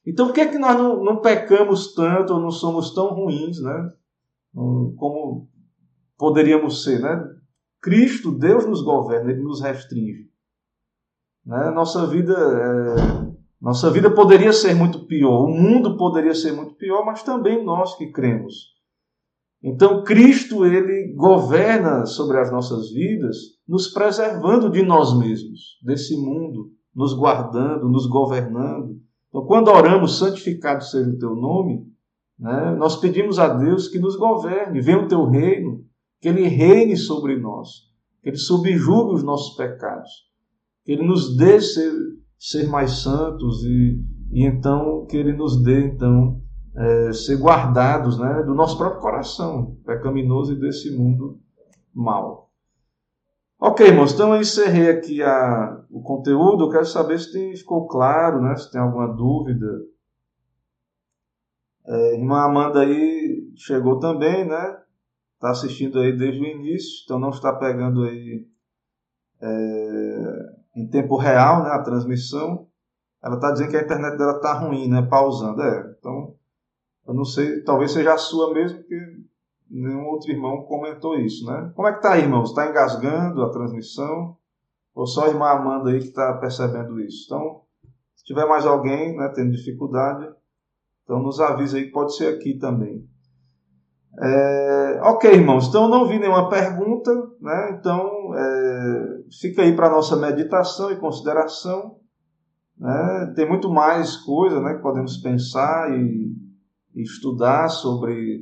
Então, 0.06 0.28
por 0.28 0.34
que, 0.34 0.42
é 0.42 0.48
que 0.48 0.58
nós 0.58 0.78
não, 0.78 1.04
não 1.04 1.18
pecamos 1.18 1.94
tanto 1.94 2.34
ou 2.34 2.40
não 2.40 2.52
somos 2.52 2.94
tão 2.94 3.14
ruins, 3.14 3.62
né? 3.62 3.92
Como 4.54 5.50
poderíamos 6.18 6.84
ser, 6.84 7.00
né? 7.00 7.24
Cristo, 7.82 8.32
Deus 8.32 8.66
nos 8.66 8.82
governa, 8.82 9.32
Ele 9.32 9.42
nos 9.42 9.62
restringe. 9.62 10.30
Né? 11.46 11.72
Nossa 11.72 12.08
vida, 12.08 12.34
é... 12.34 13.32
nossa 13.62 13.92
vida 13.92 14.10
poderia 14.10 14.54
ser 14.54 14.74
muito 14.74 15.06
pior, 15.06 15.44
o 15.44 15.50
mundo 15.50 15.98
poderia 15.98 16.34
ser 16.34 16.54
muito 16.54 16.76
pior, 16.76 17.06
mas 17.06 17.24
também 17.24 17.64
nós 17.64 17.98
que 17.98 18.12
cremos. 18.12 18.74
Então, 19.62 20.04
Cristo, 20.04 20.66
Ele 20.66 21.14
governa 21.16 22.06
sobre 22.06 22.38
as 22.40 22.52
nossas 22.52 22.92
vidas 22.92 23.38
nos 23.68 23.88
preservando 23.88 24.70
de 24.70 24.84
nós 24.84 25.18
mesmos, 25.18 25.80
desse 25.84 26.18
mundo, 26.18 26.72
nos 26.94 27.14
guardando, 27.14 27.90
nos 27.90 28.06
governando. 28.06 29.00
Então, 29.30 29.46
quando 29.46 29.70
oramos, 29.70 30.20
santificado 30.20 30.84
seja 30.84 31.10
o 31.10 31.18
teu 31.18 31.36
nome, 31.36 31.88
né, 32.38 32.76
nós 32.78 32.98
pedimos 32.98 33.40
a 33.40 33.48
Deus 33.48 33.88
que 33.88 34.00
nos 34.00 34.16
governe, 34.16 34.82
venha 34.82 35.00
o 35.00 35.08
teu 35.08 35.26
reino, 35.26 35.84
que 36.24 36.30
ele 36.30 36.48
reine 36.48 36.96
sobre 36.96 37.38
nós, 37.38 37.68
que 38.22 38.30
ele 38.30 38.38
subjugue 38.38 39.14
os 39.14 39.24
nossos 39.24 39.58
pecados, 39.58 40.10
que 40.86 40.94
ele 40.94 41.06
nos 41.06 41.36
dê 41.36 41.60
ser, 41.60 41.92
ser 42.40 42.70
mais 42.70 42.92
santos 42.92 43.62
e, 43.66 44.02
e 44.32 44.46
então 44.46 45.06
que 45.06 45.18
ele 45.18 45.34
nos 45.34 45.62
dê 45.62 45.86
então 45.86 46.42
é, 46.78 47.12
ser 47.12 47.36
guardados 47.36 48.18
né, 48.18 48.42
do 48.44 48.56
nosso 48.56 48.78
próprio 48.78 49.02
coração 49.02 49.78
pecaminoso 49.86 50.54
e 50.54 50.60
desse 50.62 50.98
mundo 50.98 51.42
mal. 51.94 52.50
Ok, 53.60 53.86
irmãos, 53.86 54.14
então 54.14 54.34
eu 54.34 54.40
encerrei 54.40 54.92
aqui 54.92 55.22
a, 55.22 55.84
o 55.92 56.02
conteúdo. 56.02 56.64
Eu 56.64 56.70
quero 56.70 56.86
saber 56.86 57.20
se 57.20 57.34
tem, 57.34 57.54
ficou 57.54 57.86
claro, 57.88 58.42
né? 58.42 58.56
Se 58.56 58.72
tem 58.72 58.80
alguma 58.80 59.08
dúvida. 59.08 59.68
É, 61.86 62.16
irmã 62.16 62.44
Amanda 62.44 62.80
aí 62.82 63.52
chegou 63.56 64.00
também, 64.00 64.46
né? 64.46 64.84
Está 65.44 65.52
assistindo 65.52 66.00
aí 66.00 66.16
desde 66.16 66.42
o 66.42 66.46
início, 66.46 67.04
então 67.04 67.20
não 67.20 67.30
está 67.30 67.52
pegando 67.52 68.06
aí 68.06 68.48
é, 69.42 70.54
em 70.74 70.88
tempo 70.88 71.18
real 71.18 71.64
né, 71.64 71.72
a 71.72 71.84
transmissão. 71.84 72.66
Ela 73.22 73.36
está 73.36 73.52
dizendo 73.52 73.72
que 73.72 73.76
a 73.76 73.82
internet 73.82 74.18
dela 74.18 74.38
está 74.38 74.54
ruim, 74.54 74.88
né? 74.88 75.02
Pausando. 75.02 75.62
É, 75.62 75.96
então, 76.00 76.34
eu 77.06 77.14
não 77.14 77.26
sei, 77.26 77.62
talvez 77.64 77.92
seja 77.92 78.14
a 78.14 78.18
sua 78.18 78.54
mesmo, 78.54 78.80
porque 78.80 78.96
nenhum 79.70 80.06
outro 80.06 80.32
irmão 80.32 80.64
comentou 80.64 81.20
isso, 81.20 81.46
né? 81.46 81.74
Como 81.76 81.90
é 81.90 81.94
que 81.94 82.02
tá 82.02 82.14
aí, 82.14 82.22
irmãos? 82.22 82.52
Está 82.52 82.70
engasgando 82.70 83.44
a 83.44 83.52
transmissão? 83.52 84.38
Ou 84.96 85.06
só 85.06 85.26
a 85.26 85.30
irmã 85.30 85.48
Amanda 85.48 85.90
aí 85.90 86.00
que 86.00 86.08
está 86.08 86.38
percebendo 86.38 87.02
isso? 87.02 87.26
Então, 87.26 87.64
se 88.16 88.24
tiver 88.24 88.46
mais 88.46 88.66
alguém 88.66 89.18
né, 89.18 89.28
tendo 89.36 89.52
dificuldade, 89.52 90.26
então 91.04 91.22
nos 91.22 91.42
avisa 91.42 91.76
aí 91.76 91.88
que 91.88 91.92
pode 91.92 92.16
ser 92.16 92.34
aqui 92.34 92.58
também. 92.58 93.06
É, 94.22 95.00
ok, 95.04 95.32
irmãos, 95.32 95.68
então 95.68 95.88
não 95.88 96.08
vi 96.08 96.20
nenhuma 96.20 96.50
pergunta, 96.50 97.12
né? 97.42 97.78
Então 97.80 98.34
é, 98.36 99.24
fica 99.42 99.64
aí 99.64 99.76
para 99.76 99.90
nossa 99.90 100.16
meditação 100.16 100.92
e 100.92 100.98
consideração. 100.98 101.98
Né? 102.78 103.34
Tem 103.36 103.48
muito 103.48 103.70
mais 103.70 104.18
coisa 104.18 104.60
né, 104.60 104.76
que 104.76 104.82
podemos 104.82 105.18
pensar 105.18 105.92
e, 105.92 106.36
e 106.96 107.02
estudar 107.02 107.70
sobre 107.70 108.42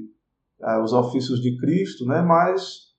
eh, 0.61 0.79
os 0.79 0.93
ofícios 0.93 1.39
de 1.41 1.57
Cristo, 1.57 2.05
né? 2.05 2.21
mas 2.21 2.91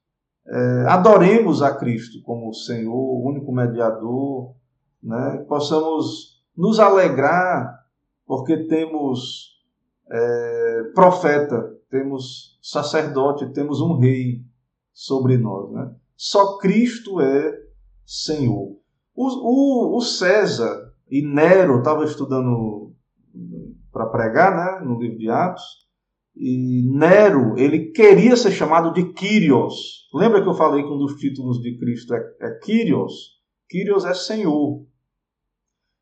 é, 0.47 0.85
adoremos 0.89 1.63
a 1.63 1.75
Cristo 1.77 2.23
como 2.23 2.53
Senhor, 2.53 2.95
o 2.95 3.29
único 3.29 3.53
mediador, 3.53 4.55
né? 5.03 5.45
possamos 5.49 6.43
nos 6.57 6.79
alegrar 6.79 7.81
porque 8.27 8.67
temos 8.67 9.53
é, 10.11 10.83
profeta, 10.95 11.73
temos 11.93 12.59
sacerdote, 12.63 13.53
temos 13.53 13.83
um 13.83 13.99
rei 13.99 14.43
sobre 14.95 15.37
nós. 15.37 15.71
Né? 15.71 15.95
Só 16.17 16.57
Cristo 16.57 17.21
é 17.21 17.55
Senhor. 18.07 18.79
O, 19.15 19.27
o, 19.27 19.99
o 19.99 20.01
César 20.01 20.91
e 21.11 21.21
Nero, 21.23 21.79
estava 21.79 22.07
estudando 22.07 22.95
para 23.93 24.07
pregar 24.07 24.57
né, 24.57 24.87
no 24.87 24.99
livro 24.99 25.19
de 25.19 25.29
Atos, 25.29 25.63
e 26.35 26.89
Nero, 26.97 27.59
ele 27.59 27.91
queria 27.91 28.39
ser 28.39 28.53
chamado 28.53 28.95
de 28.95 29.13
Kyrios. 29.13 30.09
Lembra 30.15 30.43
que 30.43 30.49
eu 30.49 30.55
falei 30.55 30.83
que 30.83 30.89
um 30.89 30.97
dos 30.97 31.17
títulos 31.17 31.61
de 31.61 31.77
Cristo 31.79 32.15
é, 32.15 32.23
é 32.41 32.51
Kyrios? 32.59 33.13
Kyrios 33.69 34.07
é 34.07 34.15
Senhor. 34.15 34.87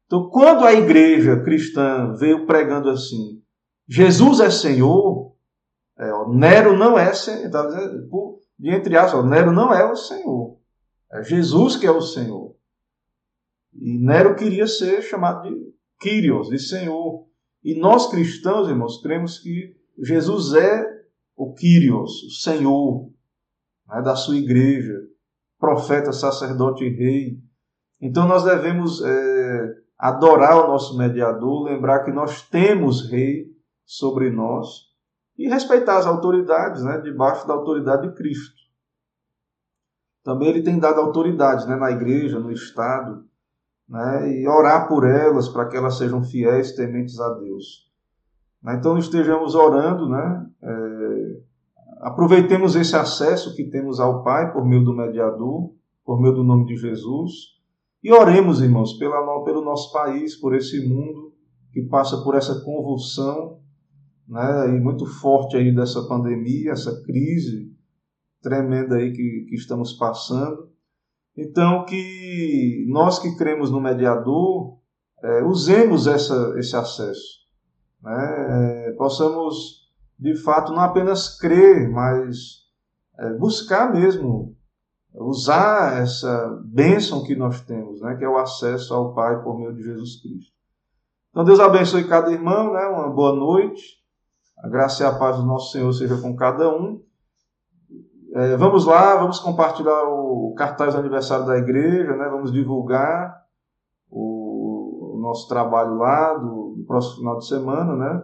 Então, 0.06 0.28
quando 0.28 0.64
a 0.64 0.72
igreja 0.72 1.42
cristã 1.42 2.14
veio 2.14 2.46
pregando 2.46 2.88
assim, 2.88 3.42
Jesus 3.88 4.38
é 4.38 4.50
Senhor, 4.50 5.29
é, 6.00 6.10
ó, 6.14 6.32
Nero 6.32 6.78
não 6.78 6.98
é 6.98 7.12
Senhor, 7.12 7.50
tá 7.50 7.66
dizendo, 7.66 8.40
entre 8.62 8.96
aspas, 8.96 9.22
Nero 9.26 9.52
não 9.52 9.72
é 9.72 9.84
o 9.84 9.94
Senhor. 9.94 10.56
É 11.12 11.22
Jesus 11.22 11.76
que 11.76 11.86
é 11.86 11.90
o 11.90 12.00
Senhor. 12.00 12.56
E 13.74 13.98
Nero 13.98 14.34
queria 14.34 14.66
ser 14.66 15.02
chamado 15.02 15.42
de 15.42 15.74
Kyrios, 16.00 16.48
de 16.48 16.58
Senhor. 16.58 17.26
E 17.62 17.78
nós 17.78 18.10
cristãos, 18.10 18.66
irmãos, 18.68 19.02
cremos 19.02 19.40
que 19.40 19.76
Jesus 19.98 20.54
é 20.54 20.86
o 21.36 21.52
Kyrios, 21.52 22.22
o 22.22 22.30
Senhor 22.30 23.10
né, 23.86 24.00
da 24.00 24.16
sua 24.16 24.36
igreja, 24.36 25.02
profeta, 25.58 26.12
sacerdote 26.12 26.82
e 26.82 26.96
rei. 26.96 27.38
Então 28.00 28.26
nós 28.26 28.42
devemos 28.42 29.02
é, 29.04 29.74
adorar 29.98 30.64
o 30.64 30.68
nosso 30.68 30.96
mediador, 30.96 31.64
lembrar 31.64 32.04
que 32.04 32.10
nós 32.10 32.40
temos 32.48 33.10
rei 33.10 33.54
sobre 33.84 34.30
nós 34.30 34.89
e 35.40 35.48
respeitar 35.48 35.96
as 35.96 36.04
autoridades, 36.04 36.84
né, 36.84 36.98
debaixo 36.98 37.48
da 37.48 37.54
autoridade 37.54 38.06
de 38.06 38.14
Cristo. 38.14 38.60
Também 40.22 40.48
ele 40.48 40.62
tem 40.62 40.78
dado 40.78 41.00
autoridades 41.00 41.66
né, 41.66 41.76
na 41.76 41.90
igreja, 41.90 42.38
no 42.38 42.52
Estado, 42.52 43.24
né, 43.88 44.30
e 44.34 44.46
orar 44.46 44.86
por 44.86 45.08
elas 45.08 45.48
para 45.48 45.66
que 45.66 45.78
elas 45.78 45.96
sejam 45.96 46.22
fiéis, 46.22 46.72
tementes 46.72 47.18
a 47.18 47.30
Deus. 47.38 47.90
Né? 48.62 48.74
Então 48.74 48.98
estejamos 48.98 49.54
orando, 49.54 50.10
né? 50.10 50.46
É, 50.62 51.40
aproveitemos 52.02 52.76
esse 52.76 52.94
acesso 52.94 53.56
que 53.56 53.64
temos 53.64 53.98
ao 53.98 54.22
Pai 54.22 54.52
por 54.52 54.62
meio 54.66 54.84
do 54.84 54.94
mediador, 54.94 55.72
por 56.04 56.20
meio 56.20 56.34
do 56.34 56.44
nome 56.44 56.66
de 56.66 56.76
Jesus, 56.76 57.58
e 58.04 58.12
oremos, 58.12 58.60
irmãos, 58.60 58.92
pela, 58.98 59.42
pelo 59.42 59.64
nosso 59.64 59.90
país, 59.90 60.36
por 60.36 60.54
esse 60.54 60.86
mundo 60.86 61.32
que 61.72 61.80
passa 61.80 62.22
por 62.22 62.34
essa 62.34 62.62
convulsão, 62.62 63.59
né? 64.30 64.68
E 64.68 64.80
muito 64.80 65.04
forte 65.04 65.56
aí 65.56 65.74
dessa 65.74 66.06
pandemia, 66.06 66.72
essa 66.72 67.02
crise 67.02 67.70
tremenda 68.40 68.96
aí 68.96 69.12
que, 69.12 69.46
que 69.48 69.54
estamos 69.54 69.92
passando. 69.92 70.70
Então, 71.36 71.84
que 71.84 72.86
nós 72.88 73.18
que 73.18 73.36
cremos 73.36 73.70
no 73.70 73.80
mediador, 73.80 74.78
é, 75.22 75.42
usemos 75.42 76.06
essa, 76.06 76.54
esse 76.58 76.74
acesso 76.74 77.40
né, 78.02 78.88
é, 78.88 78.92
possamos 78.92 79.88
de 80.18 80.34
fato 80.36 80.72
não 80.72 80.80
apenas 80.80 81.38
crer, 81.38 81.90
mas 81.90 82.66
é, 83.18 83.32
buscar 83.34 83.92
mesmo 83.92 84.56
usar 85.12 86.00
essa 86.00 86.60
bênção 86.64 87.24
que 87.24 87.34
nós 87.34 87.60
temos, 87.62 88.00
né, 88.00 88.16
que 88.16 88.24
é 88.24 88.28
o 88.28 88.38
acesso 88.38 88.94
ao 88.94 89.14
Pai 89.14 89.42
por 89.42 89.58
meio 89.58 89.74
de 89.74 89.82
Jesus 89.82 90.20
Cristo. 90.20 90.52
Então 91.30 91.44
Deus 91.44 91.60
abençoe 91.60 92.06
cada 92.06 92.30
irmão, 92.30 92.72
né, 92.72 92.86
uma 92.86 93.10
boa 93.10 93.34
noite. 93.34 93.99
A 94.62 94.68
graça 94.68 95.02
e 95.02 95.06
a 95.06 95.12
paz 95.12 95.36
do 95.36 95.46
nosso 95.46 95.72
Senhor 95.72 95.92
seja 95.92 96.16
com 96.20 96.36
cada 96.36 96.68
um. 96.68 97.02
É, 98.34 98.56
vamos 98.56 98.86
lá, 98.86 99.16
vamos 99.16 99.40
compartilhar 99.40 100.04
o 100.04 100.54
cartaz 100.56 100.94
do 100.94 101.00
aniversário 101.00 101.46
da 101.46 101.58
igreja, 101.58 102.14
né, 102.14 102.28
vamos 102.28 102.52
divulgar 102.52 103.44
o, 104.08 105.16
o 105.16 105.20
nosso 105.20 105.48
trabalho 105.48 105.96
lá 105.96 106.34
do 106.34 106.60
no 106.80 106.86
próximo 106.86 107.16
final 107.16 107.38
de 107.38 107.46
semana, 107.46 107.96
né? 107.96 108.22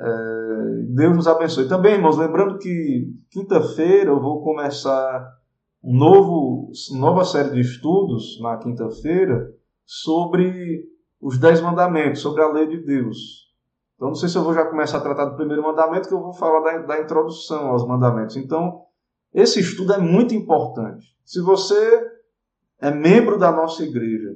É, 0.00 0.82
Deus 0.94 1.16
nos 1.16 1.28
abençoe. 1.28 1.68
Também, 1.68 1.94
irmãos, 1.94 2.16
lembrando 2.16 2.58
que 2.58 3.12
quinta-feira 3.30 4.10
eu 4.10 4.20
vou 4.20 4.42
começar 4.42 5.28
um 5.82 5.96
novo, 5.96 6.70
nova 6.98 7.24
série 7.24 7.50
de 7.50 7.60
estudos 7.60 8.40
na 8.40 8.56
quinta-feira 8.58 9.52
sobre 9.84 10.84
os 11.20 11.38
dez 11.38 11.60
mandamentos, 11.60 12.20
sobre 12.20 12.42
a 12.42 12.48
lei 12.48 12.66
de 12.66 12.78
Deus. 12.84 13.49
Então, 14.00 14.08
não 14.08 14.14
sei 14.14 14.30
se 14.30 14.38
eu 14.38 14.42
vou 14.42 14.54
já 14.54 14.64
começar 14.64 14.96
a 14.96 15.02
tratar 15.02 15.26
do 15.26 15.36
primeiro 15.36 15.62
mandamento, 15.62 16.08
que 16.08 16.14
eu 16.14 16.22
vou 16.22 16.32
falar 16.32 16.60
da, 16.60 16.78
da 16.86 17.00
introdução 17.02 17.66
aos 17.66 17.86
mandamentos. 17.86 18.34
Então, 18.34 18.86
esse 19.30 19.60
estudo 19.60 19.92
é 19.92 19.98
muito 19.98 20.34
importante. 20.34 21.14
Se 21.22 21.38
você 21.42 22.10
é 22.80 22.90
membro 22.90 23.38
da 23.38 23.52
nossa 23.52 23.84
igreja 23.84 24.34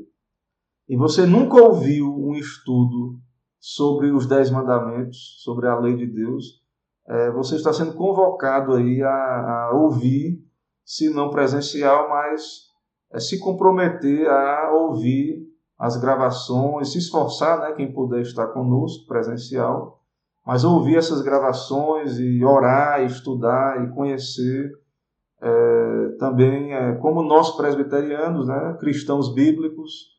e 0.87 0.99
você 0.99 1.25
nunca 1.25 1.57
ouviu 1.57 2.15
um 2.15 2.35
estudo 2.35 3.19
sobre 3.59 4.11
os 4.11 4.27
dez 4.27 4.51
mandamentos, 4.51 5.43
sobre 5.43 5.67
a 5.67 5.79
lei 5.79 5.97
de 5.97 6.09
Deus, 6.09 6.63
é, 7.09 7.31
você 7.31 7.57
está 7.57 7.73
sendo 7.73 7.95
convocado 7.95 8.75
aí 8.75 9.03
a, 9.03 9.09
a, 9.09 9.71
ouvir, 9.73 10.45
se 10.85 11.09
não 11.09 11.31
presencial, 11.31 12.11
mas 12.11 12.67
é, 13.15 13.19
se 13.19 13.39
comprometer 13.39 14.29
a 14.29 14.75
ouvir 14.75 15.54
as 15.79 15.97
gravações, 15.97 16.93
se 16.93 16.99
esforçar, 16.99 17.61
né, 17.61 17.73
quem 17.73 17.93
puder 17.93 18.23
estar 18.23 18.49
conosco 18.49 19.07
presencial, 19.07 20.01
mas 20.47 20.65
ouvir 20.65 20.97
essas 20.97 21.23
gravações 21.23 22.19
e 22.19 22.45
orar, 22.45 23.03
e 23.03 23.07
estudar 23.07 23.85
e 23.85 23.93
conhecer 23.95 24.71
é, 25.41 26.09
também 26.19 26.73
é, 26.73 26.95
como 26.97 27.23
nós 27.23 27.57
presbiterianos, 27.57 28.47
né, 28.47 28.77
cristãos 28.79 29.35
bíblicos, 29.35 30.15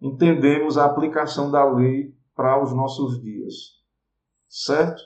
entendemos 0.00 0.76
a 0.76 0.84
aplicação 0.84 1.50
da 1.50 1.64
lei 1.64 2.14
para 2.34 2.62
os 2.62 2.72
nossos 2.74 3.20
dias. 3.20 3.54
Certo? 4.48 5.02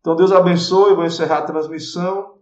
Então 0.00 0.16
Deus 0.16 0.32
abençoe, 0.32 0.94
vou 0.94 1.04
encerrar 1.04 1.38
a 1.38 1.46
transmissão. 1.46 2.32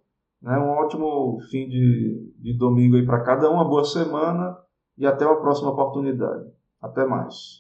Né, 0.40 0.56
um 0.58 0.70
ótimo 0.70 1.38
fim 1.50 1.68
de, 1.68 2.32
de 2.38 2.56
domingo 2.56 2.96
aí 2.96 3.04
para 3.04 3.22
cada 3.22 3.50
um, 3.50 3.54
uma 3.54 3.64
boa 3.64 3.84
semana 3.84 4.56
e 4.96 5.06
até 5.06 5.26
uma 5.26 5.40
próxima 5.40 5.70
oportunidade. 5.70 6.59
Até 6.82 7.06
mais. 7.06 7.59